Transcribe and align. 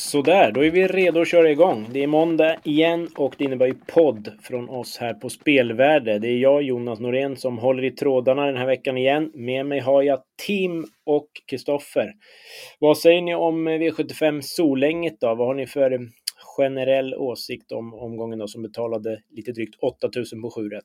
Sådär, 0.00 0.52
då 0.52 0.64
är 0.64 0.70
vi 0.70 0.86
redo 0.86 1.20
att 1.20 1.28
köra 1.28 1.50
igång. 1.50 1.88
Det 1.92 2.02
är 2.02 2.06
måndag 2.06 2.56
igen 2.64 3.08
och 3.16 3.34
det 3.38 3.44
innebär 3.44 3.66
ju 3.66 3.74
podd 3.86 4.32
från 4.42 4.68
oss 4.68 4.98
här 4.98 5.14
på 5.14 5.28
Spelvärde. 5.30 6.18
Det 6.18 6.28
är 6.28 6.38
jag, 6.38 6.62
Jonas 6.62 7.00
Norén, 7.00 7.36
som 7.36 7.58
håller 7.58 7.84
i 7.84 7.90
trådarna 7.90 8.46
den 8.46 8.56
här 8.56 8.66
veckan 8.66 8.96
igen. 8.96 9.30
Med 9.34 9.66
mig 9.66 9.80
har 9.80 10.02
jag 10.02 10.22
Tim 10.46 10.86
och 11.06 11.26
Kristoffer. 11.50 12.12
Vad 12.78 12.98
säger 12.98 13.22
ni 13.22 13.34
om 13.34 13.68
V75 13.68 14.40
Solänget 14.42 15.20
då? 15.20 15.34
Vad 15.34 15.46
har 15.46 15.54
ni 15.54 15.66
för 15.66 15.98
generell 16.56 17.14
åsikt 17.14 17.72
om 17.72 17.94
omgången 17.94 18.38
då 18.38 18.46
som 18.46 18.62
betalade 18.62 19.20
lite 19.30 19.52
drygt 19.52 19.74
8000 19.82 20.42
på 20.42 20.50
7 20.50 20.68
rätt? 20.68 20.84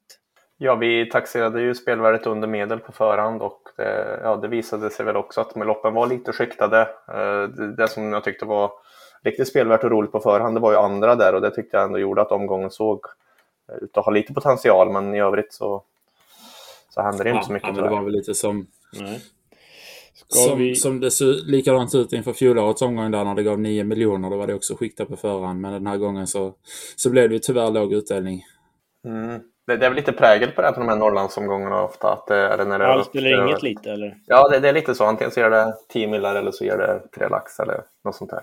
Ja, 0.57 0.75
vi 0.75 1.09
taxerade 1.09 1.61
ju 1.61 1.75
spelvärdet 1.75 2.27
under 2.27 2.47
medel 2.47 2.79
på 2.79 2.91
förhand 2.91 3.41
och 3.41 3.61
det, 3.77 4.19
ja, 4.23 4.35
det 4.35 4.47
visade 4.47 4.89
sig 4.89 5.05
väl 5.05 5.15
också 5.15 5.41
att 5.41 5.55
loppen 5.55 5.93
var 5.93 6.07
lite 6.07 6.31
skiktade. 6.31 6.81
Eh, 7.07 7.43
det, 7.43 7.75
det 7.75 7.87
som 7.87 8.13
jag 8.13 8.23
tyckte 8.23 8.45
var 8.45 8.71
riktigt 9.25 9.47
spelvärt 9.47 9.83
och 9.83 9.91
roligt 9.91 10.11
på 10.11 10.19
förhand, 10.19 10.55
det 10.55 10.59
var 10.59 10.71
ju 10.71 10.77
andra 10.77 11.15
där 11.15 11.35
och 11.35 11.41
det 11.41 11.51
tyckte 11.51 11.77
jag 11.77 11.83
ändå 11.83 11.99
gjorde 11.99 12.21
att 12.21 12.31
omgången 12.31 12.71
såg 12.71 13.05
ut 13.81 13.97
att 13.97 14.05
ha 14.05 14.11
lite 14.11 14.33
potential, 14.33 14.91
men 14.91 15.15
i 15.15 15.19
övrigt 15.19 15.53
så, 15.53 15.83
så 16.89 17.01
hände 17.01 17.23
det 17.23 17.29
ja, 17.29 17.35
inte 17.35 17.47
så 17.47 17.53
mycket. 17.53 17.75
Ja, 17.75 17.81
det 17.83 17.89
var 17.89 18.03
väl 18.03 18.13
lite 18.13 18.33
som, 18.33 18.67
som, 20.27 20.57
vi... 20.57 20.75
som 20.75 20.99
det 20.99 21.11
såg 21.11 21.35
likadant 21.45 21.95
ut 21.95 22.13
inför 22.13 22.33
fjolårets 22.33 22.81
omgång 22.81 23.11
där 23.11 23.23
när 23.23 23.35
det 23.35 23.43
gav 23.43 23.59
9 23.59 23.83
miljoner. 23.83 24.29
Då 24.29 24.37
var 24.37 24.47
det 24.47 24.53
också 24.53 24.75
skiktat 24.75 25.07
på 25.07 25.15
förhand, 25.15 25.61
men 25.61 25.73
den 25.73 25.87
här 25.87 25.97
gången 25.97 26.27
så, 26.27 26.53
så 26.95 27.09
blev 27.09 27.29
det 27.29 27.35
ju 27.35 27.39
tyvärr 27.39 27.71
låg 27.71 27.93
utdelning. 27.93 28.43
Mm. 29.05 29.39
Det, 29.67 29.77
det, 29.77 29.85
är 29.85 29.89
väl 29.89 29.95
lite 29.95 30.11
prägel 30.11 30.51
på 30.51 30.61
det 30.61 30.71
på 30.71 30.79
de 30.79 30.89
här 30.89 30.95
Norrlandsomgångarna 30.95 31.83
ofta. 31.83 32.13
Att 32.13 32.27
det, 32.27 32.35
är 32.35 32.65
när 32.65 32.79
det 32.79 32.87
Allt 32.87 33.15
eller 33.15 33.47
inget 33.47 33.63
lite 33.63 33.91
eller? 33.91 34.17
Ja, 34.25 34.49
det, 34.49 34.59
det, 34.59 34.69
är 34.69 34.73
lite 34.73 34.95
så. 34.95 35.05
Antingen 35.05 35.31
så 35.31 35.39
gör 35.39 35.49
det 35.49 35.75
10 35.89 36.07
millar 36.07 36.35
eller 36.35 36.51
så 36.51 36.65
gör 36.65 36.77
det 36.77 37.19
3 37.19 37.29
lax 37.29 37.59
eller 37.59 37.83
något 38.03 38.15
sånt 38.15 38.31
där. 38.31 38.41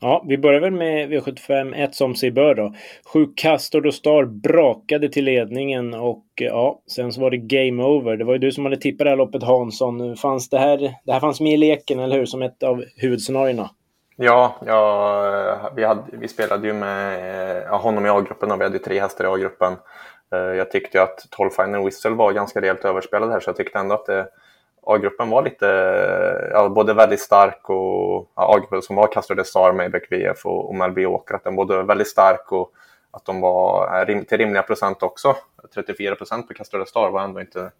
Ja, 0.00 0.24
vi 0.28 0.38
börjar 0.38 0.60
väl 0.60 0.72
med 0.72 1.12
V75 1.12 1.74
1 1.76 1.94
som 1.94 2.14
sig 2.14 2.30
bör 2.30 2.54
då. 2.54 2.74
Sju 3.12 3.26
Castor 3.36 3.86
och 3.86 3.94
Star 3.94 4.24
brakade 4.24 5.08
till 5.08 5.24
ledningen 5.24 5.94
och 5.94 6.24
eh, 6.40 6.46
ja, 6.46 6.82
sen 6.86 7.12
så 7.12 7.20
var 7.20 7.30
det 7.30 7.36
game 7.36 7.82
over. 7.82 8.16
Det 8.16 8.24
var 8.24 8.32
ju 8.32 8.38
du 8.38 8.52
som 8.52 8.64
hade 8.64 8.76
tippat 8.76 9.04
det 9.04 9.10
här 9.10 9.16
loppet 9.16 9.42
Hansson. 9.42 10.16
Fanns 10.16 10.48
det 10.48 10.58
här, 10.58 10.94
det 11.04 11.12
här 11.12 11.20
fanns 11.20 11.40
med 11.40 11.52
i 11.52 11.56
leken, 11.56 11.98
eller 11.98 12.16
hur? 12.16 12.26
Som 12.26 12.42
ett 12.42 12.62
av 12.62 12.84
huvudscenarierna. 12.96 13.70
Ja, 14.16 14.56
ja 14.66 15.50
eh, 15.50 15.74
vi, 15.76 15.84
hade, 15.84 16.02
vi 16.12 16.28
spelade 16.28 16.66
ju 16.66 16.72
med 16.72 17.18
eh, 17.56 17.62
ja, 17.62 17.76
honom 17.76 18.06
i 18.06 18.08
A-gruppen 18.08 18.50
och 18.50 18.60
vi 18.60 18.64
hade 18.64 18.78
tre 18.78 19.00
hästar 19.00 19.24
i 19.24 19.28
A-gruppen. 19.28 19.72
Eh, 20.32 20.38
jag 20.38 20.70
tyckte 20.70 21.02
att 21.02 21.26
12 21.30 21.50
Final 21.50 21.84
Whistle 21.84 22.10
var 22.10 22.32
ganska 22.32 22.60
rejält 22.60 22.84
överspelad 22.84 23.30
här 23.30 23.40
så 23.40 23.48
jag 23.48 23.56
tyckte 23.56 23.78
ändå 23.78 23.94
att 23.94 24.06
det 24.06 24.26
A-gruppen 24.86 25.30
var 25.30 25.42
lite, 25.42 25.66
ja, 26.52 26.68
både 26.68 26.94
väldigt 26.94 27.20
stark 27.20 27.70
och 27.70 28.30
ja, 28.36 28.54
A-gruppen 28.54 28.82
som 28.82 28.96
var 28.96 29.12
Castro 29.12 29.34
de 29.34 29.44
Star, 29.44 29.72
Maybeck 29.72 30.12
VF 30.12 30.46
och, 30.46 30.68
och 30.68 30.74
Melby 30.74 31.06
Åker, 31.06 31.34
att 31.34 31.44
den 31.44 31.56
både 31.56 31.82
väldigt 31.82 32.08
stark 32.08 32.52
och 32.52 32.72
att 33.10 33.24
de 33.24 33.40
var 33.40 33.98
eh, 34.00 34.06
rim, 34.06 34.24
till 34.24 34.38
rimliga 34.38 34.62
procent 34.62 35.02
också. 35.02 35.36
34 35.74 36.14
procent 36.14 36.48
på 36.48 36.54
Castro 36.54 36.78
de 36.78 36.86
Star 36.86 37.10
var 37.10 37.22
ändå 37.22 37.40
inte 37.40 37.70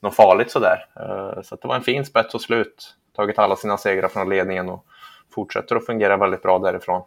något 0.00 0.14
farligt 0.14 0.50
sådär. 0.50 0.86
Uh, 1.00 1.42
så 1.42 1.56
det 1.56 1.68
var 1.68 1.74
en 1.74 1.82
fin 1.82 2.04
spets 2.04 2.34
och 2.34 2.40
slut. 2.40 2.94
Tagit 3.16 3.38
alla 3.38 3.56
sina 3.56 3.76
segrar 3.76 4.08
från 4.08 4.28
ledningen 4.28 4.68
och 4.68 4.84
fortsätter 5.34 5.76
att 5.76 5.86
fungera 5.86 6.16
väldigt 6.16 6.42
bra 6.42 6.58
därifrån. 6.58 7.02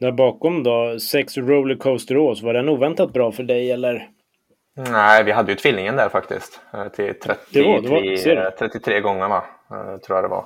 Där 0.00 0.12
bakom 0.12 0.62
då, 0.62 0.98
sex 0.98 1.36
Rollercoaster 1.36 2.16
Ås, 2.16 2.42
var 2.42 2.54
den 2.54 2.68
oväntat 2.68 3.12
bra 3.12 3.32
för 3.32 3.42
dig 3.42 3.72
eller? 3.72 4.08
Nej, 4.74 5.24
vi 5.24 5.32
hade 5.32 5.52
ju 5.52 5.56
tvillingen 5.56 5.96
där 5.96 6.08
faktiskt. 6.08 6.60
Eh, 6.74 6.88
till 6.88 7.14
33, 7.22 7.36
det 7.50 7.62
var, 7.62 7.80
det 7.80 8.34
var, 8.34 8.50
33 8.50 9.00
gånger 9.00 9.28
va? 9.28 9.44
Eh, 9.70 9.96
tror 9.96 10.16
jag 10.16 10.24
det 10.24 10.28
var. 10.28 10.44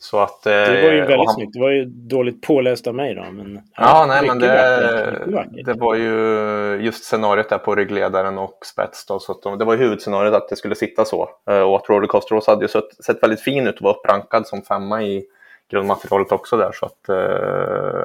Så 0.00 0.18
att, 0.18 0.42
det 0.42 0.82
var 0.82 0.90
ju 0.92 1.00
eh, 1.00 1.06
väldigt 1.06 1.26
han... 1.26 1.34
snyggt. 1.34 1.52
Det 1.52 1.60
var 1.60 1.70
ju 1.70 1.84
dåligt 1.84 2.42
påläst 2.42 2.86
av 2.86 2.94
mig 2.94 3.14
då. 3.14 3.22
Men, 3.22 3.60
ja, 3.76 4.04
nej, 4.08 4.26
men 4.26 4.38
det, 4.38 5.62
det 5.64 5.74
var 5.74 5.94
ju 5.94 6.80
just 6.82 7.04
scenariot 7.04 7.48
där 7.48 7.58
på 7.58 7.74
ryggledaren 7.74 8.38
och 8.38 8.58
spets. 8.64 9.06
Då, 9.06 9.18
så 9.18 9.40
de, 9.42 9.58
det 9.58 9.64
var 9.64 9.74
ju 9.74 9.80
huvudscenariot 9.80 10.34
att 10.34 10.48
det 10.48 10.56
skulle 10.56 10.74
sitta 10.74 11.04
så. 11.04 11.30
Och 11.44 11.76
att 11.76 11.88
Rollercoaster 11.88 12.34
Rose 12.34 12.50
hade 12.50 12.64
ju 12.64 12.68
sett, 12.68 13.04
sett 13.04 13.22
väldigt 13.22 13.40
fin 13.40 13.66
ut 13.66 13.76
och 13.76 13.82
var 13.82 13.96
upprankad 13.98 14.46
som 14.46 14.62
femma 14.62 15.02
i 15.02 15.24
grundmaterialet 15.70 16.32
också 16.32 16.56
där. 16.56 16.72
Så 16.72 16.86
att, 16.86 17.04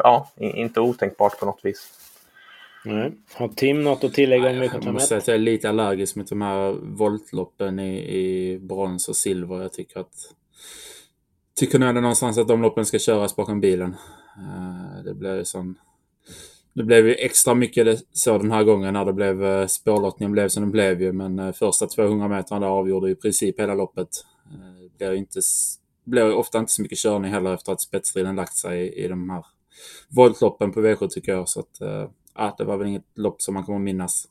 ja, 0.03 0.27
inte 0.37 0.79
otänkbart 0.79 1.39
på 1.39 1.45
något 1.45 1.59
vis. 1.63 1.91
Nej. 2.85 3.11
Har 3.33 3.47
Tim 3.47 3.83
något 3.83 4.03
att 4.03 4.13
tillägga 4.13 4.49
om 4.49 4.55
V751? 4.55 4.81
Jag 4.83 4.93
måste 4.93 5.07
säga 5.07 5.17
att 5.17 5.27
jag 5.27 5.35
är 5.35 5.39
lite 5.39 5.69
allergisk 5.69 6.15
mot 6.15 6.29
de 6.29 6.41
här 6.41 6.71
voltloppen 6.81 7.79
i, 7.79 8.17
i 8.17 8.59
brons 8.59 9.09
och 9.09 9.15
silver. 9.15 9.61
Jag 9.61 9.73
tycker 9.73 9.99
att... 9.99 10.13
Tycker 11.55 11.79
nog 11.79 11.95
någonstans 11.95 12.37
att 12.37 12.47
de 12.47 12.61
loppen 12.61 12.85
ska 12.85 12.99
köras 12.99 13.35
bakom 13.35 13.61
bilen. 13.61 13.95
Uh, 14.37 15.03
det 15.03 15.13
blev 15.13 15.37
ju 15.37 15.45
sån... 15.45 15.75
Det 16.73 16.83
blev 16.83 17.07
ju 17.07 17.13
extra 17.13 17.53
mycket 17.53 18.03
så 18.13 18.37
den 18.37 18.51
här 18.51 18.63
gången 18.63 18.93
när 18.93 19.05
det 19.05 19.13
blev 19.13 19.43
uh, 19.43 19.67
spårlottningen 19.67 20.31
blev 20.31 20.49
som 20.49 20.63
den 20.63 20.71
blev 20.71 21.01
ju. 21.01 21.11
Men 21.11 21.39
uh, 21.39 21.51
första 21.51 21.87
200 21.87 22.27
metrarna 22.27 22.67
avgjorde 22.67 23.11
i 23.11 23.15
princip 23.15 23.59
hela 23.59 23.73
loppet. 23.73 24.09
Det 24.81 24.97
blev 24.97 25.15
inte 25.15 25.39
blir 26.05 26.33
ofta 26.33 26.59
inte 26.59 26.71
så 26.71 26.81
mycket 26.81 26.97
körning 26.97 27.31
heller 27.31 27.53
efter 27.53 27.71
att 27.71 27.81
spetsstriden 27.81 28.35
lagt 28.35 28.55
sig 28.55 28.81
i, 28.81 29.05
i 29.05 29.07
de 29.07 29.29
här 29.29 29.45
voltloppen 30.09 30.71
på 30.71 30.81
V7 30.81 31.07
tycker 31.07 31.31
jag. 31.31 31.49
Så 31.49 31.59
att, 31.59 31.81
ja, 32.35 32.55
det 32.57 32.63
var 32.63 32.77
väl 32.77 32.87
inget 32.87 33.05
lopp 33.15 33.41
som 33.41 33.53
man 33.53 33.63
kommer 33.63 33.79
minnas. 33.79 34.27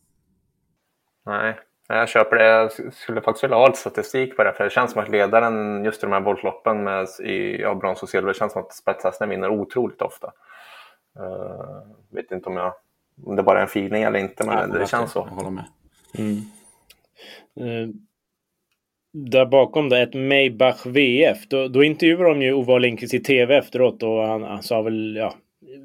Nej, 1.27 1.59
jag 1.89 2.09
köper 2.09 2.37
det. 2.37 2.45
Jag 2.45 2.73
skulle 2.95 3.21
faktiskt 3.21 3.45
vilja 3.45 3.57
ha 3.57 3.67
lite 3.67 3.79
statistik 3.79 4.37
på 4.37 4.45
det. 4.45 4.53
För 4.53 4.65
det 4.65 4.71
känns 4.71 4.93
som 4.93 5.03
att 5.03 5.09
ledaren 5.09 5.85
just 5.85 6.03
i 6.03 6.07
de 6.07 6.13
här 6.13 6.21
voltloppen 6.21 6.85
med 6.85 7.09
i 7.25 7.61
ja, 7.61 7.75
brons 7.75 8.03
och 8.03 8.09
silver, 8.09 8.29
det 8.29 8.39
känns 8.39 8.53
som 8.53 8.63
att 8.63 8.73
spetshästen 8.73 9.29
vinner 9.29 9.49
otroligt 9.49 10.03
ofta. 10.03 10.33
Uh, 11.21 11.93
vet 12.11 12.33
inte 12.33 12.49
om, 12.49 12.57
jag, 12.57 12.75
om 13.25 13.37
det 13.37 13.43
bara 13.43 13.59
är 13.59 13.63
en 13.63 13.69
feeling 13.69 14.03
eller 14.03 14.19
inte, 14.19 14.47
men 14.47 14.59
ja, 14.59 14.67
det, 14.67 14.79
det 14.79 14.87
känns 14.87 15.13
så. 15.13 15.27
Jag 15.31 15.37
håller 15.37 15.51
med. 15.51 15.65
Mm. 16.19 16.37
Uh, 17.61 17.95
där 19.13 19.47
bakom 19.47 19.89
det, 19.89 20.03
ett 20.03 20.15
Maybach 20.15 20.87
VF. 20.87 21.49
Då, 21.49 21.69
då 21.69 21.85
intervjuade 21.85 22.29
de 22.29 22.43
ju 22.43 22.53
Ove 22.53 22.79
Lindqvist 22.79 23.15
i 23.15 23.21
tv 23.21 23.57
efteråt 23.57 24.03
och 24.03 24.27
han, 24.27 24.43
han 24.43 24.63
sa 24.63 24.83
väl, 24.83 25.17
ja, 25.17 25.35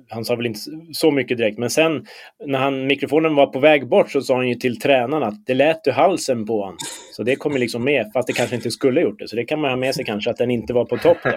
han 0.09 0.25
sa 0.25 0.35
väl 0.35 0.45
inte 0.45 0.59
så 0.93 1.11
mycket 1.11 1.37
direkt, 1.37 1.57
men 1.57 1.69
sen 1.69 2.05
när 2.45 2.59
han, 2.59 2.87
mikrofonen 2.87 3.35
var 3.35 3.47
på 3.47 3.59
väg 3.59 3.87
bort 3.87 4.11
så 4.11 4.21
sa 4.21 4.35
han 4.35 4.47
ju 4.47 4.55
till 4.55 4.79
tränaren 4.79 5.23
att 5.23 5.45
det 5.45 5.53
lät 5.53 5.87
ur 5.87 5.91
halsen 5.91 6.45
på 6.45 6.61
honom. 6.61 6.77
Så 7.13 7.23
det 7.23 7.35
kommer 7.35 7.59
liksom 7.59 7.83
med, 7.83 8.11
fast 8.13 8.27
det 8.27 8.33
kanske 8.33 8.55
inte 8.55 8.71
skulle 8.71 9.01
gjort 9.01 9.19
det. 9.19 9.27
Så 9.27 9.35
det 9.35 9.45
kan 9.45 9.61
man 9.61 9.69
ha 9.69 9.77
med 9.77 9.95
sig 9.95 10.05
kanske, 10.05 10.29
att 10.29 10.37
den 10.37 10.51
inte 10.51 10.73
var 10.73 10.85
på 10.85 10.97
topp 10.97 11.17
då. 11.23 11.31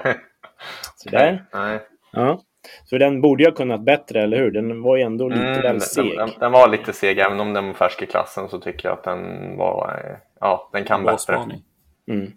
Så 0.97 1.09
där. 1.09 1.45
Nej. 1.53 1.79
Ja. 2.13 2.41
Så 2.85 2.99
den 2.99 3.21
borde 3.21 3.43
ju 3.43 3.51
ha 3.51 3.57
kunnat 3.57 3.85
bättre, 3.85 4.23
eller 4.23 4.37
hur? 4.37 4.51
Den 4.51 4.83
var 4.83 4.97
ju 4.97 5.03
ändå 5.03 5.29
lite 5.29 5.43
mm, 5.43 5.63
väl 5.63 5.81
seg. 5.81 6.17
Den, 6.17 6.31
den, 6.41 6.53
var 6.53 6.69
lite 6.69 6.93
seg, 6.93 7.19
även 7.19 7.41
om 7.41 7.53
den 7.53 7.67
var 7.67 7.75
färsk 7.75 8.03
i 8.03 8.07
klassen 8.07 8.49
så 8.49 8.59
tycker 8.59 8.89
jag 8.89 8.99
att 8.99 9.05
den 9.05 9.57
var... 9.57 10.01
Ja, 10.41 10.71
den 10.73 10.85
kan 10.85 11.05
bättre. 11.05 11.35
Mm. 12.11 12.33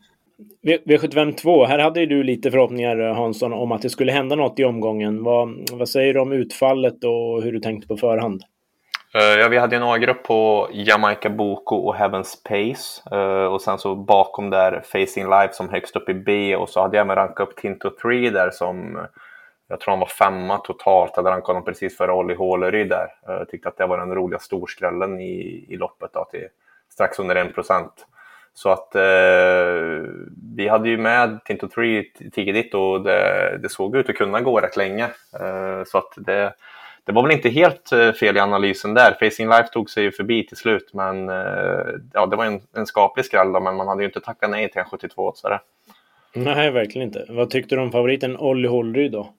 V75 0.63 1.65
här 1.65 1.79
hade 1.79 1.99
ju 1.99 2.05
du 2.05 2.23
lite 2.23 2.51
förhoppningar 2.51 2.99
eh, 2.99 3.15
Hansson 3.15 3.53
om 3.53 3.71
att 3.71 3.81
det 3.81 3.89
skulle 3.89 4.11
hända 4.11 4.35
något 4.35 4.59
i 4.59 4.63
omgången. 4.63 5.23
Vad, 5.23 5.69
vad 5.71 5.89
säger 5.89 6.13
du 6.13 6.19
om 6.19 6.31
utfallet 6.31 7.03
och 7.03 7.43
hur 7.43 7.51
du 7.51 7.59
tänkte 7.59 7.87
på 7.87 7.97
förhand? 7.97 8.43
Eh, 9.15 9.39
ja, 9.39 9.47
vi 9.47 9.57
hade 9.57 9.75
en 9.75 9.83
A-grupp 9.83 10.23
på 10.23 10.69
Jamaica 10.71 11.29
Boko 11.29 11.75
och 11.75 11.95
Heavens 11.95 12.43
Pace 12.43 13.15
eh, 13.15 13.45
och 13.45 13.61
sen 13.61 13.77
så 13.77 13.95
bakom 13.95 14.49
där 14.49 14.81
Facing 14.85 15.29
Life 15.29 15.53
som 15.53 15.69
högst 15.69 15.95
upp 15.95 16.09
i 16.09 16.13
B 16.13 16.55
och 16.55 16.69
så 16.69 16.81
hade 16.81 16.97
jag 16.97 17.05
även 17.05 17.15
rankat 17.15 17.47
upp 17.49 17.55
Tinto 17.55 17.89
3 18.01 18.29
där 18.29 18.49
som 18.51 19.07
jag 19.67 19.79
tror 19.79 19.91
han 19.91 19.99
var 19.99 20.07
femma 20.07 20.57
totalt, 20.57 21.15
hade 21.15 21.29
rankat 21.29 21.47
honom 21.47 21.65
precis 21.65 21.97
före 21.97 22.13
Olli 22.13 22.35
Håleryd 22.35 22.89
där. 22.89 23.07
Jag 23.27 23.49
tyckte 23.49 23.69
att 23.69 23.77
det 23.77 23.85
var 23.85 23.97
den 23.97 24.15
roliga 24.15 24.39
storskrällen 24.39 25.19
i, 25.19 25.65
i 25.69 25.77
loppet 25.77 26.13
då, 26.13 26.25
till 26.31 26.47
strax 26.89 27.19
under 27.19 27.35
en 27.35 27.53
procent. 27.53 28.07
Så 28.53 28.69
att 28.69 28.95
eh, 28.95 29.01
vi 30.55 30.67
hade 30.67 30.89
ju 30.89 30.97
med 30.97 31.39
Tinto 31.45 31.67
3 31.67 32.03
tidigt 32.33 32.73
och 32.73 33.01
det, 33.01 33.59
det, 33.61 33.69
såg 33.69 33.95
ut 33.95 34.09
att 34.09 34.15
kunna 34.15 34.41
gå 34.41 34.59
rätt 34.59 34.77
länge. 34.77 35.03
Eh, 35.39 35.83
så 35.85 35.97
att 35.97 36.13
det, 36.17 36.53
det 37.03 37.11
var 37.11 37.23
väl 37.23 37.31
inte 37.31 37.49
helt 37.49 37.91
eh, 37.91 38.11
fel 38.11 38.37
i 38.37 38.39
analysen 38.39 38.93
där. 38.93 39.17
Facing 39.19 39.49
Life 39.49 39.67
tog 39.67 39.89
sig 39.89 40.03
ju 40.03 40.11
förbi 40.11 40.47
till 40.47 40.57
slut, 40.57 40.89
men 40.93 41.29
eh, 41.29 41.85
ja, 42.13 42.25
det 42.25 42.35
var 42.35 42.45
en, 42.45 42.61
en 42.75 42.85
skaplig 42.85 43.25
skräll 43.25 43.51
då, 43.51 43.59
men 43.59 43.75
man 43.75 43.87
hade 43.87 44.01
ju 44.01 44.07
inte 44.07 44.21
tackat 44.21 44.49
nej 44.49 44.71
till 44.71 44.79
en 44.79 44.85
72 44.85 45.33
så 45.35 45.49
det. 45.49 45.59
Nej, 46.35 46.71
verkligen 46.71 47.07
inte. 47.07 47.25
Vad 47.29 47.49
tyckte 47.49 47.75
du 47.75 47.81
om 47.81 47.91
favoriten 47.91 48.37
Olli 48.37 48.67
Hållryd 48.67 49.11
då? 49.11 49.33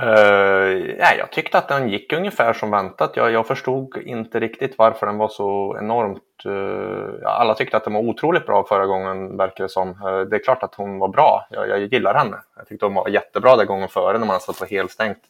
Uh, 0.00 0.96
nej, 0.98 1.16
jag 1.18 1.32
tyckte 1.32 1.58
att 1.58 1.68
den 1.68 1.88
gick 1.88 2.12
ungefär 2.12 2.52
som 2.52 2.70
väntat. 2.70 3.16
Jag, 3.16 3.32
jag 3.32 3.46
förstod 3.46 3.96
inte 3.96 4.40
riktigt 4.40 4.78
varför 4.78 5.06
den 5.06 5.18
var 5.18 5.28
så 5.28 5.76
enormt... 5.78 6.22
Uh, 6.46 7.08
alla 7.24 7.54
tyckte 7.54 7.76
att 7.76 7.84
den 7.84 7.92
var 7.92 8.00
otroligt 8.00 8.46
bra 8.46 8.64
förra 8.64 8.86
gången, 8.86 9.36
verkar 9.36 9.64
det 9.64 9.68
som. 9.68 9.88
Uh, 9.88 10.20
det 10.20 10.36
är 10.36 10.44
klart 10.44 10.62
att 10.62 10.74
hon 10.74 10.98
var 10.98 11.08
bra. 11.08 11.46
Jag, 11.50 11.68
jag 11.68 11.80
gillar 11.80 12.14
henne. 12.14 12.36
Jag 12.56 12.68
tyckte 12.68 12.86
hon 12.86 12.94
var 12.94 13.08
jättebra 13.08 13.56
den 13.56 13.66
gången 13.66 13.88
före 13.88 14.18
när 14.18 14.26
man 14.26 14.40
satt 14.40 14.58
på 14.58 14.64
helstängt. 14.64 15.22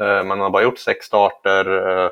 Uh, 0.00 0.22
man 0.22 0.40
har 0.40 0.50
bara 0.50 0.62
gjort 0.62 0.78
sex 0.78 1.06
starter. 1.06 1.68
Uh, 1.68 2.08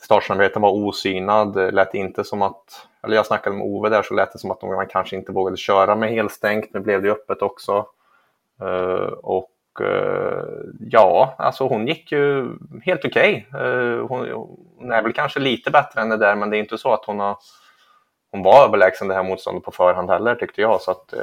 Startsamarbeten 0.00 0.62
var 0.62 0.70
osynad. 0.70 1.54
Det 1.54 1.70
lät 1.70 1.94
inte 1.94 2.24
som 2.24 2.42
att... 2.42 2.86
Eller 3.02 3.16
jag 3.16 3.26
snackade 3.26 3.56
med 3.56 3.66
Ove 3.66 3.88
där 3.88 4.02
så 4.02 4.14
lät 4.14 4.32
det 4.32 4.38
som 4.38 4.50
att 4.50 4.62
man 4.62 4.86
kanske 4.86 5.16
inte 5.16 5.32
vågade 5.32 5.56
köra 5.56 5.96
med 5.96 6.10
helstängt. 6.10 6.74
Nu 6.74 6.80
blev 6.80 7.02
det 7.02 7.10
öppet 7.10 7.42
också. 7.42 7.86
och 9.22 9.36
Och 9.36 9.50
ja, 10.90 11.34
alltså 11.38 11.68
hon 11.68 11.86
gick 11.86 12.12
ju 12.12 12.56
helt 12.82 13.04
okej. 13.04 13.46
Okay. 13.48 13.62
Eh, 13.62 14.06
hon, 14.06 14.30
hon, 14.78 14.92
är 14.92 15.02
väl 15.02 15.12
kanske 15.12 15.40
lite 15.40 15.70
bättre 15.70 16.00
än 16.00 16.08
det 16.08 16.16
där, 16.16 16.36
men 16.36 16.50
det 16.50 16.56
är 16.56 16.60
inte 16.60 16.78
så 16.78 16.92
att 16.92 17.04
hon 17.04 17.20
har 17.20 17.36
hon 18.30 18.42
var 18.42 18.64
överlägsen 18.64 19.08
det 19.08 19.14
här 19.14 19.22
motståndet 19.22 19.64
på 19.64 19.70
förhand 19.70 20.10
heller 20.10 20.34
tyckte 20.34 20.60
jag. 20.60 20.80
Så 20.80 20.90
att 20.90 21.12
eh, 21.12 21.20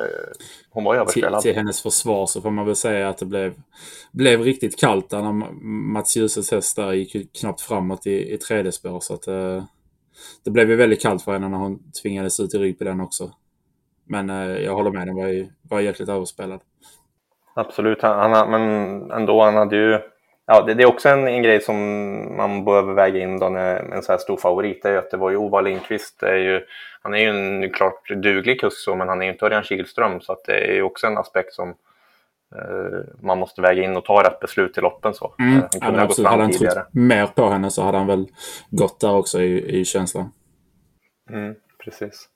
hon 0.70 0.84
var 0.84 0.96
överspelad. 0.96 1.42
Till, 1.42 1.52
till 1.52 1.60
hennes 1.60 1.82
försvar 1.82 2.26
så 2.26 2.42
får 2.42 2.52
man 2.52 2.66
väl 2.66 2.76
säga 2.76 3.10
att 3.10 3.18
det 3.18 3.26
blev, 3.26 3.54
blev 4.12 4.42
riktigt 4.42 4.80
kallt 4.80 5.10
där 5.10 5.22
när 5.22 5.32
Mats 5.94 6.18
Djurses 6.18 6.52
häst 6.52 6.76
där 6.76 6.94
gick 6.94 7.40
knappt 7.40 7.62
framåt 7.62 8.08
i, 8.08 8.34
i 8.34 8.38
tredje 8.38 8.72
spår. 8.72 9.00
Så 9.00 9.14
att 9.14 9.28
eh, 9.28 9.64
det 10.44 10.52
blev 10.52 10.70
ju 10.70 10.76
väldigt 10.76 11.02
kallt 11.02 11.24
för 11.24 11.34
henne 11.34 11.50
när 11.50 11.58
hon 11.58 11.92
tvingades 12.02 12.40
ut 12.40 12.54
i 12.54 12.58
rygg 12.58 12.78
på 12.78 12.84
den 12.84 13.02
också. 13.02 13.32
Men 14.08 14.30
eh, 14.30 14.64
jag 14.64 14.74
håller 14.74 14.92
med, 14.92 15.08
den 15.08 15.16
var, 15.16 15.28
ju, 15.28 15.48
var 15.62 15.80
jäkligt 15.80 16.10
överspelad. 16.10 16.62
Absolut, 17.58 18.02
han, 18.02 18.34
han, 18.34 18.52
men 18.52 19.12
ändå, 19.12 19.44
han 19.44 19.56
hade 19.56 19.76
ju... 19.76 20.00
Ja, 20.48 20.62
det, 20.62 20.74
det 20.74 20.84
är 20.84 20.88
också 20.88 21.10
en, 21.10 21.28
en, 21.28 21.44
grej 21.44 21.62
som 21.62 21.78
man 22.38 22.66
behöver 22.66 22.94
väga 22.94 23.20
in 23.20 23.40
då 23.40 23.50
när 23.50 23.94
en 23.94 24.04
så 24.04 24.12
här 24.12 24.20
stor 24.20 24.38
favorit. 24.38 24.86
Är 24.86 24.98
att 24.98 25.12
det 25.12 25.18
var 25.18 25.30
ju 25.30 25.38
Ova 25.38 25.62
Lindqvist. 25.62 26.20
Det 26.20 26.30
är 26.30 26.38
ju, 26.38 26.66
han 27.02 27.14
är 27.14 27.18
ju 27.18 27.30
en 27.30 27.70
klart 27.72 28.10
duglig 28.10 28.60
kusk 28.60 28.88
men 28.88 29.10
han 29.10 29.22
är 29.22 29.26
ju 29.26 29.32
inte 29.32 29.46
Örjan 29.46 29.64
Kihlström. 29.64 30.22
Så 30.22 30.32
att 30.32 30.44
det 30.46 30.54
är 30.54 30.74
ju 30.74 30.82
också 30.82 31.08
en 31.08 31.18
aspekt 31.18 31.54
som 31.54 31.70
eh, 32.56 33.00
man 33.22 33.40
måste 33.40 33.62
väga 33.62 33.84
in 33.84 33.98
och 33.98 34.06
ta 34.06 34.24
rätt 34.24 34.40
beslut 34.40 34.74
till 34.74 34.84
loppen. 34.84 35.14
Så. 35.14 35.36
Mm. 35.40 35.54
Han 35.54 35.70
kunde 35.70 35.88
ja, 35.88 36.00
ha 36.00 36.08
gått 36.08 36.16
fram 36.16 36.26
hade 36.26 36.44
han 36.44 36.52
trott 36.52 36.94
mer 36.94 37.28
på 37.28 37.50
henne 37.50 37.72
så 37.72 37.84
hade 37.84 37.98
han 37.98 38.08
väl 38.08 38.28
gått 38.70 39.00
där 39.00 39.16
också 39.16 39.42
i, 39.42 39.80
i 39.80 39.86
känslan. 39.86 40.32
Mm, 41.30 41.56
precis. 41.84 42.30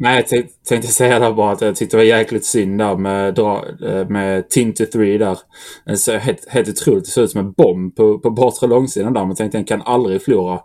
Nej, 0.00 0.26
jag 0.30 0.48
tänkte 0.68 0.88
säga 0.88 1.18
där 1.18 1.32
bara 1.32 1.52
att 1.52 1.60
jag 1.60 1.76
tyckte 1.76 1.96
det 1.96 2.00
var 2.00 2.04
jäkligt 2.04 2.44
synd 2.44 2.78
där 2.78 2.96
med, 2.96 3.38
eh, 3.38 4.08
med 4.08 4.48
Tinty 4.48 4.86
3 4.86 5.18
där. 5.18 5.30
Eh, 5.30 5.36
det 5.84 5.96
ser 5.96 6.18
helt, 6.18 6.48
helt 6.48 6.68
otroligt. 6.68 7.04
Det 7.04 7.10
ser 7.10 7.22
ut 7.22 7.30
som 7.30 7.40
en 7.40 7.52
bomb 7.52 7.96
på, 7.96 8.18
på 8.18 8.30
bortre 8.30 8.66
långsidan 8.66 9.12
där. 9.12 9.20
Men 9.20 9.28
jag 9.28 9.36
tänkte 9.36 9.58
den 9.58 9.64
kan 9.64 9.82
aldrig 9.82 10.22
förlora. 10.22 10.54
Eh, 10.54 10.60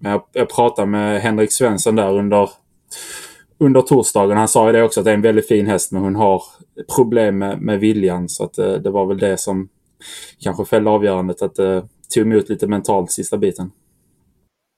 men 0.00 0.12
jag, 0.12 0.22
jag 0.32 0.48
pratade 0.48 0.86
med 0.86 1.20
Henrik 1.20 1.52
Svensson 1.52 1.96
där 1.96 2.18
under, 2.18 2.50
under 3.58 3.82
torsdagen. 3.82 4.36
Han 4.36 4.48
sa 4.48 4.66
ju 4.66 4.72
det 4.72 4.82
också 4.82 5.00
att 5.00 5.04
det 5.04 5.10
är 5.10 5.14
en 5.14 5.22
väldigt 5.22 5.48
fin 5.48 5.66
häst 5.66 5.92
men 5.92 6.02
hon 6.02 6.16
har 6.16 6.42
problem 6.96 7.38
med, 7.38 7.60
med 7.60 7.80
viljan. 7.80 8.28
Så 8.28 8.44
att 8.44 8.54
det, 8.54 8.78
det 8.78 8.90
var 8.90 9.06
väl 9.06 9.18
det 9.18 9.36
som 9.36 9.68
kanske 10.40 10.64
fällde 10.64 10.90
avgörandet. 10.90 11.42
Att 11.42 11.54
det 11.54 11.88
tog 12.14 12.26
emot 12.26 12.48
lite 12.48 12.66
mentalt 12.66 13.10
sista 13.10 13.36
biten. 13.36 13.70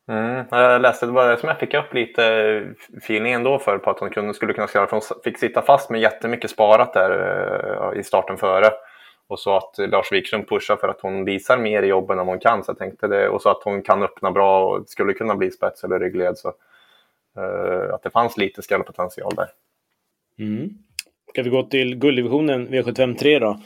Mm, 0.08 0.44
jag 0.50 0.82
läste, 0.82 1.06
det 1.06 1.12
var 1.12 1.28
det 1.28 1.37
som 1.37 1.49
jag 1.49 1.58
fick 1.58 1.75
upp 1.75 1.94
lite 1.94 2.25
eh, 2.25 2.96
feeling 2.96 3.32
ändå 3.32 3.58
för 3.58 3.78
på 3.78 3.90
att 3.90 3.99
hon 3.99 4.10
kunde, 4.10 4.34
skulle 4.34 4.52
kunna 4.52 4.66
skrälla. 4.66 4.87
För 4.87 4.96
hon 4.96 5.22
fick 5.25 5.38
sitta 5.38 5.62
fast 5.62 5.90
med 5.90 6.00
jättemycket 6.00 6.50
sparat 6.50 6.93
där 6.93 7.10
eh, 7.93 8.00
i 8.00 8.05
starten 8.05 8.37
före. 8.37 8.70
Och 9.26 9.40
så 9.40 9.56
att 9.56 9.78
Lars 9.78 10.12
Wikström 10.12 10.44
pushar 10.44 10.76
för 10.76 10.88
att 10.88 11.00
hon 11.00 11.25
visar 11.25 11.58
mer 11.58 11.82
i 11.82 11.87
jobben 11.87 12.19
än 12.19 12.26
hon 12.26 12.38
kan. 12.38 12.64
Så 12.64 12.70
jag 12.70 12.78
tänkte 12.78 13.06
det, 13.06 13.28
och 13.28 13.43
så 13.43 13.49
att 13.50 13.62
hon 13.64 13.82
kan 13.82 14.02
öppna 14.02 14.31
bra 14.31 14.64
och 14.64 14.88
skulle 14.88 15.12
kunna 15.12 15.34
bli 15.34 15.50
spets 15.50 15.84
eller 15.84 16.00
ryggled. 16.00 16.38
Så, 16.38 16.49
uh, 17.38 17.94
att 17.94 18.02
det 18.02 18.10
fanns 18.10 18.37
lite 18.37 18.62
skrällpotential 18.62 19.34
där. 19.34 19.49
Mm. 20.38 20.70
Ska 21.31 21.43
vi 21.43 21.50
gå 21.50 21.62
till 21.62 21.96
gulddivisionen 21.96 22.69
V753 22.69 23.40
då? 23.40 23.60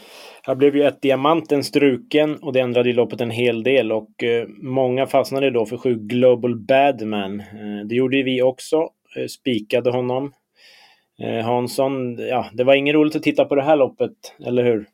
Här 0.46 0.54
blev 0.54 0.76
ju 0.76 0.84
ett 0.84 1.02
diamanten 1.02 1.64
struken 1.64 2.36
och 2.36 2.52
det 2.52 2.60
ändrade 2.60 2.88
ju 2.88 2.94
loppet 2.94 3.20
en 3.20 3.30
hel 3.30 3.62
del 3.62 3.92
och 3.92 4.22
eh, 4.22 4.46
många 4.48 5.06
fastnade 5.06 5.50
då 5.50 5.66
för 5.66 5.76
sju 5.76 5.94
Global 5.94 6.56
Badman. 6.56 7.40
Eh, 7.40 7.86
det 7.86 7.94
gjorde 7.94 8.16
ju 8.16 8.22
vi 8.22 8.42
också, 8.42 8.88
eh, 9.16 9.26
spikade 9.26 9.90
honom. 9.90 10.32
Hansson, 11.44 12.16
ja, 12.18 12.46
det 12.52 12.64
var 12.64 12.74
inget 12.74 12.94
roligt 12.94 13.16
att 13.16 13.22
titta 13.22 13.44
på 13.44 13.54
det 13.54 13.62
här 13.62 13.76
loppet, 13.76 14.12
eller 14.46 14.64
hur? 14.64 14.86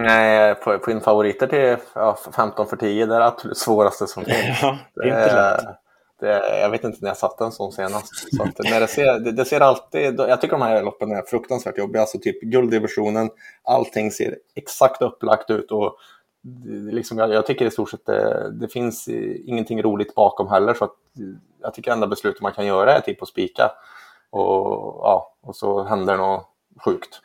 Nej, 0.00 0.54
få, 0.62 0.78
få 0.78 0.90
in 0.90 1.00
favoriter 1.00 1.46
till 1.46 1.76
ja, 1.94 2.18
15 2.36 2.66
för 2.66 2.76
10, 2.76 3.06
det 3.06 3.14
är 3.14 3.20
det 3.20 3.26
absolut 3.26 3.56
svåraste 3.56 4.06
som 4.06 4.24
finns. 4.24 4.62
Ja, 4.62 4.78
det 4.94 5.02
är 5.02 5.06
inte 5.06 5.34
lätt. 5.34 5.83
Det, 6.20 6.50
eh, 6.50 6.60
jag 6.60 6.70
vet 6.70 6.84
inte 6.84 6.98
när 7.00 7.08
jag 7.10 7.16
satt 7.16 7.40
en 7.40 7.52
sån 7.52 7.72
senast. 7.72 8.36
Så 8.36 8.42
att 8.42 8.58
när 8.58 8.80
det, 8.80 8.86
ser, 8.86 9.20
det, 9.20 9.32
det, 9.32 9.44
ser 9.44 9.60
alltid, 9.60 10.20
jag 10.20 10.40
tycker 10.40 10.56
de 10.56 10.62
här 10.62 10.82
loppen 10.82 11.12
är 11.12 11.22
fruktansvärt 11.22 11.78
jobbiga. 11.78 12.00
Alltså 12.00 12.18
typ 12.18 12.42
gulddivisionen, 12.42 13.30
allting 13.62 14.10
ser 14.10 14.38
exakt 14.54 15.02
upplagt 15.02 15.50
ut. 15.50 15.70
Och 15.70 15.86
eh, 15.86 16.94
liksom, 16.94 17.18
jag, 17.18 17.32
jag 17.32 17.46
tycker 17.46 17.66
i 17.66 17.70
stort 17.70 17.90
sett 17.90 18.06
det, 18.06 18.50
det, 18.60 18.68
finns 18.68 19.08
ingenting 19.44 19.82
roligt 19.82 20.14
bakom 20.14 20.48
heller. 20.48 20.74
Så 20.74 20.84
att, 20.84 20.94
jag 21.62 21.74
tycker 21.74 21.90
enda 21.90 22.06
beslutet 22.06 22.42
man 22.42 22.52
kan 22.52 22.66
göra 22.66 22.96
är 22.96 23.00
typ 23.00 23.22
att 23.22 23.28
spika. 23.28 23.70
Och, 24.30 25.00
ja, 25.02 25.34
och 25.42 25.56
så 25.56 25.82
händer 25.82 26.16
något 26.16 26.48
sjukt. 26.84 27.20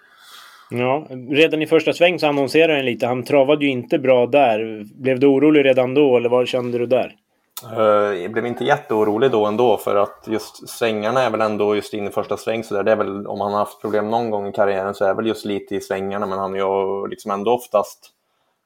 Ja, 0.72 1.08
redan 1.30 1.62
i 1.62 1.68
första 1.68 1.94
sväng 1.94 2.20
så 2.20 2.28
annonserade 2.28 2.74
han 2.74 2.86
lite. 2.86 3.08
Han 3.08 3.24
travade 3.24 3.66
ju 3.66 3.72
inte 3.72 4.00
bra 4.00 4.26
där. 4.26 4.86
Blev 4.96 5.20
du 5.20 5.28
orolig 5.28 5.66
redan 5.66 5.94
då 5.94 6.18
eller 6.18 6.30
vad 6.30 6.48
kände 6.48 6.78
du 6.78 6.86
där? 6.86 7.16
Eh, 7.64 8.22
jag 8.22 8.32
blev 8.32 8.46
inte 8.46 8.64
jätteorolig 8.64 9.32
då 9.32 9.46
ändå 9.46 9.78
för 9.78 9.96
att 9.96 10.28
just 10.28 10.70
svängarna 10.70 11.22
är 11.22 11.30
väl 11.30 11.42
ändå 11.42 11.76
just 11.76 11.94
in 11.94 12.08
i 12.08 12.12
första 12.12 12.38
sväng 12.38 12.64
så 12.64 12.74
där. 12.74 12.84
Det 12.84 12.92
är 12.92 12.96
väl 12.96 13.28
om 13.28 13.42
han 13.42 13.52
har 13.52 13.60
haft 13.60 13.82
problem 13.82 14.10
någon 14.10 14.30
gång 14.30 14.48
i 14.48 14.52
karriären 14.52 14.94
så 14.94 15.04
är 15.04 15.08
det 15.08 15.14
väl 15.14 15.28
just 15.28 15.46
lite 15.46 15.76
i 15.76 15.82
svängarna 15.82 16.26
men 16.26 16.40
han 16.40 16.52
har 16.52 16.58
ju 16.58 17.08
liksom 17.08 17.32
ändå 17.32 17.52
oftast 17.52 18.12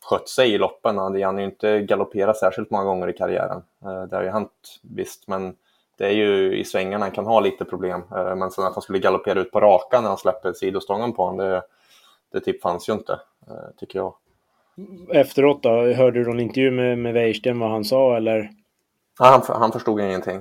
skött 0.04 0.30
sig 0.30 0.54
i 0.54 0.58
loppen. 0.58 0.98
Han 0.98 1.24
har 1.24 1.40
ju 1.40 1.46
inte 1.46 1.80
galopperat 1.80 2.38
särskilt 2.38 2.72
många 2.72 2.84
gånger 2.84 3.10
i 3.10 3.14
karriären. 3.14 3.62
Eh, 3.86 4.04
det 4.04 4.16
har 4.16 4.24
ju 4.24 4.30
hänt 4.30 4.80
visst 4.82 5.28
men 5.28 5.56
det 5.98 6.06
är 6.06 6.14
ju 6.14 6.58
i 6.58 6.66
svängarna 6.66 7.06
han 7.06 7.12
kan 7.12 7.26
ha 7.26 7.40
lite 7.40 7.66
problem. 7.66 8.04
Eh, 8.16 8.36
men 8.36 8.52
sen 8.52 8.66
att 8.66 8.74
han 8.74 8.82
skulle 8.82 9.00
galoppera 9.00 9.40
ut 9.40 9.52
på 9.52 9.60
raka 9.60 10.02
när 10.02 10.08
han 10.08 10.18
släpper 10.18 10.54
sidostången 10.54 11.14
på 11.14 11.26
honom 11.26 11.38
det, 11.38 11.62
det 12.32 12.40
typ 12.40 12.62
fanns 12.62 12.90
ju 12.90 12.94
inte 12.94 13.20
tycker 13.80 14.00
jag. 14.00 14.14
Efteråt 15.10 15.64
då, 15.64 15.70
hörde 15.70 16.20
du 16.20 16.26
någon 16.26 16.40
intervju 16.40 16.72
med, 16.72 16.98
med 16.98 17.14
Weirsten 17.14 17.60
vad 17.60 17.70
han 17.70 17.84
sa 17.84 18.18
eller? 18.18 18.50
Ja, 19.20 19.44
han, 19.48 19.62
han 19.62 19.72
förstod 19.72 20.02
ingenting. 20.02 20.40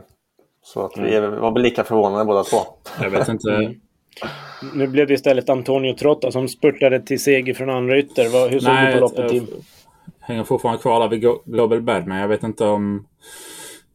Så 0.64 0.84
att 0.84 0.92
vi 0.96 1.16
mm. 1.16 1.40
var 1.40 1.52
väl 1.52 1.62
lika 1.62 1.84
förvånade 1.84 2.24
båda 2.24 2.44
två. 2.44 2.58
Jag 3.00 3.10
vet 3.10 3.28
inte. 3.28 3.50
Mm. 3.50 3.80
Nu 4.74 4.86
blev 4.86 5.06
det 5.06 5.14
istället 5.14 5.50
Antonio 5.50 5.94
Trotta 5.94 6.32
som 6.32 6.48
spurtade 6.48 7.00
till 7.00 7.22
seger 7.22 7.54
från 7.54 7.70
andra 7.70 7.98
ytter. 7.98 8.50
Hur 8.50 8.60
såg 8.60 8.72
Nej, 8.72 8.86
du 8.86 8.92
på 8.92 9.00
loppet 9.00 9.28
Tim? 9.28 9.46
hänger 10.20 10.44
fortfarande 10.44 10.82
kvar 10.82 11.00
där 11.00 11.08
vid 11.08 11.20
Global 11.44 11.82
Badman. 11.82 12.18
Jag 12.18 12.28
vet 12.28 12.42
inte 12.42 12.64
om... 12.64 13.06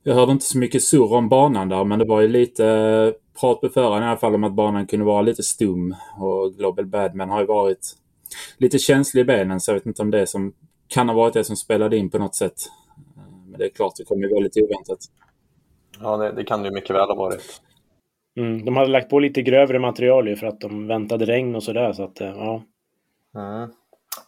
Jag 0.03 0.15
hörde 0.15 0.31
inte 0.31 0.45
så 0.45 0.57
mycket 0.57 0.83
surr 0.83 1.13
om 1.13 1.29
banan 1.29 1.69
där 1.69 1.83
men 1.83 1.99
det 1.99 2.05
var 2.05 2.21
ju 2.21 2.27
lite 2.27 3.13
prat 3.39 3.61
på 3.61 3.69
förhand 3.69 4.03
i 4.03 4.07
alla 4.07 4.17
fall 4.17 4.35
om 4.35 4.43
att 4.43 4.53
banan 4.53 4.87
kunde 4.87 5.05
vara 5.05 5.21
lite 5.21 5.43
stum. 5.43 5.95
Och 6.17 6.53
Global 6.57 6.85
Badman 6.85 7.29
har 7.29 7.39
ju 7.39 7.45
varit 7.45 7.95
lite 8.57 8.79
känslig 8.79 9.21
i 9.21 9.25
benen 9.25 9.59
så 9.59 9.71
jag 9.71 9.75
vet 9.75 9.85
inte 9.85 10.01
om 10.01 10.11
det 10.11 10.27
som 10.27 10.53
kan 10.87 11.09
ha 11.09 11.15
varit 11.15 11.33
det 11.33 11.43
som 11.43 11.55
spelade 11.55 11.97
in 11.97 12.09
på 12.09 12.17
något 12.17 12.35
sätt. 12.35 12.55
Men 13.57 13.65
det 13.65 13.71
är 13.71 13.75
klart, 13.75 13.93
det 13.97 14.03
kommer 14.03 14.27
ju 14.27 14.39
lite 14.39 14.61
oväntat. 14.61 14.99
Ja, 16.01 16.17
det, 16.17 16.31
det 16.31 16.43
kan 16.43 16.61
det 16.61 16.67
ju 16.67 16.73
mycket 16.73 16.95
väl 16.95 17.07
ha 17.07 17.15
varit. 17.15 17.61
Mm, 18.39 18.65
de 18.65 18.77
hade 18.77 18.91
lagt 18.91 19.09
på 19.09 19.19
lite 19.19 19.41
grövre 19.41 19.79
material 19.79 20.27
ju 20.27 20.35
för 20.35 20.47
att 20.47 20.59
de 20.59 20.87
väntade 20.87 21.25
regn 21.25 21.55
och 21.55 21.63
sådär. 21.63 21.93
Så 21.93 22.03
att, 22.03 22.21
eh, 22.21 22.27
ja. 22.27 22.63
Mm. 23.35 23.69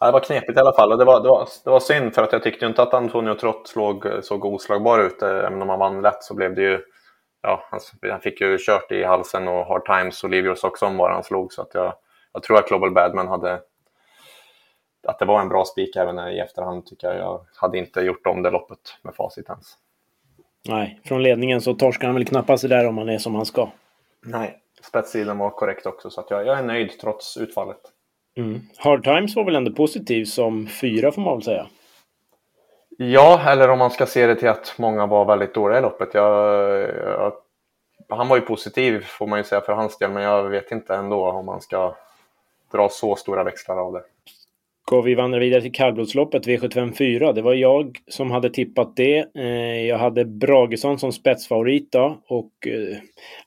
Ja, 0.00 0.06
det 0.06 0.12
var 0.12 0.20
knepigt 0.20 0.56
i 0.56 0.60
alla 0.60 0.72
fall. 0.72 0.92
Och 0.92 0.98
det, 0.98 1.04
var, 1.04 1.22
det, 1.22 1.28
var, 1.28 1.48
det 1.64 1.70
var 1.70 1.80
synd 1.80 2.14
för 2.14 2.22
att 2.22 2.32
jag 2.32 2.42
tyckte 2.42 2.66
inte 2.66 2.82
att 2.82 2.94
Antonio 2.94 3.34
Trott 3.34 3.68
slog, 3.68 4.06
såg 4.22 4.44
oslagbar 4.44 5.00
ut. 5.00 5.22
Eh, 5.22 5.28
även 5.28 5.62
om 5.62 5.68
han 5.68 5.78
vann 5.78 6.02
lätt 6.02 6.22
så 6.22 6.34
blev 6.34 6.54
det 6.54 6.62
ju... 6.62 6.80
Ja, 7.42 7.68
han, 8.10 8.20
fick 8.20 8.40
ju 8.40 8.58
kört 8.58 8.92
i 8.92 9.04
halsen 9.04 9.48
och 9.48 9.66
Hard 9.66 9.84
Times 9.84 10.24
och 10.24 10.30
Leave 10.30 10.46
Your 10.46 10.54
Socks 10.54 10.82
On 10.82 10.96
var 10.96 11.10
han 11.10 11.24
slog. 11.24 11.52
Så 11.52 11.62
att 11.62 11.74
jag, 11.74 11.94
jag 12.32 12.42
tror 12.42 12.58
att 12.58 12.68
Global 12.68 12.94
Badman 12.94 13.28
hade 13.28 13.60
att 15.02 15.18
det 15.18 15.24
var 15.24 15.40
en 15.40 15.48
bra 15.48 15.64
spik 15.64 15.96
även 15.96 16.18
i 16.18 16.38
efterhand 16.38 16.86
tycker 16.86 17.06
jag. 17.08 17.16
Jag 17.16 17.40
hade 17.54 17.78
inte 17.78 18.00
gjort 18.00 18.26
om 18.26 18.42
det 18.42 18.50
loppet 18.50 18.78
med 19.02 19.14
facit 19.14 19.48
ens. 19.48 19.76
Nej, 20.68 21.00
från 21.04 21.22
ledningen 21.22 21.60
så 21.60 21.74
torskar 21.74 22.06
han 22.06 22.14
väl 22.14 22.24
knappast 22.24 22.68
där 22.68 22.88
om 22.88 22.98
han 22.98 23.08
är 23.08 23.18
som 23.18 23.34
han 23.34 23.46
ska. 23.46 23.68
Nej, 24.24 24.58
spetssidan 24.82 25.38
var 25.38 25.50
korrekt 25.50 25.86
också 25.86 26.10
så 26.10 26.20
att 26.20 26.30
jag, 26.30 26.46
jag 26.46 26.58
är 26.58 26.62
nöjd 26.62 27.00
trots 27.00 27.36
utfallet. 27.36 27.80
Mm. 28.36 28.60
Hard 28.76 29.04
Times 29.04 29.36
var 29.36 29.44
väl 29.44 29.56
ändå 29.56 29.72
positiv 29.72 30.24
som 30.24 30.66
fyra 30.66 31.12
får 31.12 31.22
man 31.22 31.34
väl 31.34 31.42
säga? 31.42 31.66
Ja, 32.98 33.40
eller 33.46 33.68
om 33.68 33.78
man 33.78 33.90
ska 33.90 34.06
se 34.06 34.26
det 34.26 34.34
till 34.34 34.48
att 34.48 34.74
många 34.78 35.06
var 35.06 35.24
väldigt 35.24 35.54
dåliga 35.54 35.78
i 35.78 35.82
loppet. 35.82 36.14
Jag, 36.14 36.80
jag, 36.96 37.32
han 38.08 38.28
var 38.28 38.36
ju 38.36 38.42
positiv 38.42 39.00
får 39.00 39.26
man 39.26 39.38
ju 39.38 39.44
säga 39.44 39.60
för 39.60 39.72
hans 39.72 39.98
del, 39.98 40.10
men 40.10 40.22
jag 40.22 40.48
vet 40.48 40.72
inte 40.72 40.94
ändå 40.94 41.30
om 41.30 41.46
man 41.46 41.60
ska 41.60 41.94
dra 42.72 42.88
så 42.88 43.16
stora 43.16 43.44
växlar 43.44 43.76
av 43.76 43.92
det. 43.92 44.02
Och 44.92 45.06
vi 45.06 45.14
vandrar 45.14 45.40
vidare 45.40 45.62
till 45.62 45.72
kallblodsloppet 45.72 46.46
V754. 46.46 47.32
Det 47.32 47.42
var 47.42 47.54
jag 47.54 47.98
som 48.08 48.30
hade 48.30 48.50
tippat 48.50 48.96
det. 48.96 49.26
Eh, 49.38 49.86
jag 49.86 49.98
hade 49.98 50.24
Bragesson 50.24 50.98
som 50.98 51.12
spetsfavorit 51.12 51.92
då. 51.92 52.18
Och 52.28 52.50
eh, 52.66 52.96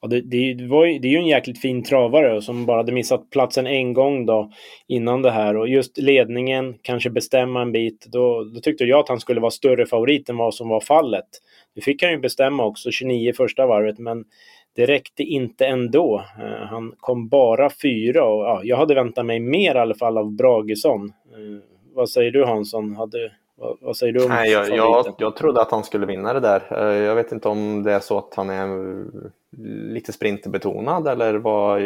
ja, 0.01 0.07
det, 0.07 0.21
det, 0.21 0.67
var, 0.67 0.85
det 0.85 1.07
är 1.07 1.11
ju 1.11 1.17
en 1.17 1.27
jäkligt 1.27 1.61
fin 1.61 1.83
travare 1.83 2.41
som 2.41 2.65
bara 2.65 2.77
hade 2.77 2.91
missat 2.91 3.29
platsen 3.29 3.67
en 3.67 3.93
gång 3.93 4.25
då 4.25 4.51
innan 4.87 5.21
det 5.21 5.31
här. 5.31 5.57
Och 5.57 5.67
just 5.67 5.97
ledningen, 5.97 6.75
kanske 6.81 7.09
bestämma 7.09 7.61
en 7.61 7.71
bit. 7.71 8.05
Då, 8.11 8.43
då 8.43 8.59
tyckte 8.59 8.83
jag 8.83 8.99
att 8.99 9.09
han 9.09 9.19
skulle 9.19 9.41
vara 9.41 9.51
större 9.51 9.85
favorit 9.85 10.29
än 10.29 10.37
vad 10.37 10.55
som 10.55 10.69
var 10.69 10.81
fallet. 10.81 11.27
Nu 11.75 11.81
fick 11.81 12.03
han 12.03 12.11
ju 12.11 12.19
bestämma 12.19 12.65
också, 12.65 12.91
29 12.91 13.33
första 13.33 13.65
varvet, 13.65 13.99
men 13.99 14.25
det 14.75 14.85
räckte 14.85 15.23
inte 15.23 15.65
ändå. 15.65 16.23
Eh, 16.39 16.67
han 16.67 16.93
kom 16.97 17.27
bara 17.27 17.69
fyra 17.81 18.23
och 18.23 18.43
ja, 18.43 18.61
jag 18.63 18.77
hade 18.77 18.95
väntat 18.95 19.25
mig 19.25 19.39
mer 19.39 19.75
i 19.75 19.79
alla 19.79 19.95
fall 19.95 20.17
av 20.17 20.31
Bragesson. 20.31 21.13
Eh, 21.33 21.59
vad 21.93 22.09
säger 22.09 22.31
du 22.31 22.45
Hansson? 22.45 22.95
Hade, 22.95 23.31
vad, 23.55 23.77
vad 23.81 23.97
säger 23.97 24.13
du 24.13 24.23
om 24.23 24.29
Nej, 24.29 24.51
jag, 24.51 24.69
jag, 24.69 25.15
jag, 25.17 25.35
trodde 25.35 25.61
att 25.61 25.71
han 25.71 25.83
skulle 25.83 26.05
vinna 26.05 26.33
det 26.33 26.39
där. 26.39 26.61
Eh, 26.71 26.97
jag 26.97 27.15
vet 27.15 27.31
inte 27.31 27.47
om 27.47 27.83
det 27.83 27.93
är 27.93 27.99
så 27.99 28.17
att 28.17 28.33
han 28.35 28.49
är 28.49 28.67
lite 29.93 30.13
sprinterbetonad 30.13 31.07
eller 31.07 31.33
vad... 31.33 31.81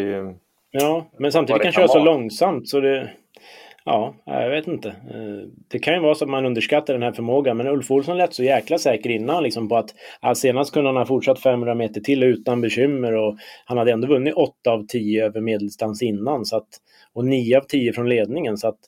Ja, 0.71 1.05
men 1.17 1.31
samtidigt 1.31 1.61
kan 1.61 1.71
köra 1.71 1.87
så 1.87 2.03
långsamt 2.03 2.69
så 2.69 2.79
det... 2.79 3.09
Ja, 3.89 4.15
jag 4.25 4.49
vet 4.49 4.67
inte. 4.67 4.89
Eh, 4.89 5.49
det 5.67 5.79
kan 5.79 5.93
ju 5.93 5.99
vara 5.99 6.15
så 6.15 6.25
att 6.25 6.29
man 6.29 6.45
underskattar 6.45 6.93
den 6.93 7.03
här 7.03 7.11
förmågan, 7.11 7.57
men 7.57 7.67
Ulf 7.67 7.91
Olsson 7.91 8.17
lät 8.17 8.33
så 8.33 8.43
jäkla 8.43 8.77
säker 8.77 9.09
innan 9.09 9.43
liksom 9.43 9.69
på 9.69 9.77
att 9.77 9.89
ja, 10.21 10.35
senast 10.35 10.73
kunde 10.73 10.89
han 10.89 10.97
ha 10.97 11.05
fortsatt 11.05 11.39
500 11.39 11.75
meter 11.75 12.01
till 12.01 12.23
utan 12.23 12.61
bekymmer 12.61 13.13
och 13.13 13.37
han 13.65 13.77
hade 13.77 13.91
ändå 13.91 14.07
vunnit 14.07 14.33
8 14.33 14.71
av 14.71 14.85
10 14.87 15.25
över 15.25 15.41
medeldistans 15.41 16.01
innan 16.01 16.45
så 16.45 16.57
att, 16.57 16.67
och 17.13 17.25
9 17.25 17.57
av 17.57 17.61
10 17.61 17.93
från 17.93 18.09
ledningen. 18.09 18.57
Så 18.57 18.67
att 18.67 18.79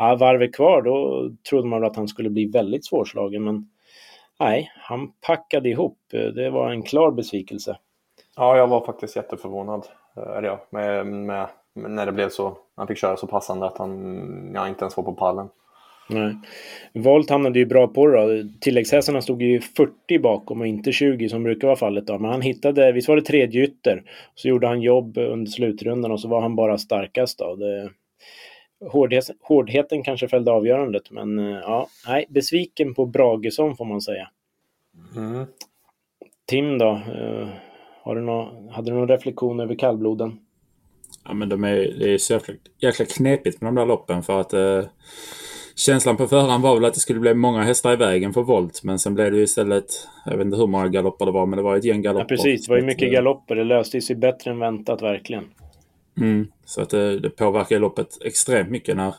ja, 0.00 0.16
varvet 0.16 0.54
kvar, 0.54 0.82
då 0.82 1.30
trodde 1.50 1.68
man 1.68 1.84
att 1.84 1.96
han 1.96 2.08
skulle 2.08 2.30
bli 2.30 2.46
väldigt 2.46 2.86
svårslagen, 2.86 3.44
men 3.44 3.70
nej, 4.40 4.72
han 4.76 5.12
packade 5.26 5.68
ihop. 5.68 5.98
Det 6.10 6.50
var 6.50 6.70
en 6.70 6.82
klar 6.82 7.10
besvikelse. 7.10 7.76
Ja, 8.36 8.56
jag 8.56 8.66
var 8.66 8.86
faktiskt 8.86 9.16
jätteförvånad. 9.16 9.86
Eller 10.16 10.48
ja, 10.48 10.66
med, 10.70 11.06
med 11.06 11.48
när 11.74 12.06
det 12.06 12.12
blev 12.12 12.28
så, 12.28 12.56
han 12.76 12.86
fick 12.86 12.98
köra 12.98 13.16
så 13.16 13.26
passande 13.26 13.66
att 13.66 13.78
han 13.78 14.52
ja, 14.54 14.68
inte 14.68 14.84
ens 14.84 14.96
var 14.96 15.04
på 15.04 15.12
pallen. 15.12 15.48
Nej. 16.08 16.36
Volt 16.94 17.30
hamnade 17.30 17.58
ju 17.58 17.66
bra 17.66 17.88
på 17.88 18.06
det 18.06 18.42
då. 18.42 18.48
Tilläggshästarna 18.60 19.22
stod 19.22 19.42
ju 19.42 19.60
40 19.60 20.18
bakom 20.18 20.60
och 20.60 20.66
inte 20.66 20.92
20 20.92 21.28
som 21.28 21.42
brukar 21.42 21.68
vara 21.68 21.76
fallet 21.76 22.06
då. 22.06 22.18
Men 22.18 22.30
han 22.30 22.42
hittade, 22.42 22.92
visst 22.92 23.08
var 23.08 23.16
det 23.16 23.22
tredje 23.22 23.64
ytter. 23.64 24.02
Så 24.34 24.48
gjorde 24.48 24.66
han 24.66 24.80
jobb 24.80 25.18
under 25.18 25.50
slutrundan 25.50 26.12
och 26.12 26.20
så 26.20 26.28
var 26.28 26.40
han 26.40 26.56
bara 26.56 26.78
starkast 26.78 27.38
då. 27.38 27.56
Det, 27.56 27.90
hårdhet, 28.80 29.24
hårdheten 29.40 30.02
kanske 30.02 30.28
fällde 30.28 30.52
avgörandet 30.52 31.10
men 31.10 31.38
eh, 31.38 31.60
ja, 31.62 31.88
nej, 32.06 32.26
besviken 32.28 32.94
på 32.94 33.06
Bragesson 33.06 33.76
får 33.76 33.84
man 33.84 34.00
säga. 34.00 34.30
Mm. 35.16 35.46
Tim 36.46 36.78
då? 36.78 36.90
Eh, 36.90 37.48
har 38.02 38.14
du 38.14 38.20
nå, 38.20 38.68
hade 38.70 38.90
du 38.90 38.94
någon 38.94 39.08
reflektion 39.08 39.60
över 39.60 39.74
kallbloden? 39.74 40.38
Ja, 41.24 41.34
men 41.34 41.48
de 41.48 41.64
är, 41.64 41.76
det 41.76 42.14
är 42.14 42.18
så 42.18 42.32
jäkla, 42.32 42.54
jäkla 42.78 43.04
knepigt 43.04 43.60
med 43.60 43.68
de 43.68 43.74
där 43.74 43.86
loppen 43.86 44.22
för 44.22 44.40
att 44.40 44.52
eh, 44.52 44.84
känslan 45.76 46.16
på 46.16 46.26
förhand 46.26 46.62
var 46.62 46.74
väl 46.74 46.84
att 46.84 46.94
det 46.94 47.00
skulle 47.00 47.20
bli 47.20 47.34
många 47.34 47.62
hästar 47.62 47.92
i 47.92 47.96
vägen 47.96 48.32
för 48.32 48.42
volt. 48.42 48.82
Men 48.82 48.98
sen 48.98 49.14
blev 49.14 49.32
det 49.32 49.38
istället, 49.38 49.84
jag 50.26 50.36
vet 50.36 50.44
inte 50.44 50.56
hur 50.56 50.66
många 50.66 50.88
galopper 50.88 51.26
det 51.26 51.32
var, 51.32 51.46
men 51.46 51.56
det 51.56 51.62
var 51.62 51.76
ett 51.76 51.84
gäng 51.84 52.02
galopper. 52.02 52.22
Ja, 52.22 52.28
precis. 52.28 52.66
Det 52.66 52.72
var 52.72 52.78
ju 52.78 52.86
mycket 52.86 53.12
galopper. 53.12 53.56
Det 53.56 53.64
löste 53.64 54.00
sig 54.00 54.16
bättre 54.16 54.50
än 54.50 54.58
väntat, 54.58 55.02
verkligen. 55.02 55.44
Mm, 56.16 56.46
så 56.64 56.82
att 56.82 56.90
det, 56.90 57.20
det 57.20 57.30
påverkar 57.30 57.78
loppet 57.78 58.18
extremt 58.24 58.70
mycket 58.70 58.96
när, 58.96 59.14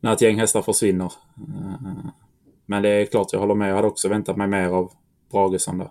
när 0.00 0.12
ett 0.12 0.22
gäng 0.22 0.38
hästar 0.38 0.62
försvinner. 0.62 1.12
Eh, 1.36 2.10
men 2.66 2.82
det 2.82 2.88
är 2.88 3.06
klart, 3.06 3.32
jag 3.32 3.40
håller 3.40 3.54
med. 3.54 3.70
Jag 3.70 3.76
hade 3.76 3.88
också 3.88 4.08
väntat 4.08 4.36
mig 4.36 4.48
mer 4.48 4.68
av 4.68 4.92
Bragesson 5.32 5.78
där. 5.78 5.90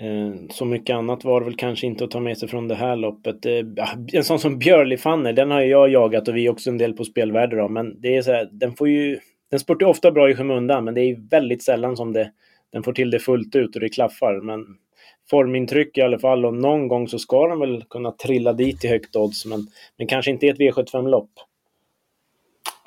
Eh, 0.00 0.34
så 0.50 0.64
mycket 0.64 0.96
annat 0.96 1.24
var 1.24 1.40
det 1.40 1.44
väl 1.44 1.56
kanske 1.56 1.86
inte 1.86 2.04
att 2.04 2.10
ta 2.10 2.20
med 2.20 2.38
sig 2.38 2.48
från 2.48 2.68
det 2.68 2.74
här 2.74 2.96
loppet. 2.96 3.46
Eh, 3.46 3.64
en 4.12 4.24
sån 4.24 4.38
som 4.38 4.58
Björlifanne, 4.58 5.32
den 5.32 5.50
har 5.50 5.60
jag 5.60 5.90
jagat 5.90 6.28
och 6.28 6.36
vi 6.36 6.48
också 6.48 6.70
en 6.70 6.78
del 6.78 6.92
på 6.92 7.04
spelvärde 7.04 7.56
då. 7.56 7.68
Men 7.68 8.00
det 8.00 8.16
är 8.16 8.22
så 8.22 8.32
här, 8.32 8.48
den 8.52 8.74
får 8.74 8.88
ju... 8.88 9.18
Den 9.50 9.60
spurtar 9.60 9.86
ofta 9.86 10.10
bra 10.10 10.30
i 10.30 10.34
skymundan, 10.34 10.84
men 10.84 10.94
det 10.94 11.00
är 11.00 11.30
väldigt 11.30 11.62
sällan 11.62 11.96
som 11.96 12.12
det, 12.12 12.32
den 12.72 12.82
får 12.82 12.92
till 12.92 13.10
det 13.10 13.18
fullt 13.18 13.56
ut 13.56 13.74
och 13.74 13.80
det 13.80 13.88
klaffar. 13.88 14.40
Men 14.40 14.66
formintryck 15.30 15.98
i 15.98 16.02
alla 16.02 16.18
fall 16.18 16.44
och 16.44 16.54
någon 16.54 16.88
gång 16.88 17.08
så 17.08 17.18
ska 17.18 17.46
den 17.46 17.60
väl 17.60 17.84
kunna 17.90 18.12
trilla 18.12 18.52
dit 18.52 18.84
i 18.84 18.88
högt 18.88 19.16
odds, 19.16 19.46
men, 19.46 19.66
men 19.98 20.06
kanske 20.06 20.30
inte 20.30 20.46
i 20.46 20.48
ett 20.48 20.58
V75-lopp. 20.58 21.30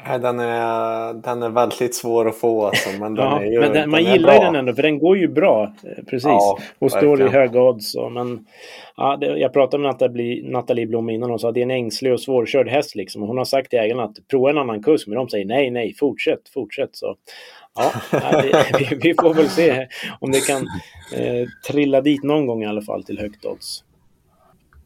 Nej, 0.08 0.20
den 0.20 0.40
är, 0.40 1.14
den 1.14 1.44
är 1.44 1.50
väldigt 1.50 1.96
svår 1.96 2.28
att 2.28 2.36
få 2.36 2.66
alltså, 2.66 2.90
men, 3.00 3.16
den 3.16 3.26
ja, 3.26 3.42
är 3.42 3.46
ju, 3.46 3.60
men 3.60 3.74
den, 3.74 3.90
man 3.90 4.04
gillar 4.04 4.34
ju 4.34 4.40
den 4.40 4.56
ändå 4.56 4.74
för 4.74 4.84
den 4.84 5.00
går 5.00 5.18
ju 5.18 5.28
bra. 5.28 5.64
Eh, 5.64 6.04
precis. 6.04 6.26
Ja, 6.26 6.58
och 6.80 6.92
står 6.92 7.22
i 7.22 7.28
höga 7.28 7.62
odds. 7.62 7.96
Och, 7.96 8.12
men, 8.12 8.46
ja, 8.98 9.18
det, 9.18 9.26
jag 9.26 9.54
pratade 9.54 9.84
med 9.84 9.92
Nathalie, 9.92 10.52
Nathalie 10.52 10.88
Blom 10.88 11.10
innan 11.10 11.32
och 11.32 11.42
sa 11.42 11.48
att 11.48 11.54
det 11.54 11.60
är 11.62 11.64
en 11.64 11.72
ängslig 11.72 12.14
och 12.14 12.20
svårkörd 12.20 12.68
häst. 12.68 12.96
Liksom. 12.96 13.22
Och 13.22 13.28
hon 13.28 13.38
har 13.38 13.46
sagt 13.46 13.70
till 13.70 13.80
ägarna 13.80 14.04
att 14.04 14.28
prova 14.30 14.50
en 14.50 14.58
annan 14.58 14.84
kusk 14.84 15.08
men 15.08 15.16
de 15.16 15.30
säger 15.30 15.46
nej, 15.46 15.72
nej, 15.72 15.94
fortsätt, 16.00 16.50
fortsätt. 16.54 16.90
Så, 16.96 17.16
ja, 17.76 17.94
vi, 18.80 18.96
vi, 19.02 19.14
får 19.22 19.34
väl 19.34 19.50
se 19.50 19.88
om 20.20 20.32
det 20.32 20.48
kan 20.48 20.68
eh, 21.14 21.48
trilla 21.68 22.02
dit 22.02 22.24
någon 22.24 22.46
gång 22.46 22.64
i 22.64 22.68
alla 22.68 22.82
fall 22.82 23.04
till 23.04 23.20
högt 23.20 23.46
odds. 23.46 23.84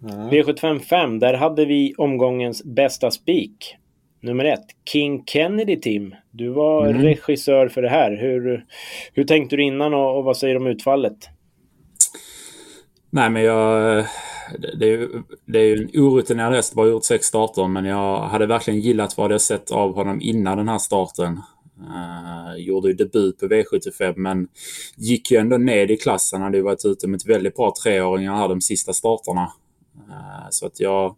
Mm. 0.04 0.30
V755, 0.30 1.20
där 1.20 1.34
hade 1.34 1.66
vi 1.66 1.96
omgångens 1.98 2.64
bästa 2.64 3.12
spik 3.12 3.76
nummer 4.20 4.46
ett, 4.46 4.66
King 4.86 5.24
Kennedy 5.26 5.80
Tim. 5.80 6.16
Du 6.32 6.50
var 6.50 6.88
mm. 6.88 7.02
regissör 7.02 7.68
för 7.68 7.82
det 7.82 7.90
här. 7.90 8.12
Hur, 8.12 8.66
hur 9.14 9.24
tänkte 9.24 9.56
du 9.56 9.64
innan 9.64 9.94
och, 9.94 10.18
och 10.18 10.24
vad 10.24 10.38
säger 10.38 10.54
du 10.54 10.60
om 10.60 10.68
utfallet? 10.68 11.30
Nej, 13.10 13.30
men 13.30 13.44
jag... 13.44 14.06
Det 14.80 14.94
är, 14.94 15.08
det 15.46 15.60
är 15.60 15.64
ju 15.64 15.76
en 15.76 16.02
orutinerad 16.02 16.54
häst, 16.54 16.74
bara 16.74 16.88
gjort 16.88 17.04
sex 17.04 17.26
starter, 17.26 17.68
men 17.68 17.86
jag 17.86 18.20
hade 18.20 18.46
verkligen 18.46 18.80
gillat 18.80 19.18
vad 19.18 19.32
jag 19.32 19.42
sett 19.42 19.72
av 19.72 19.96
honom 19.96 20.22
innan 20.22 20.58
den 20.58 20.70
här 20.70 20.78
starten. 20.78 21.42
Uh, 21.82 22.58
gjorde 22.58 22.88
ju 22.88 22.94
debut 22.94 23.40
på 23.40 23.46
V75 23.46 24.14
men 24.18 24.48
gick 24.96 25.32
ju 25.32 25.38
ändå 25.38 25.58
ned 25.58 25.92
i 25.92 25.98
klassen. 25.98 26.42
Hade 26.42 26.58
ju 26.58 26.64
varit 26.64 26.86
ute 26.86 27.08
med 27.08 27.18
ett 27.18 27.26
väldigt 27.26 27.56
bra 27.56 27.74
treåringar 27.84 28.36
här 28.36 28.48
de 28.48 28.62
sista 28.62 28.94
starterna. 28.94 29.52
Uh, 30.10 30.48
så 30.50 30.66
att 30.66 30.80
jag... 30.80 31.16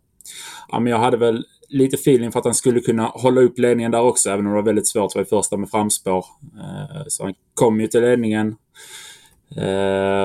Ja, 0.71 0.79
men 0.79 0.91
jag 0.91 0.99
hade 0.99 1.17
väl 1.17 1.45
lite 1.69 1.95
feeling 1.95 2.31
för 2.31 2.39
att 2.39 2.45
han 2.45 2.55
skulle 2.55 2.79
kunna 2.79 3.03
hålla 3.03 3.41
upp 3.41 3.59
ledningen 3.59 3.91
där 3.91 4.01
också, 4.01 4.29
även 4.29 4.45
om 4.45 4.51
det 4.51 4.55
var 4.55 4.65
väldigt 4.65 4.87
svårt 4.87 5.13
för 5.13 5.21
i 5.21 5.25
första 5.25 5.57
med 5.57 5.69
framspår. 5.69 6.25
Uh, 6.55 7.03
så 7.07 7.23
han 7.23 7.33
kom 7.53 7.81
ju 7.81 7.87
till 7.87 8.01
ledningen. 8.01 8.55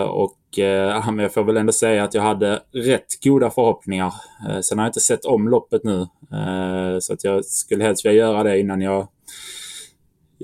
Och 0.08 0.58
eh, 0.58 1.18
jag 1.18 1.34
får 1.34 1.44
väl 1.44 1.56
ändå 1.56 1.72
säga 1.72 2.04
att 2.04 2.14
jag 2.14 2.22
hade 2.22 2.62
rätt 2.72 3.24
goda 3.24 3.50
förhoppningar. 3.50 4.14
Sen 4.62 4.78
har 4.78 4.84
jag 4.84 4.88
inte 4.88 5.00
sett 5.00 5.24
om 5.24 5.48
loppet 5.48 5.84
nu. 5.84 6.06
Så 7.00 7.12
att 7.12 7.24
jag 7.24 7.44
skulle 7.44 7.84
helst 7.84 8.04
vilja 8.04 8.18
göra 8.18 8.42
det 8.42 8.58
innan 8.58 8.80
jag 8.80 9.08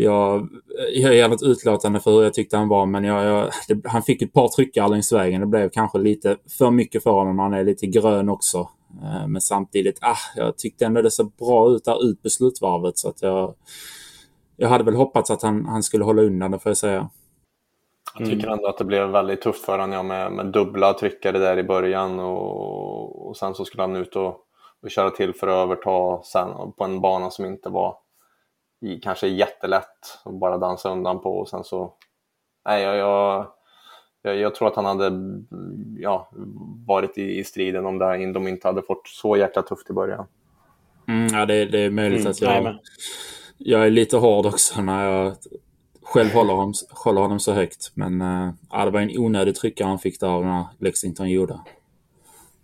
jag, 0.02 0.48
jag 0.94 1.14
ger 1.14 1.28
något 1.28 1.42
utlåtande 1.42 2.00
för 2.00 2.10
hur 2.10 2.22
jag 2.22 2.34
tyckte 2.34 2.56
han 2.56 2.68
var 2.68 2.86
men 2.86 3.04
jag, 3.04 3.24
jag 3.24 3.50
det, 3.68 3.88
han 3.88 4.02
fick 4.02 4.22
ett 4.22 4.32
par 4.32 4.48
tryckar 4.48 4.88
längs 4.88 5.12
vägen. 5.12 5.40
Det 5.40 5.46
blev 5.46 5.70
kanske 5.70 5.98
lite 5.98 6.36
för 6.58 6.70
mycket 6.70 7.02
för 7.02 7.10
honom. 7.10 7.38
Han 7.38 7.54
är 7.54 7.64
lite 7.64 7.86
grön 7.86 8.28
också. 8.28 8.58
Eh, 9.02 9.26
men 9.28 9.40
samtidigt, 9.40 9.98
ah, 10.00 10.16
jag 10.36 10.58
tyckte 10.58 10.86
ändå 10.86 11.02
det 11.02 11.10
såg 11.10 11.32
bra 11.36 11.70
ut 11.70 11.84
där 11.84 12.04
ut 12.10 12.22
på 12.22 12.30
slutvarvet 12.30 12.98
så 12.98 13.08
att 13.08 13.22
jag... 13.22 13.54
Jag 14.56 14.68
hade 14.68 14.84
väl 14.84 14.94
hoppats 14.94 15.30
att 15.30 15.42
han, 15.42 15.66
han 15.66 15.82
skulle 15.82 16.04
hålla 16.04 16.22
undan 16.22 16.50
det 16.50 16.58
får 16.58 16.70
jag 16.70 16.76
säga. 16.76 17.08
Jag 18.18 18.26
tycker 18.28 18.46
mm. 18.46 18.52
ändå 18.52 18.68
att 18.68 18.78
det 18.78 18.84
blev 18.84 19.08
väldigt 19.08 19.42
tufft 19.42 19.64
för 19.64 19.78
honom 19.78 19.92
ja, 19.92 20.02
med, 20.02 20.32
med 20.32 20.46
dubbla 20.46 20.92
tryckare 20.92 21.38
där 21.38 21.58
i 21.58 21.62
början 21.62 22.20
och, 22.20 23.28
och 23.28 23.36
sen 23.36 23.54
så 23.54 23.64
skulle 23.64 23.82
han 23.82 23.96
ut 23.96 24.16
och, 24.16 24.36
och 24.82 24.90
köra 24.90 25.10
till 25.10 25.34
för 25.34 25.46
att 25.46 25.64
överta 25.64 26.22
sen 26.22 26.48
på 26.78 26.84
en 26.84 27.00
bana 27.00 27.30
som 27.30 27.44
inte 27.44 27.68
var 27.68 27.96
kanske 29.02 29.28
jättelätt 29.28 30.20
och 30.24 30.34
bara 30.34 30.58
dansa 30.58 30.90
undan 30.90 31.20
på 31.20 31.38
och 31.38 31.48
sen 31.48 31.64
så... 31.64 31.94
Nej, 32.64 32.82
jag, 32.82 32.96
jag 32.96 33.46
jag, 34.22 34.36
jag, 34.36 34.54
tror 34.54 34.68
att 34.68 34.76
han 34.76 34.84
hade 34.84 35.12
ja, 35.98 36.30
varit 36.86 37.18
i, 37.18 37.38
i 37.38 37.44
striden 37.44 37.86
om 37.86 37.98
det, 37.98 38.32
de 38.32 38.48
inte 38.48 38.68
hade 38.68 38.82
fått 38.82 39.08
så 39.08 39.36
jäkla 39.36 39.62
tufft 39.62 39.90
i 39.90 39.92
början. 39.92 40.26
Mm, 41.08 41.26
ja, 41.32 41.46
det, 41.46 41.64
det, 41.64 41.78
är 41.78 41.90
möjligt 41.90 42.20
mm, 42.20 42.30
att 42.30 42.40
jag, 42.40 42.78
jag 43.58 43.86
är 43.86 43.90
lite 43.90 44.16
hård 44.16 44.46
också 44.46 44.82
när 44.82 45.10
jag 45.10 45.34
själv 46.02 46.30
håller 46.30 46.54
honom, 46.54 46.74
håller 46.90 47.20
honom 47.20 47.40
så 47.40 47.52
högt. 47.52 47.92
Men 47.94 48.20
äh, 48.20 48.84
det 48.84 48.90
var 48.90 49.00
en 49.00 49.18
onödig 49.18 49.54
tryckare 49.54 49.88
han 49.88 49.98
fick 49.98 50.20
där 50.20 50.28
av 50.28 50.44
när 50.44 50.64
Lexington 50.78 51.30
gjorde. 51.30 51.60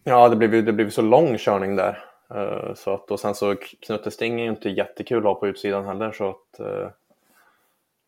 Ja, 0.04 0.28
det 0.28 0.36
blev, 0.36 0.64
det 0.64 0.72
blev 0.72 0.90
så 0.90 1.02
lång 1.02 1.38
körning 1.38 1.76
där. 1.76 1.98
Uh, 2.34 2.74
så 2.74 2.94
att, 2.94 3.10
och 3.10 3.20
sen 3.20 3.34
så 3.34 3.56
Knuttesting 3.86 4.40
är 4.40 4.44
ju 4.44 4.50
inte 4.50 4.68
jättekul 4.68 5.18
att 5.18 5.24
ha 5.24 5.34
på 5.34 5.46
utsidan 5.46 5.86
heller. 5.86 6.12
Så 6.12 6.28
att, 6.28 6.60
uh, 6.60 6.88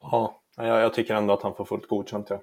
ja, 0.01 0.41
jag, 0.57 0.67
jag, 0.67 0.95
tycker 0.95 1.15
ändå 1.15 1.35
att 1.35 1.43
han 1.43 1.55
får 1.55 1.65
fullt 1.65 1.89
godkänt. 1.89 2.27
Ja. 2.31 2.41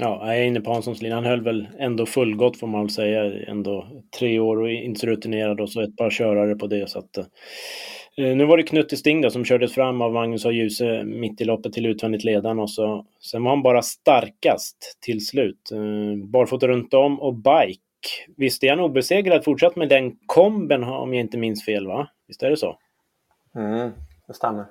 Ja, 0.00 0.26
jag 0.26 0.38
är 0.38 0.42
inne 0.42 0.60
på 0.60 0.72
Hanssons 0.72 1.02
linje. 1.02 1.14
Han 1.14 1.24
höll 1.24 1.44
väl 1.44 1.68
ändå 1.78 2.06
fullgott 2.06 2.56
får 2.56 2.66
man 2.66 2.80
väl 2.80 2.90
säga. 2.90 3.48
Ändå 3.48 3.86
tre 4.18 4.38
år 4.38 4.60
och 4.60 4.70
inte 4.70 5.00
så 5.00 5.06
rutinerad 5.06 5.60
och 5.60 5.70
så 5.70 5.80
ett 5.80 5.96
par 5.96 6.10
körare 6.10 6.54
på 6.54 6.66
det. 6.66 6.90
Så 6.90 6.98
att, 6.98 7.18
eh, 7.18 7.24
eh 8.16 8.36
nu 8.36 8.44
var 8.44 8.56
det 8.56 8.62
Knutte 8.62 8.96
Sting 8.96 9.20
då, 9.20 9.30
som 9.30 9.44
kördes 9.44 9.74
fram 9.74 10.02
av 10.02 10.12
Magnus 10.12 10.44
och 10.44 10.52
Ljuse 10.52 11.04
mitt 11.04 11.40
i 11.40 11.44
loppet 11.44 11.72
till 11.72 11.86
utvändigt 11.86 12.24
ledan 12.24 12.58
och 12.58 12.70
så 12.70 13.06
sen 13.20 13.44
var 13.44 13.50
han 13.50 13.62
bara 13.62 13.82
starkast 13.82 14.98
till 15.00 15.26
slut. 15.26 15.70
Eh, 15.72 16.26
barfota 16.26 16.68
runt 16.68 16.94
om 16.94 17.20
och 17.20 17.34
bike. 17.34 17.82
Visst 18.36 18.64
är 18.64 18.70
han 18.70 18.80
obesegrad 18.80 19.44
fortsatt 19.44 19.76
med 19.76 19.88
den 19.88 20.16
komben 20.26 20.84
om 20.84 21.14
jag 21.14 21.20
inte 21.20 21.38
minns 21.38 21.64
fel 21.64 21.86
va? 21.86 22.08
Visst 22.26 22.42
är 22.42 22.50
det 22.50 22.56
så? 22.56 22.78
Mm, 23.54 23.90
det 24.26 24.34
stämmer. 24.34 24.66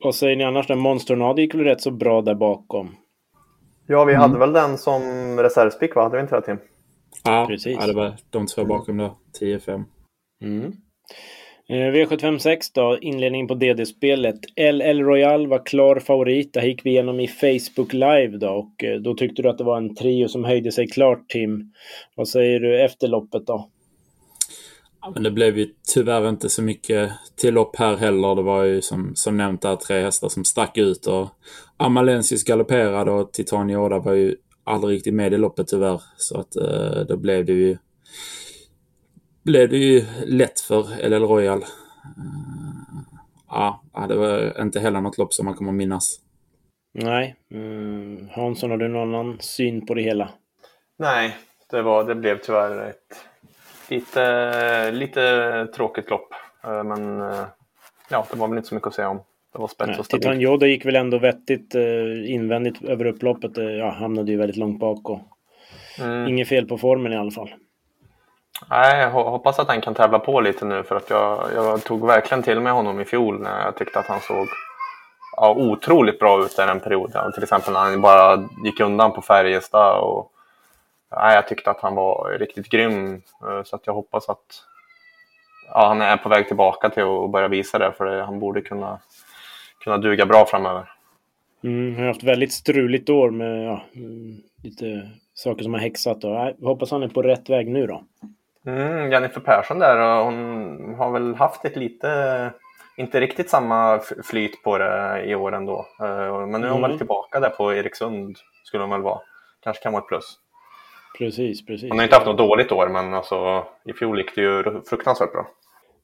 Vad 0.00 0.14
säger 0.14 0.36
ni 0.36 0.44
annars? 0.44 0.66
Den 0.66 0.78
Monsternade 0.78 1.42
gick 1.42 1.54
väl 1.54 1.64
rätt 1.64 1.80
så 1.80 1.90
bra 1.90 2.22
där 2.22 2.34
bakom? 2.34 2.96
Ja, 3.86 4.04
vi 4.04 4.14
hade 4.14 4.38
väl 4.38 4.52
den 4.52 4.78
som 4.78 5.02
reservspik, 5.38 5.94
va? 5.94 6.02
Hade 6.02 6.16
vi 6.16 6.22
inte 6.22 6.36
det, 6.36 6.42
Tim? 6.42 6.58
Ja, 7.24 7.46
Precis. 7.48 7.76
ja, 7.80 7.86
det 7.86 7.92
var 7.92 8.16
de 8.30 8.46
två 8.46 8.64
bakom 8.64 8.96
där. 8.96 9.10
10-5. 9.40 9.84
Mm. 10.42 10.72
Eh, 11.68 11.74
V756 11.74 12.70
då, 12.74 12.98
inledningen 13.00 13.46
på 13.46 13.54
DD-spelet. 13.54 14.40
LL 14.56 15.00
Royal 15.00 15.46
var 15.46 15.66
klar 15.66 15.98
favorit. 15.98 16.52
Det 16.52 16.66
gick 16.66 16.86
vi 16.86 16.90
igenom 16.90 17.20
i 17.20 17.28
Facebook 17.28 17.92
Live 17.92 18.38
då 18.38 18.48
och 18.48 18.84
eh, 18.84 19.00
då 19.00 19.14
tyckte 19.14 19.42
du 19.42 19.48
att 19.48 19.58
det 19.58 19.64
var 19.64 19.76
en 19.76 19.94
trio 19.94 20.28
som 20.28 20.44
höjde 20.44 20.72
sig 20.72 20.86
klart 20.86 21.28
Tim. 21.28 21.72
Vad 22.14 22.28
säger 22.28 22.60
du 22.60 22.84
efter 22.84 23.08
loppet 23.08 23.46
då? 23.46 23.70
Ja, 25.00 25.10
men 25.14 25.22
det 25.22 25.30
blev 25.30 25.58
ju 25.58 25.68
tyvärr 25.94 26.28
inte 26.28 26.48
så 26.48 26.62
mycket 26.62 27.10
till 27.36 27.54
lopp 27.54 27.76
här 27.76 27.96
heller. 27.96 28.34
Det 28.34 28.42
var 28.42 28.64
ju 28.64 28.82
som, 28.82 29.12
som 29.14 29.36
nämnt 29.36 29.62
där 29.62 29.76
tre 29.76 30.00
hästar 30.00 30.28
som 30.28 30.44
stack 30.44 30.78
ut 30.78 31.06
och 31.06 31.28
Amalensius 31.76 32.44
galopperade 32.44 33.10
och 33.10 33.32
Titania 33.32 33.80
Oda 33.80 33.98
var 33.98 34.12
ju 34.12 34.36
aldrig 34.64 34.96
riktigt 34.96 35.14
med 35.14 35.32
i 35.32 35.38
loppet 35.38 35.68
tyvärr. 35.68 36.02
Så 36.16 36.40
att 36.40 36.56
eh, 36.56 37.00
då 37.08 37.16
blev 37.16 37.44
det 37.44 37.52
ju 37.52 37.76
blev 39.44 39.68
det 39.68 39.76
ju 39.76 40.04
lätt 40.26 40.60
för 40.60 41.08
LL 41.08 41.22
Royal. 41.24 41.62
Eh, 41.62 41.68
ja, 43.48 43.82
det 44.08 44.14
var 44.16 44.60
inte 44.62 44.80
heller 44.80 45.00
något 45.00 45.18
lopp 45.18 45.34
som 45.34 45.46
man 45.46 45.54
kommer 45.54 45.72
minnas. 45.72 46.20
Nej. 46.94 47.36
Mm. 47.50 48.28
Hansson, 48.32 48.70
har 48.70 48.78
du 48.78 48.88
någon 48.88 49.14
annan 49.14 49.36
syn 49.40 49.86
på 49.86 49.94
det 49.94 50.02
hela? 50.02 50.28
Nej, 50.98 51.36
det, 51.70 51.82
var, 51.82 52.04
det 52.04 52.14
blev 52.14 52.38
tyvärr 52.38 52.88
ett 52.90 53.24
lite, 53.88 54.90
lite 54.90 55.66
tråkigt 55.76 56.10
lopp. 56.10 56.28
Eh, 56.64 56.84
Men 56.84 57.20
eh, 57.20 57.44
ja, 58.10 58.26
det 58.30 58.38
var 58.38 58.48
väl 58.48 58.56
inte 58.56 58.68
så 58.68 58.74
mycket 58.74 58.86
att 58.88 58.94
säga 58.94 59.08
om. 59.08 59.20
Det 59.52 59.58
var 59.58 59.68
spänt 59.68 59.98
och 59.98 60.06
stabilt. 60.06 60.22
Titan 60.22 60.40
Yoda 60.40 60.66
gick 60.66 60.86
väl 60.86 60.96
ändå 60.96 61.18
vettigt 61.18 61.74
invändigt 62.26 62.82
över 62.84 63.04
upploppet. 63.04 63.56
Ja, 63.56 63.90
hamnade 63.90 64.32
ju 64.32 64.38
väldigt 64.38 64.56
långt 64.56 64.78
bak 64.80 65.10
och 65.10 65.20
Mm. 66.00 66.28
inget 66.28 66.48
fel 66.48 66.66
på 66.68 66.78
formen 66.78 67.12
i 67.12 67.16
alla 67.16 67.30
fall. 67.30 67.54
Nej, 68.70 69.00
jag 69.00 69.10
hoppas 69.10 69.58
att 69.58 69.68
han 69.68 69.80
kan 69.80 69.94
tävla 69.94 70.18
på 70.18 70.40
lite 70.40 70.64
nu 70.64 70.82
för 70.82 70.96
att 70.96 71.10
jag, 71.10 71.48
jag 71.54 71.84
tog 71.84 72.06
verkligen 72.06 72.42
till 72.42 72.60
mig 72.60 72.72
honom 72.72 73.00
i 73.00 73.04
fjol 73.04 73.40
när 73.40 73.64
jag 73.64 73.76
tyckte 73.76 73.98
att 73.98 74.06
han 74.06 74.20
såg 74.20 74.48
ja, 75.36 75.54
otroligt 75.54 76.18
bra 76.18 76.44
ut 76.44 76.56
där 76.56 76.68
en 76.68 76.80
period. 76.80 77.10
Ja, 77.14 77.30
till 77.30 77.42
exempel 77.42 77.72
när 77.72 77.80
han 77.80 78.00
bara 78.00 78.48
gick 78.64 78.80
undan 78.80 79.12
på 79.12 79.22
Färjestad. 79.22 80.00
Och, 80.00 80.32
ja, 81.10 81.34
jag 81.34 81.48
tyckte 81.48 81.70
att 81.70 81.80
han 81.80 81.94
var 81.94 82.38
riktigt 82.38 82.68
grym. 82.68 83.22
Eh, 83.42 83.62
så 83.64 83.76
att 83.76 83.86
jag 83.86 83.94
hoppas 83.94 84.28
att 84.28 84.64
ja, 85.68 85.88
han 85.88 86.02
är 86.02 86.16
på 86.16 86.28
väg 86.28 86.48
tillbaka 86.48 86.90
till 86.90 87.02
att 87.02 87.30
börja 87.30 87.48
visa 87.48 87.78
det. 87.78 87.92
För 87.92 88.20
han 88.20 88.38
borde 88.38 88.60
kunna, 88.60 88.98
kunna 89.84 89.98
duga 89.98 90.26
bra 90.26 90.46
framöver. 90.46 90.90
Mm, 91.64 91.94
han 91.94 92.00
har 92.00 92.12
haft 92.12 92.22
väldigt 92.22 92.52
struligt 92.52 93.10
år 93.10 93.30
med 93.30 93.66
ja, 93.66 93.82
mm, 93.94 94.36
lite 94.62 95.10
saker 95.34 95.62
som 95.62 95.74
har 95.74 95.80
häxat. 95.80 96.24
Och, 96.24 96.30
jag 96.30 96.68
hoppas 96.68 96.90
han 96.90 97.02
är 97.02 97.08
på 97.08 97.22
rätt 97.22 97.50
väg 97.50 97.68
nu 97.68 97.86
då. 97.86 98.04
Mm, 98.66 99.12
Jennifer 99.12 99.40
Persson 99.40 99.78
där, 99.78 100.22
hon 100.24 100.94
har 100.98 101.10
väl 101.10 101.34
haft 101.34 101.64
ett 101.64 101.76
lite, 101.76 102.50
inte 102.96 103.20
riktigt 103.20 103.50
samma 103.50 104.00
flyt 104.24 104.62
på 104.62 104.78
det 104.78 105.22
i 105.26 105.34
år 105.34 105.54
ändå. 105.54 105.86
Eh, 106.00 106.46
Men 106.46 106.60
nu 106.60 106.66
är 106.66 106.70
hon 106.70 106.78
Mm. 106.78 106.90
väl 106.90 106.98
tillbaka 106.98 107.40
där 107.40 107.50
på 107.50 107.74
Eriksund, 107.74 108.36
skulle 108.64 108.82
hon 108.82 108.90
väl 108.90 109.02
vara. 109.02 109.20
Kanske 109.62 109.82
kan 109.82 109.92
vara 109.92 110.02
ett 110.02 110.08
plus. 110.08 110.38
Precis, 111.18 111.66
precis. 111.66 111.90
Hon 111.90 111.98
har 111.98 112.04
inte 112.04 112.16
haft 112.16 112.26
något 112.26 112.38
dåligt 112.38 112.72
år, 112.72 112.88
men 112.88 113.14
alltså, 113.14 113.64
i 113.84 113.92
fjol 113.92 114.18
gick 114.18 114.34
det 114.34 114.40
ju 114.40 114.62
fruktansvärt 114.90 115.32
bra. 115.32 115.46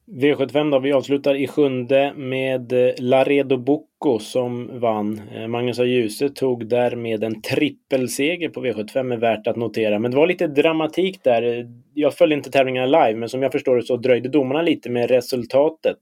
V75 0.07 0.71
då, 0.71 0.79
vi 0.79 0.93
avslutar 0.93 1.35
i 1.35 1.47
sjunde 1.47 2.13
med 2.15 2.73
eh, 2.73 2.93
Laredo 2.99 3.57
Bocco 4.01 4.19
som 4.19 4.79
vann. 4.79 5.21
Eh, 5.35 5.47
Magnus 5.47 5.79
A. 5.79 5.83
Djuse 5.83 6.29
tog 6.29 6.67
därmed 6.67 7.23
en 7.23 7.41
trippelseger 7.41 8.49
på 8.49 8.65
V75 8.65 9.13
är 9.13 9.17
värt 9.17 9.47
att 9.47 9.55
notera. 9.55 9.99
Men 9.99 10.11
det 10.11 10.17
var 10.17 10.27
lite 10.27 10.47
dramatik 10.47 11.23
där. 11.23 11.69
Jag 11.93 12.13
följde 12.13 12.35
inte 12.35 12.51
tävlingarna 12.51 12.85
live, 12.85 13.19
men 13.19 13.29
som 13.29 13.43
jag 13.43 13.51
förstår 13.51 13.75
det 13.75 13.83
så 13.83 13.97
dröjde 13.97 14.29
domarna 14.29 14.61
lite 14.61 14.89
med 14.89 15.09
resultatet. 15.09 15.97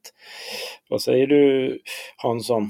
Vad 0.89 1.01
säger 1.01 1.27
du 1.27 1.79
Hansson? 2.17 2.69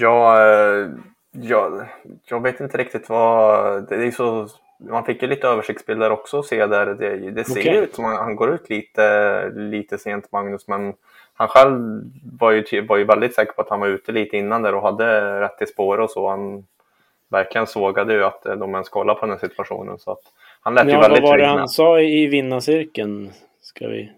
Ja, 0.00 0.42
eh, 0.42 0.88
ja, 1.30 1.86
jag 2.28 2.42
vet 2.42 2.60
inte 2.60 2.78
riktigt 2.78 3.08
vad... 3.08 3.88
Det 3.88 4.06
är 4.06 4.10
så, 4.10 4.48
man 4.90 5.04
fick 5.04 5.22
ju 5.22 5.28
lite 5.28 5.46
översiktsbilder 5.46 6.10
också 6.10 6.38
att 6.38 6.46
se 6.46 6.66
där. 6.66 6.86
Det, 6.86 7.30
det 7.30 7.44
ser 7.44 7.60
Okej. 7.60 7.76
ut 7.76 7.94
som 7.94 8.04
att 8.04 8.18
han 8.18 8.36
går 8.36 8.54
ut 8.54 8.70
lite, 8.70 9.48
lite 9.50 9.98
sent, 9.98 10.32
Magnus, 10.32 10.68
men 10.68 10.94
han 11.36 11.48
själv 11.48 12.02
var 12.38 12.50
ju, 12.50 12.86
var 12.86 12.96
ju 12.96 13.04
väldigt 13.04 13.34
säker 13.34 13.52
på 13.52 13.62
att 13.62 13.68
han 13.70 13.80
var 13.80 13.88
ute 13.88 14.12
lite 14.12 14.36
innan 14.36 14.62
där 14.62 14.74
och 14.74 14.82
hade 14.82 15.40
rätt 15.40 15.62
i 15.62 15.66
spår 15.66 15.98
och 15.98 16.10
så. 16.10 16.28
Han 16.28 16.66
verkligen 17.28 17.66
sågade 17.66 18.12
ju 18.14 18.24
att 18.24 18.46
eh, 18.46 18.54
de 18.56 18.72
ens 18.74 18.88
kollade 18.88 19.20
på 19.20 19.26
den 19.26 19.38
här 19.38 19.48
situationen. 19.48 19.98
Så 19.98 20.10
att 20.10 20.22
han 20.60 20.74
lät 20.74 20.86
ju 20.86 20.90
Ja, 20.90 20.96
vad 21.00 21.10
väldigt 21.10 21.24
var 21.24 21.38
det 21.38 21.46
han 21.46 21.58
med. 21.60 21.70
sa 21.70 22.00
i 22.00 22.26
vinnarcirkeln? 22.26 23.30
Ska 23.60 23.88
vi... 23.88 24.12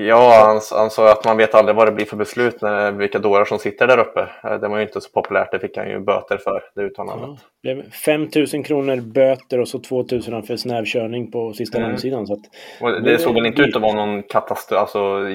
Ja, 0.00 0.42
han, 0.46 0.60
han 0.80 0.90
sa 0.90 1.12
att 1.12 1.24
man 1.24 1.36
vet 1.36 1.54
aldrig 1.54 1.76
vad 1.76 1.86
det 1.86 1.92
blir 1.92 2.04
för 2.06 2.16
beslut, 2.16 2.62
när, 2.62 2.92
vilka 2.92 3.18
dårar 3.18 3.44
som 3.44 3.58
sitter 3.58 3.86
där 3.86 3.98
uppe. 3.98 4.20
Eh, 4.44 4.60
Det 4.60 4.68
var 4.68 4.76
ju 4.76 4.82
inte 4.82 5.00
så 5.00 5.10
populärt, 5.10 5.52
det 5.52 5.58
fick 5.58 5.76
han 5.76 5.88
ju 5.90 5.98
böter 6.00 6.38
för, 6.38 6.62
det 6.74 6.82
uttalandet. 6.82 7.28
Ja, 7.30 7.36
det 7.62 7.74
blev 7.74 7.90
5 7.90 8.28
000 8.54 8.64
kronor 8.64 8.96
böter 9.00 9.60
och 9.60 9.68
så 9.68 9.78
2 9.78 9.96
000 10.28 10.42
för 10.42 10.56
snäv 10.56 10.84
körning 10.84 11.30
på 11.30 11.52
sista 11.52 11.78
Mm. 11.78 11.90
landsidan. 11.90 12.26
Så 12.26 12.34
det, 12.80 13.00
Det- 13.00 13.18
såg 13.18 13.34
väl 13.34 13.46
inte 13.46 13.62
ut 13.62 13.76
att 13.76 13.82
vara 13.82 13.94
någon 14.06 14.22
katastrof. 14.22 14.80
Alltså, 14.80 15.26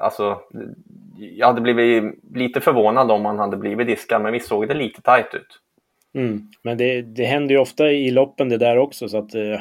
alltså, 0.00 0.40
jag 1.18 1.46
hade 1.46 1.60
blivit 1.60 2.04
lite 2.34 2.60
förvånad 2.60 3.10
om 3.10 3.24
han 3.24 3.38
hade 3.38 3.56
blivit 3.56 3.86
diskad, 3.86 4.22
men 4.22 4.32
visst 4.32 4.48
såg 4.48 4.68
det 4.68 4.74
lite 4.74 5.02
tajt 5.02 5.34
ut. 5.34 5.60
mm. 6.14 6.40
Men 6.62 6.78
det, 6.78 7.02
det 7.02 7.24
händer 7.24 7.54
ju 7.54 7.60
ofta 7.60 7.90
i 7.90 8.10
loppen 8.10 8.48
det 8.48 8.58
där 8.58 8.78
också. 8.78 9.08
Så 9.08 9.18
att, 9.18 9.34
eh, 9.34 9.60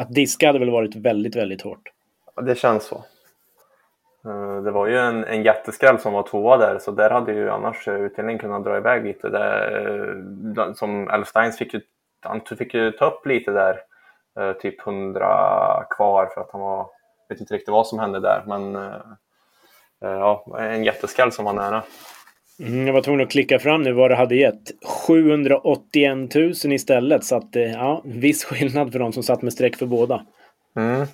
att 0.00 0.14
diska 0.14 0.46
hade 0.46 0.58
väl 0.58 0.70
varit 0.70 0.96
väldigt, 0.96 1.36
väldigt 1.36 1.62
hårt. 1.62 1.82
Det 2.46 2.58
känns 2.58 2.84
så. 2.84 3.04
Eh, 4.24 4.62
Det 4.62 4.70
var 4.70 4.86
ju 4.86 4.98
en, 4.98 5.24
en 5.24 5.42
jätteskräll 5.42 5.98
som 5.98 6.12
var 6.12 6.22
tvåa 6.22 6.56
där, 6.56 6.78
så 6.78 6.90
där 6.90 7.10
hade 7.10 7.32
ju 7.32 7.50
annars 7.50 7.88
eh, 7.88 7.94
utdelningen 7.94 8.38
kunnat 8.38 8.64
dra 8.64 8.76
iväg 8.76 9.04
lite. 9.04 9.28
Det, 9.28 10.62
eh, 10.62 10.72
som 10.72 11.10
Elfsteins 11.10 11.58
fick 11.58 11.74
ju, 11.74 11.80
han 12.20 12.40
fick 12.40 12.74
ju 12.74 12.90
ta 12.92 13.06
upp 13.06 13.26
lite 13.26 13.50
där, 13.50 13.80
typ 14.60 14.86
100 14.86 15.84
kvar 15.90 16.26
för 16.34 16.40
att 16.40 16.50
han 16.52 16.60
var, 16.60 16.86
vet 17.28 17.40
inte 17.40 17.54
riktigt 17.54 17.72
vad 17.72 17.86
som 17.86 17.98
hände 17.98 18.20
där, 18.20 18.42
men 18.46 18.78
ja, 20.00 20.46
en 20.58 20.84
jätteskräll 20.84 21.32
som 21.32 21.44
var 21.44 21.52
nära. 21.52 21.82
Mm, 22.60 22.86
jag 22.86 22.94
var 22.94 23.02
tvungen 23.02 23.20
att 23.20 23.30
klicka 23.30 23.58
fram 23.58 23.82
nu 23.82 23.92
vad 23.92 24.10
det 24.10 24.14
hade 24.16 24.36
gett. 24.36 24.70
781 25.06 26.34
000 26.34 26.52
istället. 26.72 27.24
Så 27.24 27.36
att, 27.36 27.48
ja, 27.52 28.02
viss 28.04 28.44
skillnad 28.44 28.92
för 28.92 28.98
de 28.98 29.12
som 29.12 29.22
satt 29.22 29.42
med 29.42 29.52
streck 29.52 29.76
för 29.76 29.86
båda. 29.86 30.26
Mm. 30.76 31.06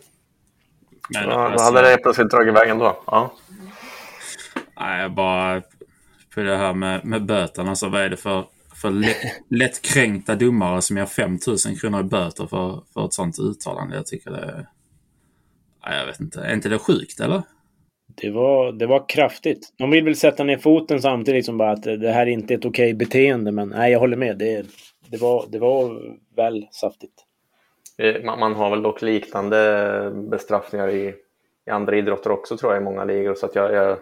Men, 1.14 1.23
Ja, 1.23 1.29
då 1.29 1.35
alltså, 1.35 1.64
hade 1.64 1.90
det 1.90 1.99
plötsligt 2.03 2.31
dragit 2.31 2.49
iväg 2.49 2.68
ändå. 2.68 3.03
Ja. 3.07 3.33
Nej, 4.81 5.09
bara 5.09 5.62
på 6.35 6.40
det 6.40 6.57
här 6.57 6.75
med, 6.75 7.05
med 7.05 7.27
böterna. 7.27 7.71
Alltså, 7.71 7.88
vad 7.88 8.01
är 8.01 8.09
det 8.09 8.16
för, 8.16 8.44
för 8.75 8.90
lätt, 8.90 9.16
lättkränkta 9.51 10.35
domare 10.35 10.83
som 10.83 10.97
ger 10.97 11.07
5 11.07 11.38
000 11.47 11.79
kronor 11.81 12.01
i 12.01 12.05
böter 12.05 12.47
för, 12.47 12.83
för 12.94 13.05
ett 13.05 13.12
sånt 13.12 13.38
uttalande? 13.38 13.97
Jag 13.97 14.07
tycker 14.07 14.31
det 14.31 14.38
är... 14.38 14.66
Nej, 15.87 15.99
jag 15.99 16.07
vet 16.07 16.21
inte. 16.21 16.40
Är 16.40 16.55
inte 16.55 16.68
det 16.68 16.79
sjukt, 16.79 17.21
eller? 17.21 17.42
Det 18.14 18.31
var, 18.31 18.73
det 18.73 18.87
var 18.87 19.09
kraftigt. 19.09 19.75
De 19.79 19.90
vill 19.90 20.05
väl 20.05 20.16
sätta 20.16 20.44
ner 20.44 20.59
foten 20.59 21.03
samtidigt 21.03 21.47
som 21.47 21.59
bara 21.59 21.71
att 21.71 21.83
det 21.83 22.12
här 22.12 22.27
är 22.27 22.31
inte 22.31 22.55
ett 22.55 22.64
okej 22.64 22.94
beteende. 22.94 23.53
Men 23.53 23.68
nej, 23.68 23.92
jag 23.92 23.99
håller 23.99 24.16
med. 24.16 24.38
Det, 24.38 24.66
det, 25.11 25.16
var, 25.16 25.47
det 25.49 25.59
var 25.59 26.01
väl 26.37 26.66
saftigt. 26.71 27.28
Eh, 27.99 28.25
man, 28.25 28.55
har 28.55 28.71
väl 28.71 28.83
dock 28.83 29.03
liknande 29.03 30.13
bestraffningar 30.15 30.89
i, 30.89 31.15
i 31.67 31.71
andra 31.71 31.97
idrotter 31.97 32.31
också 32.31 32.57
tror 32.57 32.73
jag 32.73 32.83
i 32.83 32.85
många 32.85 33.05
ligor. 33.05 33.35
Så 33.35 33.47
att 33.47 33.55
jag, 33.55 33.73
jag, 33.73 33.99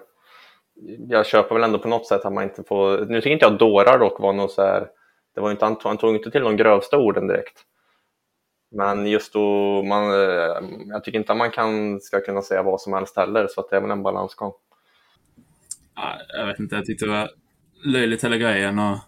jag 1.09 1.27
köper 1.27 1.55
väl 1.55 1.65
ändå 1.65 1.79
på 1.79 1.89
något 1.89 2.07
sätt 2.07 2.25
att 2.25 2.33
man 2.33 2.45
inte 2.45 2.63
får... 2.65 3.07
Nu 3.07 3.21
tycker 3.21 3.31
inte 3.31 3.45
jag 3.45 3.59
dårar 3.59 3.99
dock 3.99 4.21
var 4.21 4.33
något 4.33 4.53
så 4.53 4.63
här... 4.63 4.89
Det 5.35 5.41
var 5.41 5.51
inte, 5.51 5.65
han, 5.65 5.79
tog- 5.79 5.89
han 5.89 5.99
tog 5.99 6.15
inte 6.15 6.31
till 6.31 6.43
de 6.43 6.57
grövsta 6.57 6.99
orden 6.99 7.27
direkt. 7.27 7.59
Men 8.71 9.07
just 9.07 9.33
då, 9.33 9.83
man, 9.83 10.11
eh, 10.11 10.57
jag 10.87 11.05
tycker 11.05 11.19
inte 11.19 11.33
att 11.33 11.39
man 11.39 11.51
kan, 11.51 12.01
ska 12.01 12.21
kunna 12.21 12.43
säga 12.43 12.63
vad 12.63 12.81
som 12.81 12.93
helst 12.93 13.17
heller. 13.17 13.47
Så 13.47 13.61
att 13.61 13.71
det 13.71 13.77
är 13.77 13.81
väl 13.81 13.91
en 13.91 14.03
balansgång. 14.03 14.53
Jag 16.39 16.47
vet 16.47 16.59
inte. 16.59 16.77
Jag 16.77 16.85
tyckte 16.85 17.05
det 17.05 17.11
var 17.11 17.31
löjligt 17.85 18.25
hela 18.25 18.37
grejen 18.37 18.79
och 18.79 18.99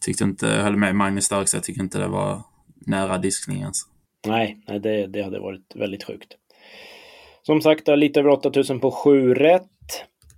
tyckte 0.00 0.24
inte, 0.24 0.46
jag 0.46 0.62
höll 0.62 0.76
med 0.76 0.94
Magnus 0.94 1.28
där 1.28 1.40
också. 1.40 1.56
Jag 1.56 1.64
tyckte 1.64 1.82
inte 1.82 1.98
det 1.98 2.08
var 2.08 2.42
nära 2.86 3.18
diskning 3.18 3.60
ens. 3.60 3.95
Nej, 4.26 4.56
nej 4.68 4.80
det, 4.80 5.06
det 5.06 5.22
hade 5.22 5.40
varit 5.40 5.72
väldigt 5.74 6.04
sjukt. 6.04 6.36
Som 7.42 7.60
sagt, 7.60 7.88
lite 7.88 8.20
över 8.20 8.30
8000 8.30 8.80
på 8.80 8.90
7 8.90 9.34
rätt. 9.34 9.62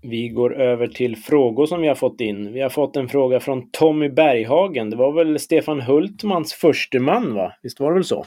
Vi 0.02 0.28
går 0.28 0.60
över 0.60 0.86
till 0.86 1.16
frågor 1.16 1.66
som 1.66 1.80
vi 1.80 1.88
har 1.88 1.94
fått 1.94 2.20
in. 2.20 2.52
Vi 2.52 2.60
har 2.60 2.70
fått 2.70 2.96
en 2.96 3.08
fråga 3.08 3.40
från 3.40 3.70
Tommy 3.70 4.08
Berghagen. 4.08 4.90
Det 4.90 4.96
var 4.96 5.12
väl 5.12 5.38
Stefan 5.38 5.80
Hultmans 5.80 6.54
förste 6.54 6.98
man, 6.98 7.34
va? 7.34 7.52
Visst 7.62 7.80
var 7.80 7.90
det 7.90 7.94
väl 7.94 8.04
så? 8.04 8.26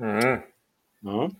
Mm. 0.00 0.38
Ja. 1.00 1.30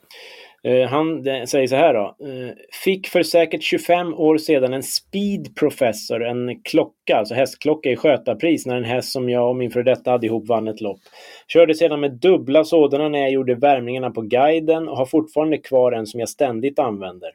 Eh, 0.64 0.88
han 0.88 1.24
säger 1.24 1.66
så 1.66 1.76
här 1.76 1.94
då. 1.94 2.16
Eh, 2.26 2.54
fick 2.84 3.06
för 3.06 3.22
säkert 3.22 3.62
25 3.62 4.14
år 4.14 4.38
sedan 4.38 4.72
en 4.72 4.82
Speed 4.82 5.56
Professor, 5.56 6.24
en 6.24 6.62
klocka, 6.62 7.16
alltså 7.16 7.34
hästklocka 7.34 7.90
i 7.90 7.96
skötarpris 7.96 8.66
när 8.66 8.76
en 8.76 8.84
häst 8.84 9.12
som 9.12 9.28
jag 9.28 9.48
och 9.48 9.56
min 9.56 9.70
före 9.70 9.82
detta 9.82 10.10
hade 10.10 10.26
ihop 10.26 10.48
vann 10.48 10.68
ett 10.68 10.80
lopp. 10.80 11.00
Körde 11.48 11.74
sedan 11.74 12.00
med 12.00 12.12
dubbla 12.12 12.64
sådana 12.64 13.08
när 13.08 13.18
jag 13.18 13.30
gjorde 13.30 13.54
värmningarna 13.54 14.10
på 14.10 14.20
guiden 14.20 14.88
och 14.88 14.96
har 14.96 15.06
fortfarande 15.06 15.58
kvar 15.58 15.92
en 15.92 16.06
som 16.06 16.20
jag 16.20 16.28
ständigt 16.28 16.78
använder. 16.78 17.30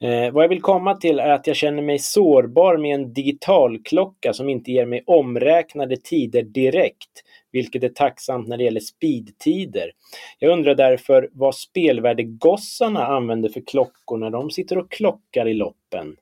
Eh, 0.00 0.32
vad 0.32 0.44
jag 0.44 0.48
vill 0.48 0.62
komma 0.62 0.94
till 0.94 1.18
är 1.18 1.30
att 1.30 1.46
jag 1.46 1.56
känner 1.56 1.82
mig 1.82 1.98
sårbar 1.98 2.76
med 2.76 2.94
en 2.94 3.12
digitalklocka 3.12 4.32
som 4.32 4.48
inte 4.48 4.72
ger 4.72 4.86
mig 4.86 5.02
omräknade 5.06 5.96
tider 5.96 6.42
direkt 6.42 7.22
vilket 7.56 7.84
är 7.84 7.88
tacksamt 7.88 8.48
när 8.48 8.56
det 8.56 8.64
gäller 8.64 8.80
speedtider. 8.80 9.90
Jag 10.38 10.52
undrar 10.52 10.74
därför 10.74 11.28
vad 11.32 11.54
spelvärdegossarna 11.54 13.06
använder 13.06 13.48
för 13.48 13.60
klockor 13.66 14.18
när 14.18 14.30
de 14.30 14.50
sitter 14.50 14.78
och 14.78 14.90
klockar 14.90 15.48
i 15.48 15.54
loppen. 15.54 16.16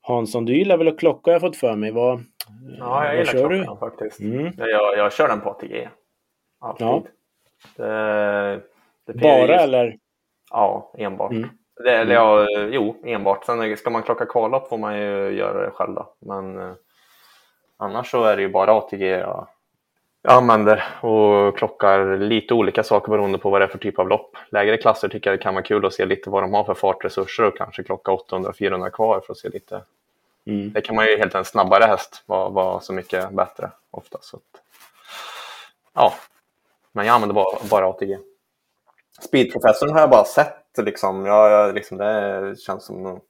Hansson, 0.00 0.44
du 0.44 0.58
gillar 0.58 0.76
väl 0.76 0.88
att 0.88 0.98
klocka 0.98 1.30
har 1.30 1.32
jag 1.32 1.40
fått 1.40 1.56
för 1.56 1.76
mig. 1.76 1.90
Vad, 1.90 2.24
ja, 2.78 3.04
jag 3.04 3.14
gillar 3.14 3.32
klockan 3.32 3.58
du? 3.58 3.76
faktiskt. 3.76 4.20
Mm. 4.20 4.52
Jag, 4.56 4.98
jag 4.98 5.12
kör 5.12 5.28
den 5.28 5.40
på 5.40 5.50
ATG. 5.50 5.88
Alltid. 6.60 6.86
Ja. 6.86 7.02
Det, 7.76 8.62
det 9.06 9.12
Bara 9.14 9.46
just... 9.46 9.60
eller? 9.60 9.98
Ja, 10.50 10.92
enbart. 10.98 11.32
Mm. 11.32 11.48
Det, 11.84 11.96
eller 11.96 12.16
mm. 12.16 12.24
ja, 12.24 12.68
jo, 12.72 12.96
enbart. 13.04 13.44
Sen 13.44 13.76
ska 13.76 13.90
man 13.90 14.02
klocka 14.02 14.26
kvallopp 14.26 14.68
får 14.68 14.78
man 14.78 14.98
ju 14.98 15.30
göra 15.30 15.64
det 15.64 15.70
själv 15.70 15.94
då. 15.94 16.14
Men 16.18 16.58
eh, 16.58 16.72
annars 17.76 18.10
så 18.10 18.24
är 18.24 18.36
det 18.36 18.42
ju 18.42 18.48
bara 18.48 18.72
ATG 18.72 19.06
jag 19.06 19.48
jag 20.22 20.32
använder 20.32 20.84
och 21.04 21.58
klockar 21.58 22.16
lite 22.16 22.54
olika 22.54 22.82
saker 22.82 23.10
beroende 23.10 23.38
på 23.38 23.50
vad 23.50 23.60
det 23.60 23.64
är 23.64 23.68
för 23.68 23.78
typ 23.78 23.98
av 23.98 24.08
lopp. 24.08 24.36
Lägre 24.50 24.76
klasser 24.76 25.08
tycker 25.08 25.30
jag 25.30 25.38
det 25.38 25.42
kan 25.42 25.54
vara 25.54 25.64
kul 25.64 25.86
att 25.86 25.94
se 25.94 26.04
lite 26.04 26.30
vad 26.30 26.42
de 26.42 26.54
har 26.54 26.64
för 26.64 26.74
fartresurser 26.74 27.44
och 27.44 27.56
kanske 27.56 27.82
klocka 27.82 28.12
800-400 28.12 28.90
kvar 28.90 29.20
för 29.20 29.32
att 29.32 29.38
se 29.38 29.48
lite. 29.48 29.82
Mm. 30.46 30.72
Det 30.72 30.80
kan 30.80 30.96
man 30.96 31.06
ju 31.06 31.16
helt 31.16 31.34
en 31.34 31.44
snabbare 31.44 31.84
häst 31.84 32.22
vara, 32.26 32.48
vara 32.48 32.80
så 32.80 32.92
mycket 32.92 33.30
bättre 33.30 33.70
ofta. 33.90 34.18
Så 34.22 34.36
att, 34.36 34.62
ja, 35.94 36.14
men 36.92 37.06
jag 37.06 37.14
använder 37.14 37.34
bara, 37.34 37.58
bara 37.70 37.88
ATG. 37.88 38.18
Speedprofessorn 39.20 39.90
har 39.90 40.00
jag 40.00 40.10
bara 40.10 40.24
sett 40.24 40.56
liksom. 40.78 41.26
Jag, 41.26 41.74
liksom 41.74 41.98
det 41.98 42.54
känns 42.60 42.84
som 42.84 43.20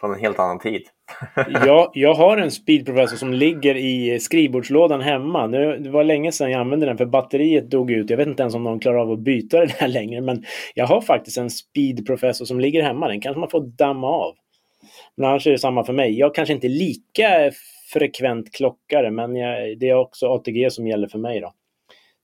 från 0.00 0.14
en 0.14 0.20
helt 0.20 0.38
annan 0.38 0.58
tid. 0.58 0.82
jag, 1.66 1.90
jag 1.94 2.14
har 2.14 2.36
en 2.36 2.50
speedprofessor 2.50 3.16
som 3.16 3.32
ligger 3.32 3.74
i 3.76 4.20
skrivbordslådan 4.20 5.00
hemma. 5.00 5.46
Det, 5.46 5.78
det 5.78 5.90
var 5.90 6.04
länge 6.04 6.32
sedan 6.32 6.50
jag 6.50 6.60
använde 6.60 6.86
den 6.86 6.98
för 6.98 7.06
batteriet 7.06 7.70
dog 7.70 7.90
ut. 7.90 8.10
Jag 8.10 8.16
vet 8.16 8.28
inte 8.28 8.42
ens 8.42 8.54
om 8.54 8.64
någon 8.64 8.80
klarar 8.80 8.98
av 8.98 9.12
att 9.12 9.18
byta 9.18 9.60
den 9.60 9.68
här 9.68 9.88
längre. 9.88 10.20
Men 10.20 10.44
jag 10.74 10.86
har 10.86 11.00
faktiskt 11.00 11.38
en 11.38 11.50
speedprofessor 11.50 12.44
som 12.44 12.60
ligger 12.60 12.82
hemma. 12.82 13.08
Den 13.08 13.20
kanske 13.20 13.40
man 13.40 13.50
får 13.50 13.60
damma 13.60 14.06
av. 14.06 14.34
Men 15.16 15.28
annars 15.28 15.46
är 15.46 15.50
det 15.50 15.58
samma 15.58 15.84
för 15.84 15.92
mig. 15.92 16.18
Jag 16.18 16.34
kanske 16.34 16.54
inte 16.54 16.66
är 16.66 16.68
lika 16.68 17.50
frekvent 17.92 18.52
klockare 18.52 19.10
men 19.10 19.36
jag, 19.36 19.78
det 19.78 19.88
är 19.88 19.94
också 19.94 20.26
ATG 20.26 20.70
som 20.70 20.86
gäller 20.86 21.08
för 21.08 21.18
mig. 21.18 21.40
då. 21.40 21.52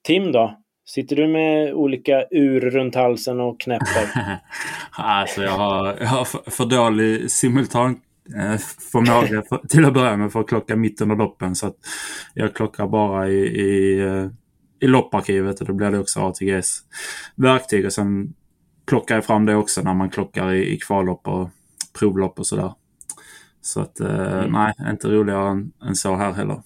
Tim 0.06 0.32
då? 0.32 0.54
Sitter 0.86 1.16
du 1.16 1.28
med 1.28 1.74
olika 1.74 2.24
ur 2.30 2.60
runt 2.60 2.94
halsen 2.94 3.40
och 3.40 3.60
knäpper? 3.60 4.38
alltså 4.90 5.42
jag 5.42 5.52
har, 5.52 5.96
jag 6.00 6.06
har 6.06 6.50
för, 6.50 6.66
dålig 6.66 7.30
simultan 7.30 8.00
eh, 8.36 8.56
förmåga 8.92 9.42
för, 9.42 9.68
till 9.68 9.84
att 9.84 9.94
börja 9.94 10.16
med 10.16 10.32
för 10.32 10.40
att 10.40 10.48
klocka 10.48 10.76
mitt 10.76 11.00
under 11.00 11.16
loppen. 11.16 11.54
Så 11.54 11.66
att 11.66 11.76
jag 12.34 12.54
klockar 12.54 12.86
bara 12.86 13.28
i, 13.28 13.38
i, 13.38 14.00
eh, 14.00 14.26
i 14.80 14.86
lopparkivet 14.86 15.60
och 15.60 15.66
då 15.66 15.72
blir 15.72 15.90
det 15.90 15.98
också 15.98 16.20
ATGs 16.20 16.80
verktyg. 17.34 17.86
Och 17.86 17.92
sen 17.92 18.34
plockar 18.86 19.14
jag 19.14 19.24
fram 19.24 19.46
det 19.46 19.54
också 19.54 19.82
när 19.82 19.94
man 19.94 20.10
klockar 20.10 20.52
i, 20.52 20.72
i 20.72 20.78
kvallopp 20.78 21.28
och 21.28 21.50
provlopp 21.98 22.38
och 22.38 22.46
sådär. 22.46 22.72
Så 23.60 23.80
att 23.80 24.00
eh, 24.00 24.32
mm. 24.32 24.52
nej, 24.52 24.74
inte 24.90 25.08
roligare 25.08 25.50
än, 25.50 25.72
än 25.88 25.96
så 25.96 26.16
här 26.16 26.32
heller. 26.32 26.62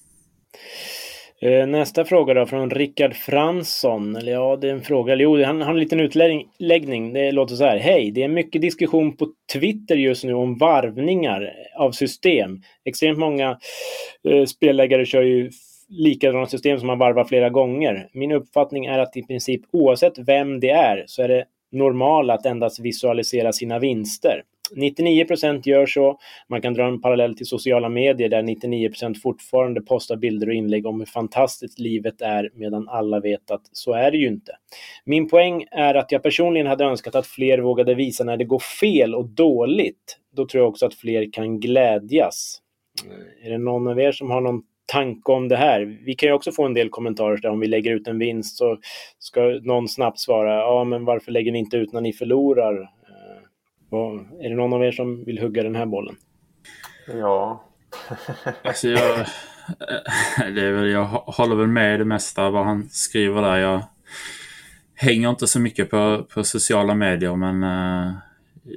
Eh, 1.42 1.66
nästa 1.66 2.05
fråga 2.05 2.35
då 2.35 2.46
från 2.46 2.70
Rickard 2.70 3.14
Fransson. 3.14 4.16
Eller 4.16 4.33
ja, 4.33 4.57
det 4.57 4.68
är 4.68 4.72
en 4.72 4.83
fråga. 4.83 5.12
Eller 5.12 5.24
Jo, 5.24 5.44
han 5.44 5.62
har 5.62 5.70
en 5.70 5.79
liten 5.79 6.00
utläggning. 6.00 7.12
Det 7.12 7.33
låter 7.33 7.55
så 7.55 7.64
här. 7.64 7.79
Hej! 7.79 8.11
Det 8.11 8.22
är 8.22 8.29
mycket 8.29 8.62
diskussion 8.62 9.16
på 9.16 9.26
Twitter 9.53 9.96
just 9.96 10.24
nu 10.24 10.35
om 10.35 10.59
varvningar 10.59 11.53
av 11.79 11.92
system. 11.92 12.62
Extremt 12.85 13.18
många 13.18 13.59
eh, 14.29 14.44
spelläggare 14.44 15.07
kör 15.07 15.22
ju 15.22 15.50
likadana 15.88 16.46
system 16.46 16.79
som 16.79 16.87
man 16.87 16.98
varvar 16.98 17.24
flera 17.24 17.50
gånger. 17.50 18.09
Min 18.12 18.33
uppfattning 18.33 18.87
är 18.87 18.98
att 18.98 19.16
i 19.16 19.22
princip 19.22 19.61
oavsett 19.72 20.18
vem 20.18 20.61
det 20.61 20.70
är 20.70 21.05
så 21.07 21.22
är 21.22 21.29
det 21.29 21.44
normala 21.72 22.35
att 22.35 22.46
endast 22.46 22.81
visualisera 22.81 23.53
sina 23.53 23.79
vinster. 23.79 24.42
99% 24.76 25.68
gör 25.68 25.87
så. 25.87 26.18
Man 26.48 26.62
kan 26.62 26.74
dra 26.74 26.87
en 26.87 27.00
parallell 27.00 27.37
till 27.37 27.46
sociala 27.46 27.88
medier 27.88 28.28
där 28.28 28.42
99% 28.42 29.14
fortfarande 29.14 29.80
postar 29.80 30.16
bilder 30.16 30.48
och 30.48 30.54
inlägg 30.54 30.87
om 30.87 31.00
hur 31.00 31.06
fantastiskt 31.06 31.78
livet 31.78 32.20
är 32.20 32.50
medan 32.54 32.88
alla 32.88 33.20
vet 33.20 33.50
att 33.50 33.62
så 33.72 33.92
är 33.92 34.11
det 34.11 34.16
ju 34.16 34.28
inte. 34.28 34.52
Min 35.04 35.28
poäng 35.28 35.64
är 35.70 35.94
att 35.94 36.12
jag 36.12 36.22
personligen 36.22 36.66
hade 36.66 36.85
önskat 36.85 37.14
att 37.14 37.26
fler 37.26 37.59
vågade 37.59 37.94
visa 37.94 38.24
när 38.24 38.37
det 38.37 38.44
går 38.44 38.62
fel 38.80 39.14
och 39.14 39.28
dåligt. 39.28 40.18
Då 40.37 40.46
tror 40.46 40.62
jag 40.62 40.68
också 40.68 40.87
att 40.87 40.94
fler 40.94 41.33
kan 41.33 41.61
glädjas. 41.61 42.59
Eh, 43.06 43.46
är 43.46 43.50
det 43.50 43.59
någon 43.59 43.88
av 43.88 44.00
er 44.00 44.12
som 44.12 44.30
har 44.30 44.40
någon 44.40 44.62
tanke 44.87 45.33
om 45.33 45.48
det 45.48 45.56
här? 45.56 45.98
Vi 46.04 46.14
kan 46.14 46.28
ju 46.28 46.33
också 46.33 46.52
få 46.52 46.64
en 46.64 46.74
del 46.74 46.88
kommentarer 46.88 47.37
där 47.37 47.48
om 47.48 47.61
vi 47.61 47.66
lägger 47.66 47.92
ut 47.92 48.09
en 48.09 48.18
vinst 48.18 48.56
så 48.56 48.78
ska 49.18 49.40
någon 49.62 49.88
snabbt 49.88 50.18
svara 50.18 50.54
ja 50.54 50.85
men 50.85 51.04
varför 51.04 51.33
lägger 51.33 51.52
ni 51.52 51.59
inte 51.59 51.76
ut 51.76 51.92
när 51.92 52.00
ni 52.00 52.12
förlorar? 52.12 52.90
Är 53.96 54.48
det 54.48 54.57
någon 54.57 54.72
av 54.72 54.85
er 54.85 54.92
som 54.92 55.24
vill 55.24 55.38
hugga 55.38 55.62
den 55.62 55.76
här 55.76 55.87
bollen? 55.87 56.16
Ja. 57.07 57.64
alltså 58.64 58.88
jag, 58.88 59.26
det 60.37 60.62
är 60.62 60.72
väl, 60.72 60.90
jag 60.90 61.05
håller 61.05 61.57
väl 61.57 61.66
med 61.66 62.00
det 62.00 62.05
mesta 62.05 62.50
vad 62.50 62.64
han 62.64 62.88
skriver 62.90 63.42
där. 63.42 63.57
Jag 63.57 63.83
hänger 64.94 65.31
inte 65.31 65.46
så 65.46 65.61
mycket 65.61 65.90
på, 65.90 66.26
på 66.35 66.44
sociala 66.44 66.94
medier 66.94 67.37
men 67.37 67.62
uh, 67.62 68.14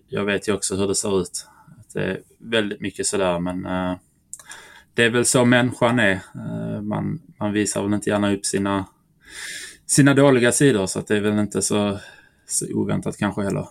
jag 0.07 0.25
vet 0.25 0.47
ju 0.47 0.53
också 0.53 0.75
hur 0.75 0.87
det 0.87 0.95
ser 0.95 1.21
ut. 1.21 1.47
Det 1.93 2.03
är 2.03 2.21
väldigt 2.37 2.81
mycket 2.81 3.05
sådär 3.05 3.39
men 3.39 3.65
uh, 3.65 3.95
det 4.93 5.03
är 5.03 5.09
väl 5.09 5.25
så 5.25 5.45
människan 5.45 5.99
är. 5.99 6.13
Uh, 6.35 6.81
man, 6.81 7.21
man 7.39 7.53
visar 7.53 7.83
väl 7.83 7.93
inte 7.93 8.09
gärna 8.09 8.33
upp 8.33 8.45
sina, 8.45 8.85
sina 9.85 10.13
dåliga 10.13 10.51
sidor 10.51 10.85
så 10.85 10.99
att 10.99 11.07
det 11.07 11.17
är 11.17 11.21
väl 11.21 11.39
inte 11.39 11.61
så, 11.61 11.99
så 12.45 12.65
oväntat 12.73 13.17
kanske 13.17 13.41
heller. 13.41 13.67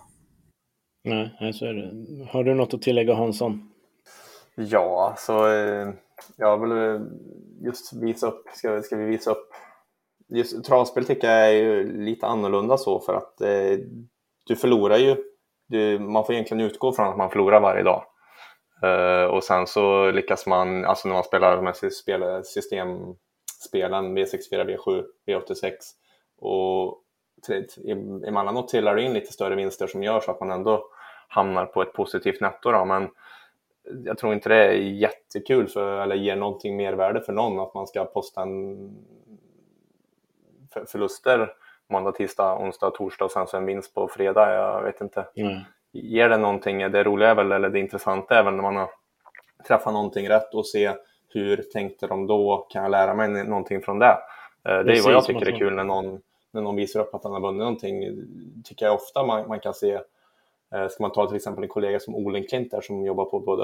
Nej, 1.03 1.53
så 1.53 1.65
är 1.65 1.73
det. 1.73 2.25
Har 2.31 2.43
du 2.43 2.53
något 2.53 2.73
att 2.73 2.81
tillägga 2.81 3.13
Hansson? 3.13 3.69
Ja, 4.55 5.09
alltså 5.09 5.33
eh, 5.33 5.89
jag 6.37 6.57
vill 6.57 6.71
eh, 6.71 7.01
just 7.61 7.93
visa 7.93 8.27
upp, 8.27 8.49
ska, 8.53 8.81
ska 8.81 8.95
vi 8.95 9.05
visa 9.05 9.31
upp 9.31 9.53
Just 10.27 10.65
travspel 10.65 11.05
tycker 11.05 11.29
jag 11.29 11.47
är 11.49 11.53
ju 11.53 12.03
lite 12.05 12.27
annorlunda 12.27 12.77
så 12.77 12.99
för 12.99 13.13
att 13.13 13.41
eh, 13.41 13.77
du 14.45 14.55
förlorar 14.55 14.97
ju. 14.97 15.15
Du, 15.67 15.99
man 15.99 16.25
får 16.25 16.35
egentligen 16.35 16.65
utgå 16.65 16.93
från 16.93 17.07
att 17.07 17.17
man 17.17 17.29
förlorar 17.29 17.59
varje 17.59 17.83
dag. 17.83 18.03
Eh, 18.83 19.25
och 19.25 19.43
sen 19.43 19.67
så 19.67 20.11
lyckas 20.11 20.45
man, 20.45 20.85
alltså 20.85 21.07
när 21.07 21.15
man 21.15 21.23
spelar 21.23 21.55
de 21.55 21.65
här 21.65 22.43
systemspelen 22.43 24.17
V64, 24.17 24.77
V7, 24.77 25.03
V86 25.27 25.71
och 26.37 27.02
emellanåt 28.27 28.69
trillar 28.69 28.95
det 28.95 29.01
in 29.01 29.13
lite 29.13 29.33
större 29.33 29.55
vinster 29.55 29.87
som 29.87 30.03
gör 30.03 30.19
så 30.19 30.31
att 30.31 30.39
man 30.39 30.51
ändå 30.51 30.85
hamnar 31.27 31.65
på 31.65 31.81
ett 31.81 31.93
positivt 31.93 32.41
netto. 32.41 32.71
Då. 32.71 32.85
Men 32.85 33.09
jag 34.05 34.17
tror 34.17 34.33
inte 34.33 34.49
det 34.49 34.55
är 34.55 34.73
jättekul 34.73 35.67
för, 35.67 36.01
eller 36.01 36.15
ger 36.15 36.35
någonting 36.35 36.77
mervärde 36.77 37.21
för 37.21 37.33
någon 37.33 37.59
att 37.59 37.73
man 37.73 37.87
ska 37.87 38.05
posta 38.05 38.41
en 38.41 38.95
förluster 40.87 41.53
måndag, 41.89 42.11
tisdag, 42.11 42.57
onsdag, 42.57 42.91
torsdag 42.91 43.25
och 43.25 43.31
sen 43.31 43.47
så 43.47 43.57
en 43.57 43.65
vinst 43.65 43.93
på 43.93 44.07
fredag. 44.07 44.53
Jag 44.53 44.83
vet 44.83 45.01
inte. 45.01 45.25
Mm. 45.35 45.59
Ger 45.91 46.29
det 46.29 46.37
någonting? 46.37 46.91
Det 46.91 47.03
roliga 47.03 47.29
är 47.29 47.35
väl, 47.35 47.51
eller 47.51 47.69
det 47.69 47.79
intressanta 47.79 48.39
är 48.39 48.43
väl 48.43 48.53
när 48.53 48.61
man 48.61 48.75
har 48.75 48.89
träffat 49.67 49.93
någonting 49.93 50.29
rätt 50.29 50.53
och 50.53 50.67
se 50.67 50.93
hur 51.29 51.57
tänkte 51.57 52.07
de 52.07 52.27
då? 52.27 52.67
Kan 52.69 52.83
jag 52.83 52.91
lära 52.91 53.13
mig 53.13 53.43
någonting 53.43 53.81
från 53.81 53.99
det? 53.99 54.17
Eh, 54.69 54.79
det 54.79 54.97
är 54.97 55.03
vad 55.03 55.13
jag 55.13 55.23
tycker 55.23 55.47
är 55.47 55.57
kul 55.57 55.73
när 55.73 55.83
någon 55.83 56.21
när 56.53 56.61
någon 56.61 56.75
visar 56.75 56.99
upp 56.99 57.15
att 57.15 57.23
han 57.23 57.33
har 57.33 57.39
vunnit 57.39 57.59
någonting 57.59 58.17
tycker 58.63 58.85
jag 58.85 58.95
ofta 58.95 59.25
man, 59.25 59.47
man 59.47 59.59
kan 59.59 59.73
se. 59.73 59.99
Eh, 60.73 60.87
ska 60.87 61.03
man 61.03 61.11
ta 61.11 61.27
till 61.27 61.35
exempel 61.35 61.63
en 61.63 61.69
kollega 61.69 61.99
som 61.99 62.15
Olenklint 62.15 62.71
där 62.71 62.81
som 62.81 63.05
jobbar 63.05 63.25
på 63.25 63.39
både 63.39 63.63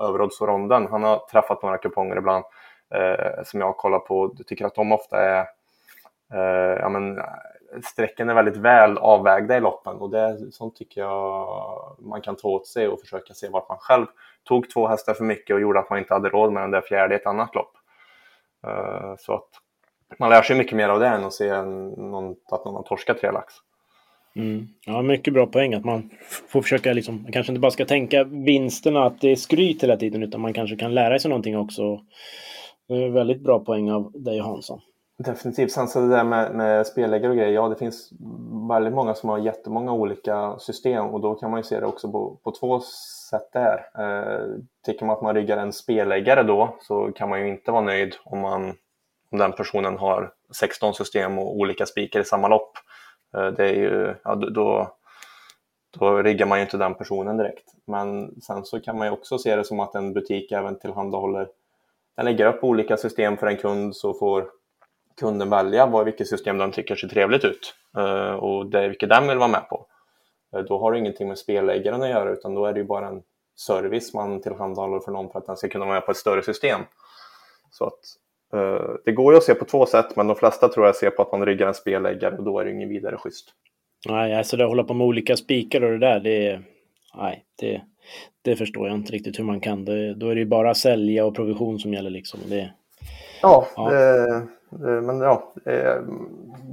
Överodds 0.00 0.40
och 0.40 0.48
Ronden. 0.48 0.86
Han 0.86 1.02
har 1.02 1.18
träffat 1.18 1.62
några 1.62 1.78
kuponger 1.78 2.16
ibland 2.16 2.44
eh, 2.90 3.44
som 3.44 3.60
jag 3.60 3.76
kollar 3.76 3.98
på. 3.98 4.34
Jag 4.36 4.46
tycker 4.46 4.64
att 4.64 4.74
de 4.74 4.92
ofta 4.92 5.22
är 5.22 5.40
eh, 6.32 6.80
ja, 6.80 6.88
men, 6.88 7.20
strecken 7.84 8.28
är 8.28 8.34
väldigt 8.34 8.56
väl 8.56 8.98
avvägda 8.98 9.56
i 9.56 9.60
loppen 9.60 9.96
och 9.96 10.10
det 10.10 10.52
sånt 10.52 10.76
tycker 10.76 11.00
jag 11.00 11.96
man 11.98 12.20
kan 12.20 12.36
ta 12.36 12.48
åt 12.48 12.66
sig 12.66 12.88
och 12.88 13.00
försöka 13.00 13.34
se 13.34 13.48
vart 13.48 13.68
man 13.68 13.78
själv 13.78 14.06
tog 14.44 14.70
två 14.70 14.86
hästar 14.86 15.14
för 15.14 15.24
mycket 15.24 15.54
och 15.54 15.60
gjorde 15.60 15.78
att 15.78 15.90
man 15.90 15.98
inte 15.98 16.14
hade 16.14 16.28
råd 16.28 16.52
med 16.52 16.62
den 16.62 16.70
där 16.70 16.80
fjärde 16.80 17.14
i 17.14 17.18
ett 17.18 17.26
annat 17.26 17.54
lopp. 17.54 17.72
Eh, 18.66 19.14
så 19.18 19.34
att 19.34 19.48
man 20.18 20.30
lär 20.30 20.42
sig 20.42 20.56
mycket 20.56 20.76
mer 20.76 20.88
av 20.88 21.00
det 21.00 21.06
än 21.06 21.24
att 21.24 21.32
se 21.32 21.62
någon, 21.62 22.36
att 22.50 22.64
någon 22.64 22.74
har 22.74 22.82
torskat 22.82 23.18
tre 23.18 23.30
lax. 23.30 23.54
Mm. 24.36 24.66
Ja, 24.86 25.02
mycket 25.02 25.34
bra 25.34 25.46
poäng 25.46 25.74
att 25.74 25.84
man 25.84 26.10
får 26.48 26.62
försöka 26.62 26.92
liksom, 26.92 27.22
man 27.22 27.32
kanske 27.32 27.52
inte 27.52 27.60
bara 27.60 27.70
ska 27.70 27.84
tänka 27.84 28.24
vinsterna, 28.24 29.04
att 29.04 29.20
det 29.20 29.32
är 29.32 29.36
skryt 29.36 29.82
hela 29.82 29.96
tiden, 29.96 30.22
utan 30.22 30.40
man 30.40 30.52
kanske 30.52 30.76
kan 30.76 30.94
lära 30.94 31.18
sig 31.18 31.28
någonting 31.28 31.58
också. 31.58 32.00
Det 32.88 33.04
är 33.04 33.08
väldigt 33.08 33.40
bra 33.40 33.58
poäng 33.58 33.90
av 33.90 34.12
dig 34.14 34.38
Hansson. 34.38 34.80
Definitivt. 35.18 35.72
Sen 35.72 35.88
så 35.88 36.00
det 36.00 36.08
där 36.08 36.24
med, 36.24 36.54
med 36.54 36.86
spelläggare 36.86 37.30
och 37.30 37.36
grejer, 37.36 37.52
ja 37.52 37.68
det 37.68 37.76
finns 37.76 38.12
väldigt 38.68 38.94
många 38.94 39.14
som 39.14 39.28
har 39.28 39.38
jättemånga 39.38 39.92
olika 39.92 40.58
system 40.58 41.06
och 41.06 41.20
då 41.20 41.34
kan 41.34 41.50
man 41.50 41.60
ju 41.60 41.64
se 41.64 41.80
det 41.80 41.86
också 41.86 42.12
på, 42.12 42.38
på 42.44 42.50
två 42.50 42.80
sätt 43.30 43.52
där. 43.52 43.86
Eh, 43.98 44.46
tycker 44.86 45.06
man 45.06 45.16
att 45.16 45.22
man 45.22 45.34
ryggar 45.34 45.56
en 45.56 45.72
spelläggare 45.72 46.42
då 46.42 46.76
så 46.80 47.12
kan 47.12 47.28
man 47.28 47.40
ju 47.40 47.48
inte 47.48 47.70
vara 47.70 47.82
nöjd 47.82 48.14
om, 48.24 48.40
man, 48.40 48.74
om 49.36 49.40
den 49.40 49.52
personen 49.52 49.98
har 49.98 50.32
16 50.54 50.94
system 50.94 51.38
och 51.38 51.56
olika 51.56 51.86
spikar 51.86 52.20
i 52.20 52.24
samma 52.24 52.48
lopp. 52.48 52.72
Eh, 53.36 53.46
det 53.46 53.64
är 53.64 53.74
ju, 53.74 54.14
ja, 54.24 54.34
då, 54.34 54.96
då 55.98 56.22
riggar 56.22 56.46
man 56.46 56.58
ju 56.58 56.64
inte 56.64 56.76
den 56.76 56.94
personen 56.94 57.36
direkt. 57.36 57.64
Men 57.86 58.40
sen 58.40 58.64
så 58.64 58.80
kan 58.80 58.98
man 58.98 59.06
ju 59.06 59.12
också 59.12 59.38
se 59.38 59.56
det 59.56 59.64
som 59.64 59.80
att 59.80 59.94
en 59.94 60.12
butik 60.12 60.52
även 60.52 60.78
tillhandahåller, 60.78 61.48
den 62.16 62.24
lägger 62.24 62.46
upp 62.46 62.64
olika 62.64 62.96
system 62.96 63.36
för 63.36 63.46
en 63.46 63.56
kund 63.56 63.96
så 63.96 64.14
får 64.14 64.50
kunden 65.20 65.50
välja 65.50 65.86
vad, 65.86 66.04
vilket 66.04 66.28
system 66.28 66.58
den 66.58 66.72
tycker 66.72 66.96
ser 66.96 67.08
trevligt 67.08 67.44
ut 67.44 67.74
eh, 67.96 68.34
och 68.34 68.66
det 68.66 68.80
är 68.80 68.88
vilket 68.88 69.08
den 69.08 69.28
vill 69.28 69.38
vara 69.38 69.48
med 69.48 69.68
på. 69.68 69.86
Eh, 70.56 70.62
då 70.62 70.78
har 70.78 70.92
det 70.92 70.98
ingenting 70.98 71.28
med 71.28 71.38
spelläggaren 71.38 72.02
att 72.02 72.08
göra 72.08 72.30
utan 72.30 72.54
då 72.54 72.66
är 72.66 72.72
det 72.72 72.80
ju 72.80 72.86
bara 72.86 73.08
en 73.08 73.22
service 73.56 74.14
man 74.14 74.40
tillhandahåller 74.40 75.00
för 75.00 75.12
någon 75.12 75.32
för 75.32 75.38
att 75.38 75.46
den 75.46 75.56
ska 75.56 75.68
kunna 75.68 75.84
vara 75.84 75.94
med 75.94 76.06
på 76.06 76.10
ett 76.10 76.16
större 76.16 76.42
system. 76.42 76.80
Så 77.70 77.84
att 77.84 78.00
det 79.04 79.12
går 79.12 79.32
ju 79.32 79.36
att 79.36 79.44
se 79.44 79.54
på 79.54 79.64
två 79.64 79.86
sätt 79.86 80.16
men 80.16 80.26
de 80.26 80.36
flesta 80.36 80.68
tror 80.68 80.86
jag 80.86 80.96
ser 80.96 81.10
på 81.10 81.22
att 81.22 81.32
man 81.32 81.46
ryggar 81.46 81.68
en 81.68 81.74
spelläggare 81.74 82.36
och 82.36 82.44
då 82.44 82.58
är 82.58 82.64
det 82.64 82.70
ingen 82.70 82.88
vidare 82.88 83.16
schysst. 83.16 83.48
Nej, 84.08 84.34
alltså 84.34 84.56
det 84.56 84.64
hålla 84.64 84.84
på 84.84 84.94
med 84.94 85.06
olika 85.06 85.36
spikar 85.36 85.84
och 85.84 85.90
det 85.90 85.98
där, 85.98 86.20
det, 86.20 86.60
nej, 87.16 87.44
det, 87.60 87.82
det 88.42 88.56
förstår 88.56 88.88
jag 88.88 88.96
inte 88.96 89.12
riktigt 89.12 89.38
hur 89.38 89.44
man 89.44 89.60
kan. 89.60 89.84
Det, 89.84 90.14
då 90.14 90.28
är 90.28 90.34
det 90.34 90.40
ju 90.40 90.46
bara 90.46 90.74
sälja 90.74 91.26
och 91.26 91.34
provision 91.34 91.78
som 91.78 91.94
gäller 91.94 92.10
liksom. 92.10 92.40
Det, 92.48 92.70
ja, 93.42 93.66
ja. 93.76 93.90
Det, 93.90 95.00
men 95.00 95.20
ja, 95.20 95.54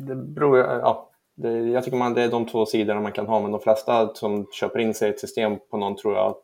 det 0.08 0.16
beror 0.16 0.58
ja, 0.58 1.10
jag 1.74 1.84
tycker 1.84 1.98
man, 1.98 2.14
det 2.14 2.24
är 2.24 2.30
de 2.30 2.46
två 2.46 2.66
sidorna 2.66 3.02
man 3.02 3.12
kan 3.12 3.28
ha, 3.28 3.42
men 3.42 3.52
de 3.52 3.60
flesta 3.60 4.14
som 4.14 4.48
köper 4.52 4.80
in 4.80 4.94
sig 4.94 5.08
i 5.08 5.12
ett 5.12 5.20
system 5.20 5.58
på 5.72 5.78
någon 5.78 5.96
tror 5.96 6.16
jag 6.16 6.36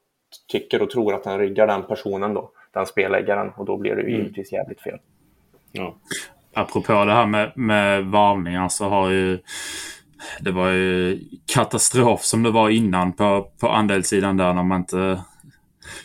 tycker 0.52 0.82
och 0.82 0.89
tror 0.89 1.13
att 1.13 1.24
den 1.24 1.39
riggar 1.39 1.68
den 1.68 1.84
personen 1.84 2.34
då, 2.34 2.52
den 2.74 2.86
speläggaren, 2.86 3.52
och 3.58 3.65
då 3.65 3.78
blir 3.78 3.96
det 3.96 4.02
ju 4.02 4.08
mm. 4.08 4.20
givetvis 4.20 4.52
jävligt 4.52 4.82
fel. 4.82 5.00
Ja. 5.72 5.96
Apropå 6.54 7.06
det 7.06 7.14
här 7.14 7.26
med, 7.26 7.52
med 7.56 8.06
varvningar 8.06 8.70
så 8.70 8.90
har 8.90 9.10
ju 9.10 9.40
det 10.40 10.52
var 10.52 10.70
ju 10.70 11.20
katastrof 11.54 12.24
som 12.24 12.44
det 12.44 12.52
var 12.52 12.70
innan 12.70 13.14
på, 13.14 13.48
på 13.60 13.70
andelssidan 13.70 14.38
där 14.38 14.54
när 14.54 14.64
man 14.64 14.82
inte... 14.82 15.22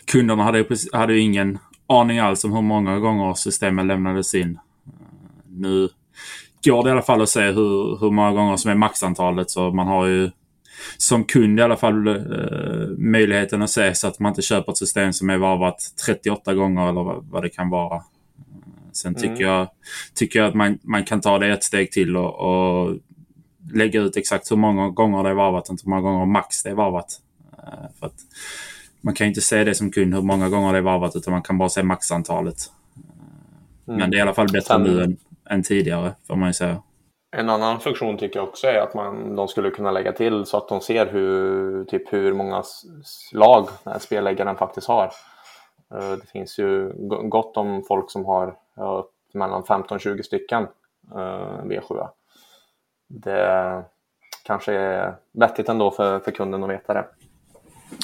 Kunderna 0.05 0.43
hade 0.43 0.57
ju, 0.57 0.65
hade 0.93 1.13
ju 1.13 1.19
ingen 1.19 1.57
aning 1.87 2.19
alls 2.19 2.43
om 2.43 2.51
hur 2.51 2.61
många 2.61 2.99
gånger 2.99 3.33
systemen 3.33 3.87
lämnades 3.87 4.35
in. 4.35 4.59
Nu 5.47 5.89
går 6.65 6.83
det 6.83 6.89
i 6.89 6.91
alla 6.91 7.01
fall 7.01 7.21
att 7.21 7.29
se 7.29 7.41
hur, 7.41 7.99
hur 7.99 8.11
många 8.11 8.31
gånger 8.31 8.57
som 8.57 8.71
är 8.71 8.75
maxantalet 8.75 9.49
så 9.49 9.71
man 9.71 9.87
har 9.87 10.05
ju 10.05 10.31
som 10.97 11.23
kund 11.23 11.59
i 11.59 11.63
alla 11.63 11.77
fall 11.77 12.07
eh, 12.07 12.87
möjligheten 12.97 13.61
att 13.61 13.69
se 13.69 13.95
så 13.95 14.07
att 14.07 14.19
man 14.19 14.29
inte 14.29 14.41
köper 14.41 14.71
ett 14.71 14.77
system 14.77 15.13
som 15.13 15.29
är 15.29 15.37
varvat 15.37 15.77
38 16.05 16.53
gånger 16.53 16.89
eller 16.89 17.03
vad, 17.03 17.25
vad 17.29 17.43
det 17.43 17.49
kan 17.49 17.69
vara. 17.69 18.03
Sen 18.95 19.15
tycker, 19.15 19.27
mm. 19.27 19.41
jag, 19.41 19.67
tycker 20.13 20.39
jag 20.39 20.47
att 20.47 20.55
man, 20.55 20.79
man 20.83 21.03
kan 21.03 21.21
ta 21.21 21.39
det 21.39 21.47
ett 21.47 21.63
steg 21.63 21.91
till 21.91 22.17
och, 22.17 22.35
och 22.39 22.95
lägga 23.73 24.01
ut 24.01 24.17
exakt 24.17 24.51
hur 24.51 24.55
många 24.55 24.89
gånger 24.89 25.23
det 25.23 25.29
är 25.29 25.33
varvat, 25.33 25.69
inte 25.69 25.83
hur 25.85 25.89
många 25.89 26.01
gånger 26.01 26.25
max 26.25 26.63
det 26.63 26.69
är 26.69 26.73
varvat. 26.73 27.21
Eh, 27.57 27.89
för 27.99 28.05
att 28.05 28.19
man 29.01 29.13
kan 29.13 29.27
inte 29.27 29.41
se 29.41 29.63
det 29.63 29.75
som 29.75 29.91
kund 29.91 30.13
hur 30.13 30.21
många 30.21 30.49
gånger 30.49 30.71
det 30.73 30.77
är 30.77 30.81
varvat 30.81 31.15
utan 31.15 31.33
man 31.33 31.41
kan 31.41 31.57
bara 31.57 31.69
se 31.69 31.83
maxantalet. 31.83 32.57
Mm. 33.87 33.99
Men 33.99 34.11
det 34.11 34.17
är 34.17 34.19
i 34.19 34.21
alla 34.21 34.33
fall 34.33 34.47
bättre 34.47 34.61
Sen, 34.61 34.83
nu 34.83 35.03
än, 35.03 35.17
än 35.49 35.63
tidigare, 35.63 36.13
får 36.27 36.35
man 36.35 36.49
ju 36.49 36.53
säga. 36.53 36.81
En 37.37 37.49
annan 37.49 37.79
funktion 37.79 38.17
tycker 38.17 38.39
jag 38.39 38.47
också 38.47 38.67
är 38.67 38.79
att 38.79 38.93
man, 38.93 39.35
de 39.35 39.47
skulle 39.47 39.69
kunna 39.69 39.91
lägga 39.91 40.11
till 40.11 40.45
så 40.45 40.57
att 40.57 40.69
de 40.69 40.81
ser 40.81 41.05
hur, 41.05 41.85
typ 41.85 42.13
hur 42.13 42.33
många 42.33 42.63
slag 43.03 43.69
spelläggaren 43.99 44.55
faktiskt 44.55 44.87
har. 44.87 45.11
Eh, 45.95 46.11
det 46.11 46.29
finns 46.31 46.59
ju 46.59 46.91
gott 47.29 47.57
om 47.57 47.83
folk 47.87 48.11
som 48.11 48.25
har 48.25 48.55
ja, 48.75 49.09
mellan 49.33 49.63
15-20 49.63 50.21
stycken 50.21 50.63
eh, 51.11 51.63
V7. 51.63 52.07
Det 53.07 53.83
kanske 54.45 54.73
är 54.73 55.15
vettigt 55.31 55.69
ändå 55.69 55.91
för, 55.91 56.19
för 56.19 56.31
kunden 56.31 56.63
att 56.63 56.69
veta 56.69 56.93
det. 56.93 57.05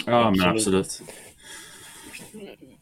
Ja, 0.05 0.33
men 0.37 0.49
absolut. 0.49 1.01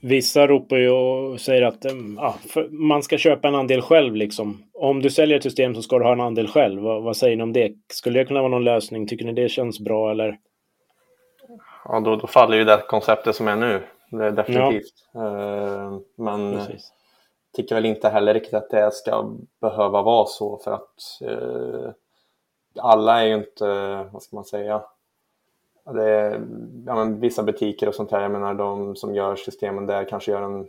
Vissa 0.01 0.47
ropar 0.47 0.77
ju 0.77 0.89
och 0.89 1.41
säger 1.41 1.61
att 1.61 1.85
ja, 2.17 2.35
man 2.69 3.03
ska 3.03 3.17
köpa 3.17 3.47
en 3.47 3.55
andel 3.55 3.81
själv. 3.81 4.15
Liksom. 4.15 4.63
Om 4.73 5.01
du 5.01 5.09
säljer 5.09 5.37
ett 5.37 5.43
system 5.43 5.75
så 5.75 5.81
ska 5.81 5.99
du 5.99 6.05
ha 6.05 6.13
en 6.13 6.21
andel 6.21 6.47
själv. 6.47 6.81
Vad, 6.81 7.03
vad, 7.03 7.17
säger 7.17 7.37
ni 7.37 7.43
om 7.43 7.53
det? 7.53 7.73
Skulle 7.93 8.19
det 8.19 8.25
kunna 8.25 8.39
vara 8.39 8.51
någon 8.51 8.63
lösning? 8.63 9.07
Tycker 9.07 9.25
ni 9.25 9.33
det 9.33 9.49
känns 9.49 9.79
bra 9.79 10.11
eller? 10.11 10.37
Ja, 11.85 11.99
då, 11.99 12.15
då 12.15 12.27
faller 12.27 12.57
ju 12.57 12.63
det 12.63 12.83
konceptet 12.87 13.35
som 13.35 13.47
är 13.47 13.55
nu. 13.55 13.81
Det 14.11 14.25
är 14.25 14.31
definitivt. 14.31 14.93
Ja. 15.13 15.19
Uh, 15.21 15.99
men 16.17 16.53
Precis. 16.53 16.93
Tycker 17.55 17.75
väl 17.75 17.85
inte 17.85 18.09
heller 18.09 18.33
riktigt 18.33 18.53
att 18.53 18.69
det 18.69 18.93
ska 18.93 19.35
behöva 19.61 20.01
vara 20.01 20.25
så 20.25 20.57
för 20.57 20.71
att 20.71 21.21
uh, 21.29 21.89
alla 22.79 23.21
är 23.21 23.25
ju 23.25 23.33
inte, 23.33 23.65
vad 24.11 24.23
ska 24.23 24.35
man 24.35 24.45
säga, 24.45 24.81
det 25.93 26.41
ja, 26.85 26.95
men 26.95 27.19
vissa 27.19 27.43
butiker 27.43 27.87
och 27.87 27.95
sånt 27.95 28.11
här, 28.11 28.21
jag 28.21 28.31
menar 28.31 28.53
de 28.53 28.95
som 28.95 29.15
gör 29.15 29.35
systemen 29.35 29.85
där 29.85 30.03
kanske 30.03 30.31
gör 30.31 30.41
en 30.41 30.67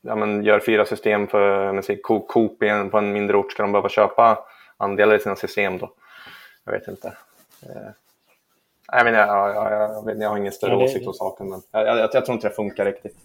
ja, 0.00 0.14
men 0.14 0.44
gör 0.44 0.60
fyra 0.60 0.84
system 0.84 1.26
för 1.26 2.02
Coop 2.26 2.58
på 2.90 2.98
en 2.98 3.12
mindre 3.12 3.36
ort, 3.36 3.52
ska 3.52 3.62
de 3.62 3.72
behöva 3.72 3.88
köpa 3.88 4.38
andelar 4.76 5.14
i 5.14 5.20
sina 5.20 5.36
system 5.36 5.78
då? 5.78 5.92
Jag 6.64 6.72
vet 6.72 6.88
inte. 6.88 7.08
Eh, 7.62 7.90
jag, 8.92 9.04
menar, 9.04 9.18
jag, 9.18 9.56
jag, 9.56 9.72
jag, 10.06 10.22
jag 10.22 10.30
har 10.30 10.36
ingen 10.36 10.52
större 10.52 10.72
ja, 10.72 10.78
det... 10.78 10.84
åsikt 10.84 11.06
om 11.06 11.14
saken, 11.14 11.48
men 11.48 11.62
jag, 11.70 11.86
jag, 11.86 11.98
jag, 11.98 12.24
tror 12.24 12.34
inte 12.34 12.48
det 12.48 12.54
funkar 12.54 12.84
riktigt. 12.84 13.16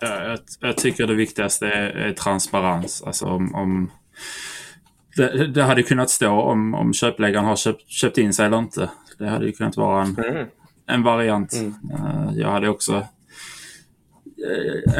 Jag, 0.00 0.38
jag 0.60 0.76
tycker 0.76 1.06
det 1.06 1.14
viktigaste 1.14 1.66
är, 1.66 1.90
är 1.90 2.12
transparens. 2.12 3.02
Alltså 3.02 3.26
om, 3.26 3.54
om 3.54 3.90
det, 5.16 5.46
det, 5.46 5.62
hade 5.62 5.82
kunnat 5.82 6.10
stå 6.10 6.40
om, 6.40 6.74
om 6.74 6.92
köpläggaren 6.92 7.44
har 7.44 7.56
köpt, 7.56 7.88
köpt 7.88 8.18
in 8.18 8.32
sig 8.32 8.46
eller 8.46 8.58
inte. 8.58 8.90
Det 9.18 9.28
hade 9.28 9.46
ju 9.46 9.52
kunnat 9.52 9.76
vara 9.76 10.02
en, 10.02 10.18
mm. 10.18 10.46
en 10.86 11.02
variant. 11.02 11.52
Mm. 11.52 11.74
Uh, 11.92 12.38
jag 12.38 12.48
hade 12.48 12.68
också 12.68 12.96
uh, 12.96 13.02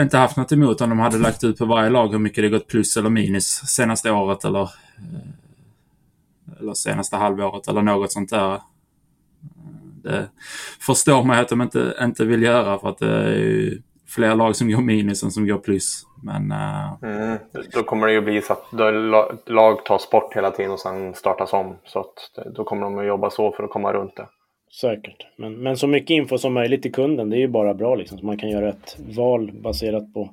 inte 0.02 0.18
haft 0.18 0.36
något 0.36 0.52
emot 0.52 0.80
om 0.80 0.88
de 0.88 0.98
hade 0.98 1.18
lagt 1.18 1.44
ut 1.44 1.58
på 1.58 1.64
varje 1.64 1.90
lag 1.90 2.08
hur 2.08 2.18
mycket 2.18 2.44
det 2.44 2.48
gått 2.48 2.66
plus 2.66 2.96
eller 2.96 3.10
minus 3.10 3.46
senaste 3.46 4.10
året 4.10 4.44
eller, 4.44 4.62
uh, 4.62 4.68
eller 6.60 6.74
senaste 6.74 7.16
halvåret 7.16 7.68
eller 7.68 7.82
något 7.82 8.12
sånt 8.12 8.30
där. 8.30 8.60
Det 10.02 10.28
förstår 10.80 11.24
man 11.24 11.38
att 11.38 11.48
de 11.48 11.62
inte, 11.62 11.94
inte 12.02 12.24
vill 12.24 12.42
göra 12.42 12.78
för 12.78 12.88
att 12.88 12.98
det 12.98 13.14
är 13.14 13.34
ju 13.34 13.82
fler 14.08 14.34
lag 14.34 14.56
som 14.56 14.70
går 14.70 14.82
minus 14.82 15.22
än 15.22 15.30
som 15.30 15.46
går 15.46 15.58
plus. 15.58 16.02
Men, 16.22 16.52
uh... 16.52 17.02
mm, 17.02 17.38
då 17.72 17.82
kommer 17.82 18.06
det 18.06 18.12
ju 18.12 18.20
bli 18.20 18.42
så 18.42 18.52
att 18.52 18.72
lag 19.46 19.84
tas 19.84 20.10
bort 20.10 20.36
hela 20.36 20.50
tiden 20.50 20.72
och 20.72 20.80
sen 20.80 21.14
startas 21.14 21.52
om. 21.52 21.76
Så 21.84 22.00
att 22.00 22.46
då 22.54 22.64
kommer 22.64 22.82
de 22.82 22.98
att 22.98 23.06
jobba 23.06 23.30
så 23.30 23.52
för 23.52 23.62
att 23.62 23.70
komma 23.70 23.92
runt 23.92 24.16
det. 24.16 24.26
Säkert. 24.80 25.26
Men, 25.36 25.54
men 25.54 25.76
så 25.76 25.86
mycket 25.86 26.10
info 26.10 26.38
som 26.38 26.54
möjligt 26.54 26.82
till 26.82 26.92
kunden, 26.92 27.30
det 27.30 27.36
är 27.36 27.40
ju 27.40 27.48
bara 27.48 27.74
bra 27.74 27.94
liksom. 27.94 28.18
Så 28.18 28.26
man 28.26 28.38
kan 28.38 28.50
göra 28.50 28.68
ett 28.68 28.96
val 29.16 29.52
baserat 29.52 30.14
på 30.14 30.30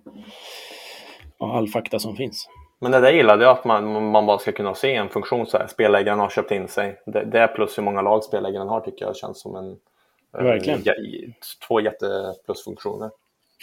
all 1.40 1.68
fakta 1.68 2.00
som 2.00 2.16
finns. 2.16 2.50
Men 2.82 2.92
det 2.92 3.00
där 3.00 3.12
gillade 3.12 3.44
jag, 3.44 3.52
att 3.52 3.66
man, 3.66 4.12
man 4.12 4.26
bara 4.26 4.38
ska 4.38 4.52
kunna 4.52 4.76
se 4.76 4.96
en 4.96 5.10
funktion 5.10 5.46
så 5.46 5.58
här. 5.58 5.68
Spelläggaren 5.68 6.20
har 6.20 6.30
köpt 6.30 6.52
in 6.52 6.68
sig. 6.68 7.02
Det, 7.06 7.24
det 7.24 7.48
plus 7.48 7.78
hur 7.78 7.84
många 7.84 8.02
lag 8.02 8.24
spelläggaren 8.24 8.68
har 8.68 8.80
tycker 8.82 9.06
jag 9.06 9.16
känns 9.16 9.42
som 9.42 9.56
en... 9.56 9.78
Verkligen. 10.44 10.80
Eh, 10.80 11.34
två 11.68 11.80
jätteplusfunktioner. 11.80 13.10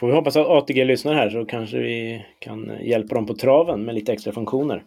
Får 0.00 0.06
vi 0.06 0.12
hoppas 0.12 0.36
att 0.36 0.46
ATG 0.46 0.84
lyssnar 0.84 1.14
här 1.14 1.30
så 1.30 1.44
kanske 1.44 1.78
vi 1.78 2.24
kan 2.38 2.72
hjälpa 2.80 3.14
dem 3.14 3.26
på 3.26 3.34
traven 3.34 3.84
med 3.84 3.94
lite 3.94 4.12
extra 4.12 4.32
funktioner. 4.32 4.82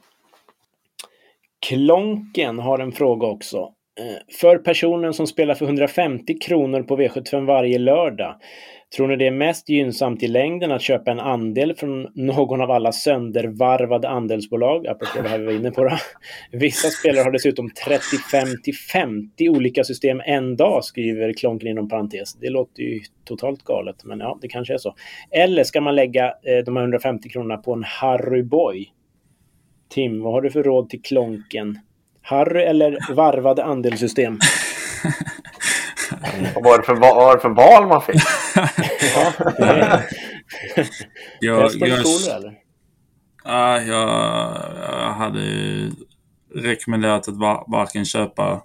Klonken 1.68 2.60
har 2.60 2.80
en 2.80 2.92
fråga 2.92 3.28
också. 3.28 3.58
Eh, 4.00 4.36
för 4.40 4.58
personen 4.58 5.14
som 5.14 5.28
spelar 5.28 5.56
för 5.56 5.66
150 5.66 6.40
kronor 6.40 6.84
på 6.84 6.98
V75 6.98 7.46
varje 7.46 7.80
lördag, 7.80 8.36
tror 8.96 9.08
ni 9.08 9.16
det 9.16 9.28
är 9.28 9.32
mest 9.32 9.70
gynnsamt 9.70 10.24
i 10.24 10.28
längden 10.28 10.72
att 10.72 10.82
köpa 10.82 11.12
en 11.12 11.20
andel 11.20 11.76
från 11.76 12.08
någon 12.16 12.62
av 12.62 12.72
alla 12.72 12.92
söndervarvade 12.92 14.10
andelsbolag? 14.10 14.88
Apropå 14.88 15.22
det 15.22 15.30
här 15.30 15.40
vi 15.40 15.46
var 15.46 15.54
inne 15.54 15.72
på. 15.72 15.84
Då. 15.84 15.98
Vissa 16.52 16.90
spelare 16.90 17.24
har 17.24 17.32
dessutom 17.32 17.70
35 17.86 18.48
till 18.64 18.76
50 18.76 19.50
olika 19.50 19.84
system 19.84 20.22
en 20.26 20.56
dag, 20.56 20.84
skriver 20.84 21.34
Klonken 21.34 21.70
inom 21.70 21.90
parentes. 21.90 22.34
Det 22.34 22.50
låter 22.50 22.84
ju 22.84 23.02
totalt 23.26 23.64
galet, 23.64 24.04
men 24.04 24.20
ja, 24.20 24.38
det 24.42 24.48
kanske 24.48 24.74
är 24.74 24.78
så. 24.78 24.96
Eller 25.32 25.64
ska 25.64 25.82
man 25.82 25.96
lägga 25.96 26.26
eh, 26.26 26.66
de 26.66 26.76
här 26.76 26.84
150 26.84 27.30
kronorna 27.30 27.58
på 27.58 27.74
en 27.74 27.84
Harry 27.84 28.44
Boy? 28.44 28.92
Tim, 29.90 30.22
vad 30.22 30.34
har 30.34 30.42
du 30.42 30.52
för 30.52 30.64
råd 30.64 30.90
till 30.90 31.02
Klonken? 31.02 31.80
Harry 32.22 32.62
eller 32.62 33.14
varvade 33.16 33.64
andelssystem? 33.64 34.40
Vad 36.56 36.64
var 36.64 36.78
det 36.78 36.84
för, 36.84 36.96
vad 36.96 37.16
var 37.16 37.36
det 37.36 37.42
för 37.42 37.50
val 37.50 37.88
man 37.88 38.02
fick? 38.02 38.16
ja, 39.16 39.34
det 39.58 39.66
är... 39.66 40.06
Jag, 41.40 41.72
jag, 41.76 42.04
kolor 42.04 42.36
eller? 42.36 42.54
ja, 43.44 43.82
jag, 43.82 44.10
jag 45.02 45.14
hade 45.14 45.42
ju 45.42 45.92
rekommenderat 46.56 47.28
att 47.28 47.38
va- 47.38 47.64
varken 47.68 48.06
köpa 48.06 48.62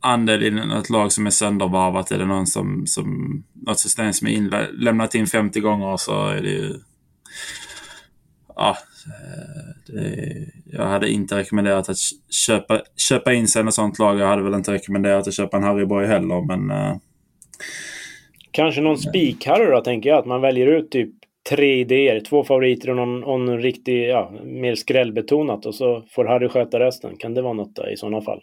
andel 0.00 0.42
i 0.42 0.50
något 0.50 0.90
lag 0.90 1.12
som 1.12 1.26
är 1.26 1.30
söndervarvat 1.30 2.10
eller 2.12 2.26
någon 2.26 2.46
som, 2.46 2.86
som 2.86 3.42
något 3.66 3.78
system 3.78 4.12
som 4.12 4.26
är 4.28 4.32
inlämnat 4.32 5.14
in 5.14 5.26
50 5.26 5.60
gånger 5.60 5.96
så 5.96 6.26
är 6.26 6.42
det 6.42 6.50
ju... 6.50 6.74
Ja, 8.62 8.76
eh, 9.06 9.92
det, 9.94 10.34
jag 10.64 10.84
hade 10.86 11.10
inte 11.10 11.36
rekommenderat 11.36 11.88
att 11.88 11.96
köpa, 12.46 12.80
köpa 12.96 13.32
in 13.32 13.48
sig 13.48 13.60
i 13.60 13.64
något 13.64 13.74
sånt 13.74 13.98
lag. 13.98 14.18
Jag 14.18 14.26
hade 14.26 14.42
väl 14.42 14.54
inte 14.54 14.72
rekommenderat 14.72 15.28
att 15.28 15.34
köpa 15.34 15.56
en 15.56 15.62
Harry 15.62 15.84
Boy 15.86 16.06
heller, 16.06 16.46
men... 16.46 16.70
eh, 16.70 16.96
Kanske 18.52 18.80
någon 18.80 18.96
spik-Harry 18.96 19.70
då, 19.70 19.80
tänker 19.80 20.10
jag. 20.10 20.18
Att 20.18 20.26
man 20.26 20.40
väljer 20.40 20.66
ut 20.66 20.90
typ 20.90 21.10
tre 21.50 21.80
idéer. 21.80 22.20
Två 22.20 22.44
favoriter 22.44 22.90
och 22.90 22.96
någon, 22.96 23.24
och 23.24 23.40
någon 23.40 23.60
riktig, 23.62 24.08
ja, 24.08 24.32
mer 24.44 24.74
skrällbetonat. 24.74 25.66
Och 25.66 25.74
så 25.74 26.04
får 26.10 26.24
Harry 26.24 26.48
sköta 26.48 26.80
resten. 26.80 27.16
Kan 27.16 27.34
det 27.34 27.42
vara 27.42 27.52
något 27.52 27.76
där, 27.76 27.92
i 27.92 27.96
sådana 27.96 28.20
fall? 28.20 28.42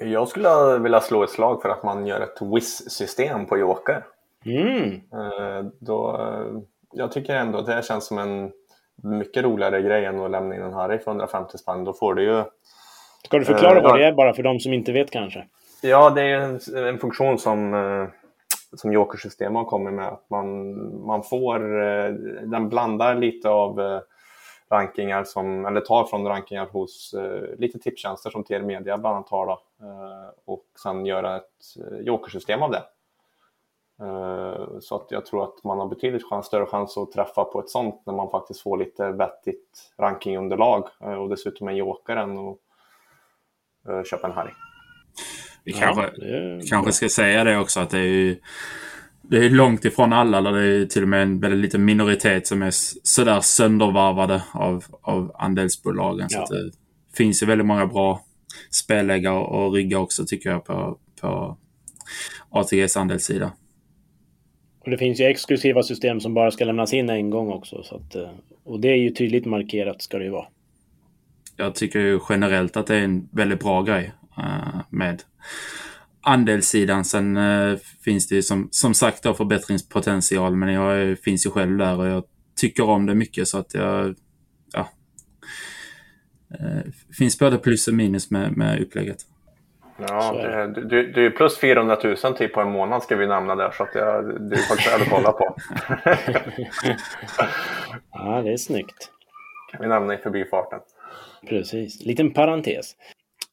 Jag 0.00 0.28
skulle 0.28 0.78
vilja 0.78 1.00
slå 1.00 1.22
ett 1.24 1.30
slag 1.30 1.62
för 1.62 1.68
att 1.68 1.84
man 1.84 2.06
gör 2.06 2.20
ett 2.20 2.42
WIS-system 2.54 3.46
på 3.46 3.58
Joker. 3.58 4.04
Mm. 4.44 4.90
Eh, 4.92 5.70
Då, 5.80 6.16
eh, 6.20 6.60
jag 6.92 7.12
tycker 7.12 7.34
ändå 7.34 7.58
att 7.58 7.66
det 7.66 7.84
känns 7.84 8.06
som 8.06 8.18
en 8.18 8.50
mycket 9.02 9.44
roligare 9.44 9.82
grej 9.82 10.04
än 10.04 10.20
att 10.20 10.30
lämna 10.30 10.54
in 10.54 10.62
en 10.62 10.72
Harry 10.72 10.98
för 10.98 11.10
150 11.10 11.58
spänn. 11.58 11.84
Då 11.84 11.92
får 11.92 12.14
du 12.14 12.22
ju... 12.22 12.44
Ska 13.24 13.38
du 13.38 13.44
förklara 13.44 13.76
Eh, 13.78 13.82
vad 13.82 13.98
det 13.98 14.06
är 14.06 14.12
bara 14.12 14.34
för 14.34 14.42
de 14.42 14.60
som 14.60 14.72
inte 14.72 14.92
vet 14.92 15.10
kanske? 15.10 15.46
Ja, 15.82 16.10
det 16.10 16.22
är 16.22 16.40
en, 16.40 16.86
en 16.86 16.98
funktion 16.98 17.38
som, 17.38 17.74
eh, 17.74 18.08
som 18.76 18.92
Joker-system 18.92 19.54
har 19.54 19.64
kommit 19.64 19.94
med. 19.94 20.06
Att 20.08 20.30
man, 20.30 20.74
man 21.06 21.22
får... 21.22 21.82
eh, 21.82 22.10
Den 22.42 22.68
blandar 22.68 23.14
lite 23.14 23.48
av 23.50 23.80
eh, 23.80 24.00
rankingar 24.70 25.24
som, 25.24 25.66
eller 25.66 25.80
tar 25.80 26.04
från 26.04 26.26
rankingar 26.26 26.66
hos 26.72 27.14
eh, 27.14 27.58
lite 27.58 27.78
tipstjänster 27.78 28.30
som 28.30 28.44
TR 28.44 28.60
Media 28.60 28.98
bland 28.98 29.16
annat 29.16 29.28
har 29.30 29.46
då, 29.46 29.52
eh, 29.82 30.28
och 30.44 30.64
sen 30.82 31.06
göra 31.06 31.36
ett 31.36 31.42
jokersystem 32.00 32.62
av 32.62 32.70
det. 32.70 32.82
Eh, 34.02 34.78
så 34.80 34.96
att 34.96 35.06
jag 35.10 35.26
tror 35.26 35.44
att 35.44 35.64
man 35.64 35.78
har 35.78 35.88
betydligt 35.88 36.24
chans, 36.24 36.46
större 36.46 36.66
chans 36.66 36.96
att 36.96 37.12
träffa 37.12 37.44
på 37.44 37.60
ett 37.60 37.70
sånt 37.70 38.02
när 38.06 38.14
man 38.14 38.30
faktiskt 38.30 38.60
får 38.60 38.78
lite 38.78 39.12
vettigt 39.12 39.92
rankingunderlag 39.98 40.88
eh, 41.02 41.12
och 41.12 41.28
dessutom 41.28 41.68
en 41.68 41.76
joker 41.76 42.16
än 42.16 42.38
att 42.38 42.56
eh, 43.88 44.02
köpa 44.04 44.26
en 44.26 44.32
Harry. 44.32 44.50
Vi 45.64 45.72
kanske, 45.72 46.02
är 46.02 46.68
kanske 46.70 46.92
ska 46.92 47.08
säga 47.08 47.44
det 47.44 47.58
också 47.58 47.80
att 47.80 47.90
det 47.90 47.98
är 47.98 48.02
ju 48.02 48.40
det 49.28 49.46
är 49.46 49.50
långt 49.50 49.84
ifrån 49.84 50.12
alla, 50.12 50.38
eller 50.38 50.52
det 50.52 50.64
är 50.64 50.86
till 50.86 51.02
och 51.02 51.08
med 51.08 51.22
en 51.22 51.40
väldigt 51.40 51.60
liten 51.60 51.84
minoritet 51.84 52.46
som 52.46 52.62
är 52.62 52.70
sådär 53.02 53.40
söndervarvade 53.40 54.42
av, 54.52 54.84
av 55.02 55.32
andelsbolagen. 55.38 56.30
Så 56.30 56.38
Ja. 56.38 56.42
att 56.42 56.48
det 56.48 56.70
finns 57.16 57.42
ju 57.42 57.46
väldigt 57.46 57.66
många 57.66 57.86
bra 57.86 58.24
spelläggare 58.70 59.38
och 59.38 59.72
ryggar 59.72 59.98
också 59.98 60.24
tycker 60.26 60.50
jag 60.50 60.64
på, 60.64 60.98
på 61.20 61.56
ATGs 62.50 62.96
andelssida. 62.96 63.52
Och 64.86 64.90
det 64.90 64.98
finns 64.98 65.20
ju 65.20 65.24
exklusiva 65.24 65.82
system 65.82 66.20
som 66.20 66.34
bara 66.34 66.50
ska 66.50 66.64
lämnas 66.64 66.92
in 66.92 67.10
en 67.10 67.30
gång 67.30 67.48
också. 67.52 67.82
Så 67.82 67.96
att, 67.96 68.14
eh, 68.14 68.30
och 68.64 68.80
det 68.80 68.88
är 68.88 68.96
ju 68.96 69.10
tydligt 69.10 69.44
markerat 69.46 70.02
ska 70.02 70.18
det 70.18 70.24
ju 70.24 70.30
vara. 70.30 70.46
Jag 71.56 71.74
tycker 71.74 72.00
ju 72.00 72.20
generellt 72.28 72.76
att 72.76 72.86
det 72.86 72.94
är 72.96 73.00
en 73.04 73.28
väldigt 73.32 73.60
bra 73.60 73.82
grej 73.82 74.12
eh, 74.38 74.80
med 74.90 75.22
andelssidan. 76.20 77.04
Sen 77.04 77.36
eh, 77.36 77.76
finns 78.04 78.28
det 78.28 78.34
ju 78.34 78.42
som, 78.42 78.68
som 78.70 78.94
sagt 78.94 79.22
då 79.22 79.34
förbättringspotential, 79.34 80.56
men 80.56 80.72
jag 80.72 80.98
är- 81.00 81.14
finns 81.14 81.46
ju 81.46 81.50
själv 81.50 81.78
där 81.78 81.98
och 81.98 82.06
jag 82.06 82.24
tycker 82.60 82.84
om 82.84 83.06
det 83.06 83.14
mycket 83.14 83.48
så 83.48 83.58
att 83.58 83.74
jag... 83.74 84.14
Ja. 84.72 84.88
Finns 87.18 87.38
både 87.38 87.58
plus 87.58 87.88
och 87.88 87.94
minus 87.94 88.30
med, 88.30 88.56
med 88.56 88.80
upplägget. 88.82 89.16
Ja, 89.98 90.32
det, 90.32 90.80
du, 90.80 91.12
du 91.12 91.26
är 91.26 91.30
plus 91.30 91.58
400 91.58 91.98
000 92.04 92.16
typ 92.16 92.52
på 92.52 92.60
en 92.60 92.70
månad 92.70 93.02
ska 93.02 93.16
vi 93.16 93.26
nämna 93.26 93.54
där 93.54 93.70
så 93.70 93.82
att 93.82 93.94
jag, 93.94 94.24
det 94.50 94.56
är 94.56 94.68
faktiskt 94.68 94.92
värd 94.92 95.00
att 95.00 95.10
kolla 95.10 95.32
på. 95.32 95.56
Ja, 98.12 98.42
det 98.42 98.52
är 98.52 98.56
snyggt. 98.56 99.10
kan 99.72 99.80
vi 99.80 99.88
nämna 99.88 100.14
i 100.14 100.16
förbifarten. 100.16 100.78
Precis. 101.48 102.04
Liten 102.04 102.32
parentes. 102.32 102.96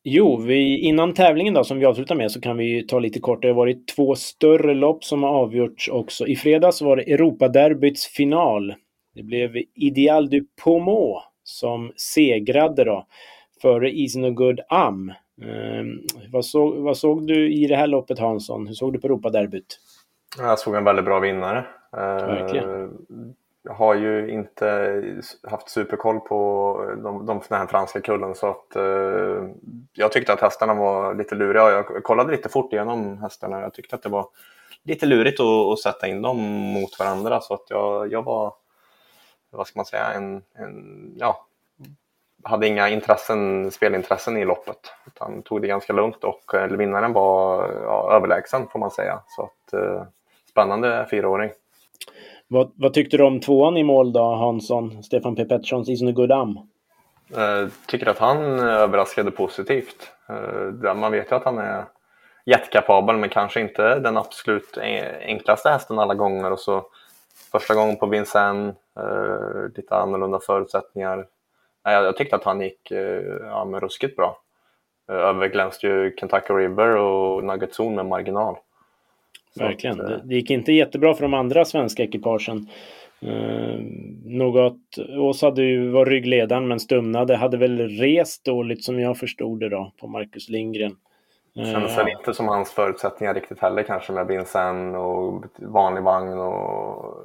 Jo, 0.03 0.37
vi, 0.37 0.79
innan 0.79 1.13
tävlingen 1.13 1.53
då 1.53 1.63
som 1.63 1.79
vi 1.79 1.85
avslutar 1.85 2.15
med 2.15 2.31
så 2.31 2.41
kan 2.41 2.57
vi 2.57 2.87
ta 2.87 2.99
lite 2.99 3.19
kort. 3.19 3.41
Det 3.41 3.47
har 3.47 3.55
varit 3.55 3.87
två 3.87 4.15
större 4.15 4.73
lopp 4.73 5.03
som 5.03 5.23
har 5.23 5.29
avgjorts 5.29 5.89
också. 5.89 6.27
I 6.27 6.35
fredags 6.35 6.81
var 6.81 6.95
det 6.95 7.03
Europaderbyts 7.13 8.07
final. 8.07 8.75
Det 9.15 9.23
blev 9.23 9.57
Ideal 9.75 10.29
du 10.29 10.47
Pomo 10.63 11.21
som 11.43 11.91
segrade 11.95 12.83
då 12.83 13.07
före 13.61 13.99
Easy 13.99 14.19
No 14.19 14.31
Good 14.31 14.59
Am. 14.69 15.13
Vad, 16.33 16.45
såg, 16.45 16.75
vad 16.75 16.97
såg 16.97 17.27
du 17.27 17.53
i 17.53 17.67
det 17.67 17.75
här 17.75 17.87
loppet 17.87 18.19
Hansson? 18.19 18.67
Hur 18.67 18.73
såg 18.73 18.93
du 18.93 18.99
på 18.99 19.07
Europaderbyt? 19.07 19.79
Jag 20.37 20.59
såg 20.59 20.75
en 20.75 20.83
väldigt 20.83 21.05
bra 21.05 21.19
vinnare. 21.19 21.65
Eh, 21.97 22.27
Verkligen. 22.27 22.97
Jag 23.63 23.73
har 23.73 23.95
ju 23.95 24.31
inte 24.31 25.01
haft 25.43 25.69
superkoll 25.69 26.19
på 26.19 26.77
de, 27.03 27.25
de, 27.25 27.41
den 27.49 27.59
här 27.59 27.67
franska 27.67 28.01
kullen 28.01 28.35
så 28.35 28.47
att 28.47 28.75
eh, 28.75 29.47
jag 29.93 30.11
tyckte 30.11 30.33
att 30.33 30.41
hästarna 30.41 30.73
var 30.73 31.15
lite 31.15 31.35
luriga. 31.35 31.69
Jag 31.69 32.03
kollade 32.03 32.31
lite 32.31 32.49
fort 32.49 32.73
igenom 32.73 33.17
hästarna. 33.17 33.61
Jag 33.61 33.73
tyckte 33.73 33.95
att 33.95 34.03
det 34.03 34.09
var 34.09 34.27
lite 34.83 35.05
lurigt 35.05 35.39
att, 35.39 35.73
att 35.73 35.79
sätta 35.79 36.07
in 36.07 36.21
dem 36.21 36.37
mot 36.73 36.99
varandra 36.99 37.41
så 37.41 37.53
att 37.53 37.65
jag, 37.69 38.11
jag 38.11 38.23
var, 38.23 38.53
vad 39.51 39.67
ska 39.67 39.79
man 39.79 39.85
säga, 39.85 40.13
en, 40.13 40.41
en 40.53 41.13
ja, 41.19 41.45
hade 42.43 42.67
inga 42.67 42.89
intressen, 42.89 43.71
spelintressen 43.71 44.37
i 44.37 44.45
loppet 44.45 44.77
utan 45.07 45.41
tog 45.41 45.61
det 45.61 45.67
ganska 45.67 45.93
lugnt 45.93 46.23
och 46.23 46.55
eh, 46.55 46.67
vinnaren 46.67 47.13
var 47.13 47.69
ja, 47.83 48.11
överlägsen 48.11 48.67
får 48.67 48.79
man 48.79 48.91
säga. 48.91 49.19
Så 49.27 49.41
att, 49.41 49.73
eh, 49.73 50.03
spännande 50.49 51.07
fyraåring. 51.09 51.51
Vad, 52.47 52.71
vad 52.75 52.93
tyckte 52.93 53.17
du 53.17 53.23
om 53.23 53.39
tvåan 53.39 53.77
i 53.77 53.83
mål 53.83 54.13
då 54.13 54.35
Hansson? 54.35 55.03
Stefan 55.03 55.35
P. 55.35 55.45
Petterssons 55.45 55.89
Easy 55.89 56.05
No 56.05 56.11
Good 56.11 56.31
Am? 56.31 56.59
Eh, 57.35 57.67
tycker 57.85 58.07
att 58.07 58.17
han 58.17 58.59
överraskade 58.59 59.31
positivt. 59.31 60.11
Eh, 60.29 60.93
man 60.93 61.11
vet 61.11 61.31
ju 61.31 61.35
att 61.35 61.43
han 61.43 61.57
är 61.57 61.85
jättekapabel 62.45 63.17
men 63.17 63.29
kanske 63.29 63.61
inte 63.61 63.99
den 63.99 64.17
absolut 64.17 64.77
e- 64.77 65.19
enklaste 65.21 65.69
hästen 65.69 65.99
alla 65.99 66.13
gånger. 66.13 66.51
Och 66.51 66.59
så 66.59 66.85
första 67.51 67.75
gången 67.75 67.97
på 67.97 68.05
Vincennes, 68.05 68.75
eh, 68.99 69.67
lite 69.75 69.95
annorlunda 69.95 70.39
förutsättningar. 70.39 71.25
Nej, 71.85 71.95
jag, 71.95 72.17
tyckte 72.17 72.35
att 72.35 72.43
han 72.43 72.61
gick 72.61 72.91
eh, 72.91 73.21
ja, 73.41 73.65
men 73.65 73.79
ruskigt 73.79 74.15
bra. 74.15 74.37
Eh, 75.09 75.15
överglänste 75.15 75.87
ju 75.87 76.15
Kentucky 76.19 76.53
River 76.53 76.95
och 76.95 77.43
Nugget 77.43 77.79
Zone 77.79 77.95
med 77.95 78.05
marginal. 78.05 78.55
Så 79.57 79.63
Verkligen. 79.63 80.01
att, 80.01 80.11
eh, 80.11 80.17
Det, 80.17 80.35
gick 80.35 80.49
inte 80.49 80.71
jättebra 80.73 81.13
för 81.13 81.21
de 81.21 81.33
andra 81.33 81.65
svenska 81.65 82.03
ekipagen. 82.03 82.67
Uh, 83.25 83.79
något, 84.25 84.97
Åsa 85.17 85.45
hade 85.45 85.63
ju 85.63 85.89
var 85.89 86.05
ryggledaren 86.05 86.67
men 86.67 86.79
stumnade. 86.79 87.35
Hade 87.35 87.57
väl 87.57 87.77
rest 87.77 88.45
dåligt 88.45 88.83
som 88.83 88.99
jag 88.99 89.17
förstod 89.17 89.59
det 89.59 89.69
då 89.69 89.91
på 89.99 90.07
Marcus 90.07 90.49
Lindgren. 90.49 90.95
Eh, 91.55 91.71
Kändes 91.71 91.97
väl 91.97 92.09
inte 92.09 92.33
som 92.33 92.47
hans 92.47 92.71
förutsättningar 92.71 93.33
riktigt 93.33 93.59
heller 93.59 93.83
kanske 93.83 94.13
med 94.13 94.27
Vincennes 94.27 94.95
och 94.95 95.43
vanlig 95.57 96.03
vagn 96.03 96.39
och 96.39 97.15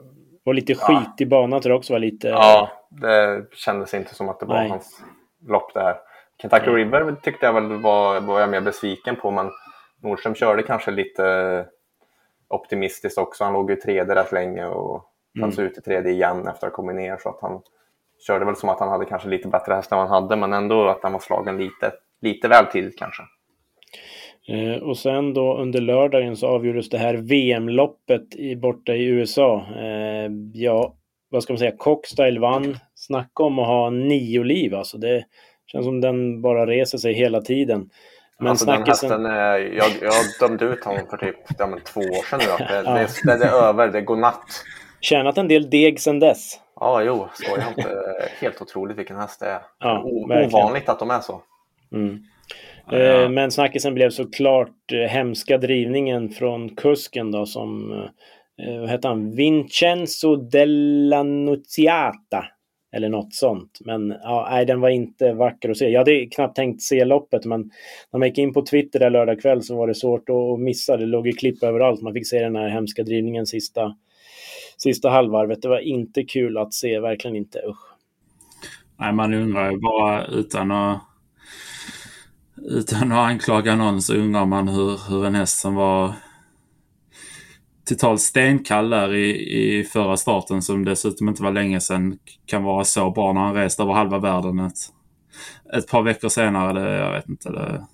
var 0.48 0.54
lite 0.54 0.74
skit 0.74 1.20
i 1.20 1.26
banan 1.26 1.60
tror 1.60 1.72
jag 1.72 1.78
också 1.78 1.92
var 1.92 2.00
lite... 2.00 2.28
Ja, 2.28 2.70
det 2.88 3.46
kändes 3.54 3.94
inte 3.94 4.14
som 4.14 4.28
att 4.28 4.40
det 4.40 4.46
var 4.46 4.54
Nej. 4.54 4.68
hans 4.68 5.02
lopp 5.46 5.74
där. 5.74 5.96
Kentucky 6.42 6.70
River 6.70 7.16
tyckte 7.22 7.46
jag 7.46 7.52
väl 7.52 7.82
var, 7.82 8.20
var 8.20 8.40
jag 8.40 8.48
mer 8.48 8.60
besviken 8.60 9.16
på, 9.16 9.30
men 9.30 9.50
Nordström 10.02 10.34
körde 10.34 10.62
kanske 10.62 10.90
lite 10.90 11.66
optimistiskt 12.48 13.18
också. 13.18 13.44
Han 13.44 13.52
låg 13.52 13.70
ju 13.70 13.76
tredje 13.76 14.14
rätt 14.14 14.32
länge 14.32 14.66
och 14.66 15.04
Mm. 15.36 15.46
fanns 15.50 15.58
ut 15.58 15.78
i 15.78 15.80
tredje 15.80 16.12
igen 16.12 16.38
efter 16.38 16.66
att 16.66 16.72
ha 16.72 16.76
kommit 16.76 16.96
ner. 16.96 17.16
Så 17.16 17.28
att 17.28 17.40
han 17.40 17.62
körde 18.26 18.44
väl 18.44 18.56
som 18.56 18.68
att 18.68 18.80
han 18.80 18.88
hade 18.88 19.04
kanske 19.04 19.28
lite 19.28 19.48
bättre 19.48 19.74
häst 19.74 19.92
än 19.92 19.98
han 19.98 20.08
hade, 20.08 20.36
men 20.36 20.52
ändå 20.52 20.88
att 20.88 21.02
han 21.02 21.12
var 21.12 21.20
slagen 21.20 21.58
lite, 21.58 21.92
lite 22.20 22.48
väl 22.48 22.66
tidigt 22.66 22.98
kanske. 22.98 23.22
Eh, 24.48 24.82
och 24.82 24.98
sen 24.98 25.34
då 25.34 25.56
under 25.58 25.80
lördagen 25.80 26.36
så 26.36 26.46
avgjordes 26.46 26.88
det 26.88 26.98
här 26.98 27.14
VM-loppet 27.14 28.34
i, 28.34 28.56
borta 28.56 28.94
i 28.94 29.04
USA. 29.04 29.66
Eh, 29.76 30.30
ja, 30.52 30.94
vad 31.30 31.42
ska 31.42 31.52
man 31.52 31.58
säga? 31.58 31.76
Cockstyle 31.76 32.38
vann. 32.40 32.78
Snacka 32.94 33.42
om 33.42 33.58
att 33.58 33.66
ha 33.66 33.90
nio 33.90 34.42
liv 34.44 34.74
alltså. 34.74 34.98
Det 34.98 35.24
känns 35.66 35.84
som 35.84 36.00
den 36.00 36.42
bara 36.42 36.66
reser 36.66 36.98
sig 36.98 37.12
hela 37.12 37.40
tiden. 37.40 37.90
Men 38.38 38.48
alltså 38.48 38.66
den 38.66 38.82
hästen, 38.86 39.26
är, 39.26 39.58
jag, 39.58 39.86
jag 40.02 40.12
dömde 40.40 40.64
ut 40.64 40.84
honom 40.84 41.06
för 41.10 41.16
typ 41.16 41.36
ja, 41.58 41.66
men 41.66 41.80
två 41.80 42.00
år 42.00 42.30
sedan 42.30 42.40
nu. 42.42 42.64
Det, 42.66 42.82
det, 42.82 43.06
det, 43.24 43.38
det 43.38 43.44
är 43.44 43.68
över, 43.68 43.88
det 43.88 44.00
går 44.00 44.16
natt. 44.16 44.64
Tjänat 45.00 45.38
en 45.38 45.48
del 45.48 45.70
deg 45.70 46.00
sen 46.00 46.18
dess. 46.20 46.60
Ja, 46.80 47.02
jo, 47.02 47.28
så 47.34 47.44
jag 47.56 47.68
inte. 47.68 48.04
Helt 48.40 48.62
otroligt 48.62 48.98
vilken 48.98 49.16
häst 49.16 49.40
det 49.40 49.46
är. 49.46 49.60
Ja, 49.80 50.02
O- 50.04 50.28
ovanligt 50.44 50.88
att 50.88 50.98
de 50.98 51.10
är 51.10 51.20
så. 51.20 51.42
Mm. 51.92 52.18
Ja. 52.90 53.28
Men 53.28 53.50
snackisen 53.50 53.94
blev 53.94 54.10
såklart 54.10 54.92
hemska 55.08 55.58
drivningen 55.58 56.28
från 56.28 56.76
kusken 56.76 57.30
då 57.30 57.46
som, 57.46 57.88
vad 58.80 58.88
hette 58.88 59.08
han, 59.08 59.34
Vincenzo 59.34 60.36
della 60.36 61.22
Nunziata 61.22 62.44
eller 62.92 63.08
något 63.08 63.34
sånt. 63.34 63.78
Men 63.80 64.14
ja, 64.22 64.48
nej, 64.50 64.66
den 64.66 64.80
var 64.80 64.88
inte 64.88 65.32
vacker 65.32 65.70
att 65.70 65.76
se. 65.76 65.88
Jag 65.88 66.00
hade 66.00 66.26
knappt 66.26 66.56
tänkt 66.56 66.82
se 66.82 67.04
loppet, 67.04 67.44
men 67.44 67.70
när 68.12 68.18
man 68.18 68.28
gick 68.28 68.38
in 68.38 68.52
på 68.52 68.62
Twitter 68.62 68.98
där 68.98 69.10
lördag 69.10 69.40
kväll 69.40 69.62
så 69.62 69.76
var 69.76 69.86
det 69.86 69.94
svårt 69.94 70.28
att 70.28 70.60
missa. 70.60 70.96
Det 70.96 71.06
låg 71.06 71.26
ju 71.26 71.32
klipp 71.32 71.62
överallt. 71.62 72.02
Man 72.02 72.12
fick 72.12 72.28
se 72.28 72.40
den 72.40 72.56
här 72.56 72.68
hemska 72.68 73.02
drivningen 73.02 73.46
sista, 73.46 73.96
sista 74.76 75.10
halvvarvet. 75.10 75.62
Det 75.62 75.68
var 75.68 75.78
inte 75.78 76.22
kul 76.22 76.58
att 76.58 76.74
se, 76.74 77.00
verkligen 77.00 77.36
inte. 77.36 77.58
Usch. 77.58 77.94
Nej, 78.98 79.12
man 79.12 79.34
undrar 79.34 79.70
ju 79.70 79.78
bara 79.78 80.26
utan 80.26 80.70
att 80.70 81.00
utan 82.62 83.12
att 83.12 83.18
anklaga 83.18 83.76
någon 83.76 84.02
så 84.02 84.14
undrar 84.14 84.46
man 84.46 84.68
hur, 84.68 85.08
hur 85.08 85.26
en 85.26 85.34
häst 85.34 85.58
som 85.60 85.74
var 85.74 86.14
totalt 87.88 88.20
stenkall 88.20 88.90
där 88.90 89.14
i, 89.14 89.78
i 89.78 89.84
förra 89.84 90.16
starten 90.16 90.62
som 90.62 90.84
dessutom 90.84 91.28
inte 91.28 91.42
var 91.42 91.52
länge 91.52 91.80
sedan 91.80 92.18
kan 92.46 92.64
vara 92.64 92.84
så 92.84 93.10
bra 93.10 93.32
när 93.32 93.40
han 93.40 93.54
rest 93.54 93.80
över 93.80 93.92
halva 93.92 94.18
världen. 94.18 94.58
Ett, 94.58 94.78
ett 95.76 95.88
par 95.88 96.02
veckor 96.02 96.28
senare, 96.28 96.80
det, 96.80 96.96
jag 96.96 97.12
vet 97.12 97.28
inte. 97.28 97.50
Det, 97.50 97.86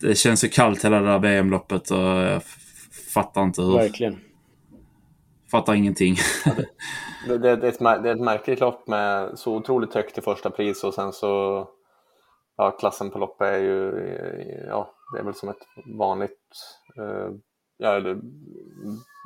det 0.00 0.14
känns 0.14 0.44
ju 0.44 0.48
kallt 0.48 0.84
hela 0.84 1.00
det 1.00 1.06
där 1.06 1.18
VM-loppet 1.18 1.90
och 1.90 1.98
jag 1.98 2.42
fattar 3.14 3.42
inte 3.42 3.62
hur. 3.62 3.74
Verkligen. 3.74 4.20
Fattar 5.50 5.74
ingenting. 5.74 6.16
det, 7.26 7.38
det, 7.38 7.56
det, 7.56 7.66
är 7.66 7.72
ett, 7.72 7.78
det 7.78 8.10
är 8.10 8.14
ett 8.14 8.20
märkligt 8.20 8.60
lopp 8.60 8.88
med 8.88 9.38
så 9.38 9.56
otroligt 9.56 9.94
högt 9.94 10.18
i 10.18 10.20
första 10.20 10.50
pris 10.50 10.84
och 10.84 10.94
sen 10.94 11.12
så 11.12 11.66
ja, 12.56 12.70
klassen 12.70 13.10
på 13.10 13.18
loppet 13.18 13.46
är 13.46 13.58
ju 13.58 13.92
ja, 14.68 14.94
det 15.12 15.20
är 15.20 15.24
väl 15.24 15.34
som 15.34 15.48
ett 15.48 15.66
vanligt 15.98 16.38
eh, 16.98 17.34
ja, 17.78 18.00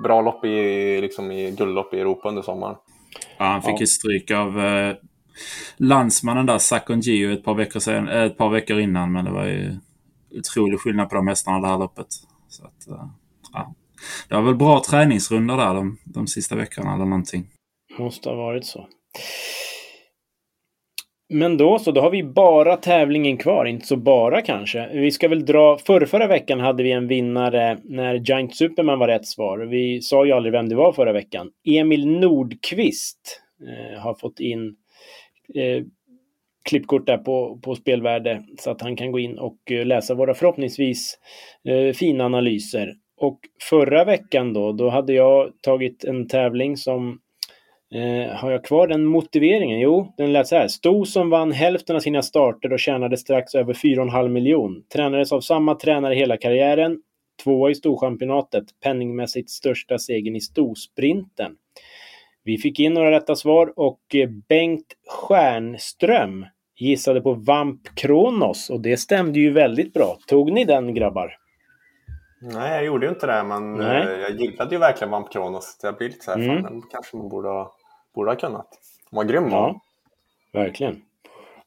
bra 0.02 0.20
lopp 0.22 0.44
i, 0.44 1.00
liksom 1.00 1.30
i 1.30 1.50
guldlopp 1.50 1.94
i 1.94 2.00
Europa 2.00 2.28
under 2.28 2.42
sommaren. 2.42 2.76
Ja, 3.38 3.44
han 3.44 3.62
fick 3.62 3.74
ja. 3.74 3.80
ju 3.80 3.86
stryk 3.86 4.30
av 4.30 4.60
eh, 4.60 4.96
landsmannen 5.76 6.46
där, 6.46 6.58
Sakon 6.58 7.00
Gio, 7.00 7.32
ett 7.32 7.44
par, 7.44 7.54
veckor 7.54 7.80
sen, 7.80 8.08
eh, 8.08 8.22
ett 8.22 8.38
par 8.38 8.50
veckor 8.50 8.80
innan. 8.80 9.12
Men 9.12 9.24
det 9.24 9.30
var 9.30 9.46
ju 9.46 9.76
otrolig 10.38 10.80
skillnad 10.80 11.08
på 11.08 11.14
de 11.14 11.28
hästarna 11.28 11.60
det 11.60 11.68
här 11.68 11.78
loppet. 11.78 12.06
Så 12.48 12.64
att, 12.64 12.88
eh, 12.88 13.08
ja. 13.52 13.74
Det 14.28 14.34
var 14.34 14.42
väl 14.42 14.56
bra 14.56 14.82
träningsrundor 14.90 15.56
där 15.56 15.74
de, 15.74 15.98
de 16.04 16.26
sista 16.26 16.56
veckorna 16.56 16.94
eller 16.94 17.04
någonting. 17.04 17.46
Måste 17.98 18.28
ha 18.28 18.36
varit 18.36 18.66
så. 18.66 18.88
Men 21.30 21.56
då 21.56 21.78
så, 21.78 21.92
då 21.92 22.00
har 22.00 22.10
vi 22.10 22.22
bara 22.22 22.76
tävlingen 22.76 23.36
kvar. 23.36 23.64
Inte 23.64 23.86
så 23.86 23.96
bara 23.96 24.42
kanske. 24.42 24.88
Vi 24.92 25.10
ska 25.10 25.28
väl 25.28 25.46
dra... 25.46 25.78
Förra, 25.78 26.06
förra 26.06 26.26
veckan 26.26 26.60
hade 26.60 26.82
vi 26.82 26.92
en 26.92 27.08
vinnare 27.08 27.78
när 27.84 28.14
Giant 28.14 28.56
Superman 28.56 28.98
var 28.98 29.08
rätt 29.08 29.26
svar. 29.26 29.58
Vi 29.58 30.00
sa 30.02 30.26
ju 30.26 30.32
aldrig 30.32 30.52
vem 30.52 30.68
det 30.68 30.74
var 30.74 30.92
förra 30.92 31.12
veckan. 31.12 31.50
Emil 31.64 32.06
Nordqvist 32.06 33.40
eh, 33.68 34.00
har 34.00 34.14
fått 34.14 34.40
in 34.40 34.76
eh, 35.54 35.84
klippkort 36.68 37.06
där 37.06 37.18
på, 37.18 37.58
på 37.62 37.74
spelvärde 37.74 38.42
så 38.58 38.70
att 38.70 38.80
han 38.80 38.96
kan 38.96 39.12
gå 39.12 39.18
in 39.18 39.38
och 39.38 39.72
eh, 39.72 39.86
läsa 39.86 40.14
våra 40.14 40.34
förhoppningsvis 40.34 41.18
eh, 41.68 41.92
fina 41.92 42.24
analyser. 42.24 42.94
Och 43.20 43.40
förra 43.70 44.04
veckan 44.04 44.52
då, 44.52 44.72
då 44.72 44.88
hade 44.88 45.12
jag 45.12 45.52
tagit 45.62 46.04
en 46.04 46.28
tävling 46.28 46.76
som 46.76 47.20
Eh, 47.94 48.36
har 48.36 48.50
jag 48.50 48.64
kvar 48.64 48.86
den 48.86 49.04
motiveringen? 49.04 49.80
Jo, 49.80 50.14
den 50.16 50.32
lät 50.32 50.46
så 50.46 50.56
här. 50.56 50.68
Sto 50.68 51.04
som 51.04 51.30
vann 51.30 51.52
hälften 51.52 51.96
av 51.96 52.00
sina 52.00 52.22
starter 52.22 52.72
och 52.72 52.78
tjänade 52.78 53.16
strax 53.16 53.54
över 53.54 53.74
4,5 53.74 54.28
miljon. 54.28 54.82
Tränades 54.92 55.32
av 55.32 55.40
samma 55.40 55.74
tränare 55.74 56.14
hela 56.14 56.36
karriären. 56.36 56.98
Tvåa 57.44 57.70
i 57.70 57.74
Storchampionatet. 57.74 58.64
Penningmässigt 58.82 59.50
största 59.50 59.98
segern 59.98 60.36
i 60.36 60.40
Storsprinten. 60.40 61.52
Vi 62.44 62.58
fick 62.58 62.80
in 62.80 62.94
några 62.94 63.10
rätta 63.10 63.36
svar 63.36 63.72
och 63.76 64.00
eh, 64.14 64.28
Bengt 64.48 64.94
Stjärnström 65.08 66.46
gissade 66.76 67.20
på 67.20 67.34
Vamp 67.34 67.94
Kronos 67.94 68.70
och 68.70 68.80
det 68.80 68.96
stämde 68.96 69.38
ju 69.38 69.50
väldigt 69.50 69.92
bra. 69.92 70.18
Tog 70.26 70.52
ni 70.52 70.64
den 70.64 70.94
grabbar? 70.94 71.36
Nej, 72.40 72.74
jag 72.74 72.84
gjorde 72.84 73.06
ju 73.06 73.12
inte 73.12 73.26
det, 73.26 73.44
men 73.44 73.74
Nej. 73.74 74.02
Eh, 74.02 74.20
jag 74.20 74.30
gillade 74.30 74.74
ju 74.74 74.78
verkligen 74.78 75.10
Vamp 75.10 75.32
Kronos. 75.32 75.80
Jag 75.82 75.96
blir 75.96 76.08
lite 76.08 76.24
så 76.24 76.30
här, 76.30 76.38
mm. 76.38 76.62
fan, 76.62 76.72
den 76.72 76.82
kanske 76.90 77.16
man 77.16 77.28
borde 77.28 77.48
ha 77.48 77.77
Borde 78.18 78.30
ha 78.30 78.36
kunnat. 78.36 78.68
Vad 79.10 79.28
grym 79.28 79.48
Ja, 79.50 79.80
verkligen. 80.52 81.02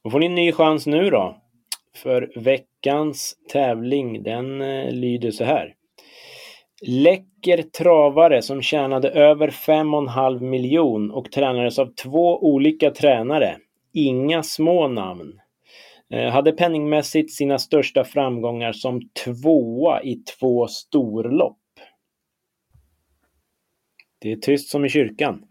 Då 0.04 0.10
får 0.10 0.20
ni 0.20 0.26
en 0.26 0.36
ny 0.36 0.52
chans 0.52 0.88
nu 0.88 1.10
då. 1.10 1.38
För 1.96 2.32
veckans 2.36 3.36
tävling, 3.52 4.24
den 4.24 4.62
eh, 4.62 4.92
lyder 4.92 5.32
så 5.32 5.44
här. 5.44 5.74
Läcker 6.82 7.62
travare 7.62 8.42
som 8.42 8.62
tjänade 8.62 9.10
över 9.10 9.48
5,5 9.48 10.40
miljon 10.40 11.12
och 11.12 11.32
tränades 11.32 11.80
av 11.80 11.94
två 12.04 12.44
olika 12.44 12.92
tränare. 12.92 13.58
Inga 13.94 14.44
små 14.44 14.88
namn. 14.88 15.40
Eh, 16.10 16.32
hade 16.32 16.52
penningmässigt 16.52 17.34
sina 17.34 17.60
största 17.60 18.04
framgångar 18.04 18.72
som 18.72 19.02
tvåa 19.26 20.04
i 20.04 20.16
två 20.16 20.68
storlopp. 20.68 21.58
Det 24.20 24.32
är 24.32 24.36
tyst 24.36 24.70
som 24.70 24.86
i 24.86 24.90
kyrkan. 24.90 25.48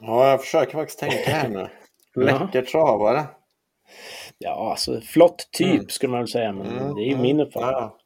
Ja, 0.00 0.30
jag 0.30 0.40
försöker 0.40 0.72
faktiskt 0.72 0.98
tänka 0.98 1.30
här 1.30 1.48
nu. 1.48 1.68
Läcker 2.24 2.62
travare. 2.62 3.26
Ja, 4.38 4.70
alltså 4.70 5.00
flott 5.00 5.48
typ 5.52 5.74
mm. 5.74 5.88
skulle 5.88 6.10
man 6.10 6.20
väl 6.20 6.28
säga, 6.28 6.52
men 6.52 6.66
mm. 6.66 6.94
det 6.94 7.00
är 7.00 7.04
ju 7.04 7.10
mm. 7.10 7.22
min 7.22 7.40
uppfattning. 7.40 7.70
Ja, 7.72 7.98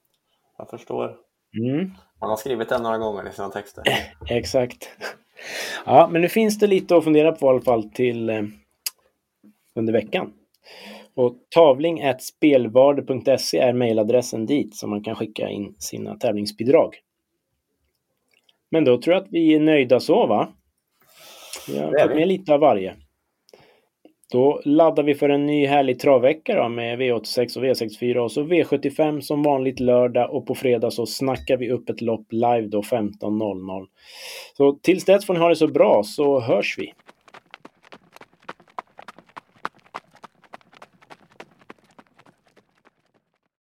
jag 0.59 0.71
förstår. 0.71 1.17
Mm. 1.59 1.91
Man 2.21 2.31
har 2.31 2.37
skrivit 2.37 2.69
det 2.69 2.79
några 2.79 2.99
gånger 2.99 3.29
i 3.29 3.33
sina 3.33 3.49
texter. 3.49 3.85
Exakt. 4.29 4.89
Ja, 5.87 6.09
men 6.13 6.23
nu 6.23 6.29
finns 6.29 6.59
det 6.59 6.67
lite 6.67 6.97
att 6.97 7.05
fundera 7.05 7.33
på 7.33 7.47
i 7.47 7.49
alla 7.49 7.61
fall 7.61 7.91
till 7.91 8.31
eh, 8.31 8.43
under 9.75 9.93
veckan. 9.93 10.33
Och 11.15 11.37
tavling 11.49 12.15
spelvarde.se 12.19 13.59
är 13.59 13.73
mejladressen 13.73 14.47
dit 14.47 14.77
som 14.77 14.91
man 14.91 15.05
kan 15.05 15.15
skicka 15.15 15.49
in 15.49 15.75
sina 15.79 16.17
tävlingsbidrag. 16.17 16.95
Men 18.71 18.85
då 18.85 19.01
tror 19.01 19.15
jag 19.15 19.23
att 19.23 19.33
vi 19.33 19.55
är 19.55 19.61
nöjda 19.61 20.01
så 20.01 20.27
va? 20.27 20.53
Vi 21.69 21.79
har 21.79 22.09
fått 22.09 22.17
med 22.17 22.29
lite 22.29 22.55
av 22.55 22.61
varje. 22.61 22.95
Då 24.33 24.61
laddar 24.65 25.03
vi 25.03 25.15
för 25.15 25.29
en 25.29 25.47
ny 25.47 25.67
härlig 25.67 25.99
travvecka 26.01 26.55
då 26.55 26.69
med 26.69 26.99
V86 26.99 27.59
och 27.59 27.65
V64 27.65 28.17
och 28.17 28.33
så 28.33 28.43
V75 28.43 29.21
som 29.21 29.43
vanligt 29.43 29.81
lördag 29.81 30.35
och 30.35 30.47
på 30.47 30.55
fredag 30.55 30.91
så 30.91 31.07
snackar 31.07 31.57
vi 31.57 31.71
upp 31.71 31.91
ett 31.91 32.01
lopp 32.01 32.27
live 32.31 32.67
då 32.67 32.81
15.00. 32.81 33.87
Så 34.57 34.73
tills 34.73 35.05
dess 35.05 35.27
får 35.27 35.35
ni 35.35 35.41
ha 35.41 35.49
det 35.49 35.57
så 35.57 35.69
bra 35.69 36.03
så 36.05 36.41
hörs 36.41 36.79
vi. 36.79 36.93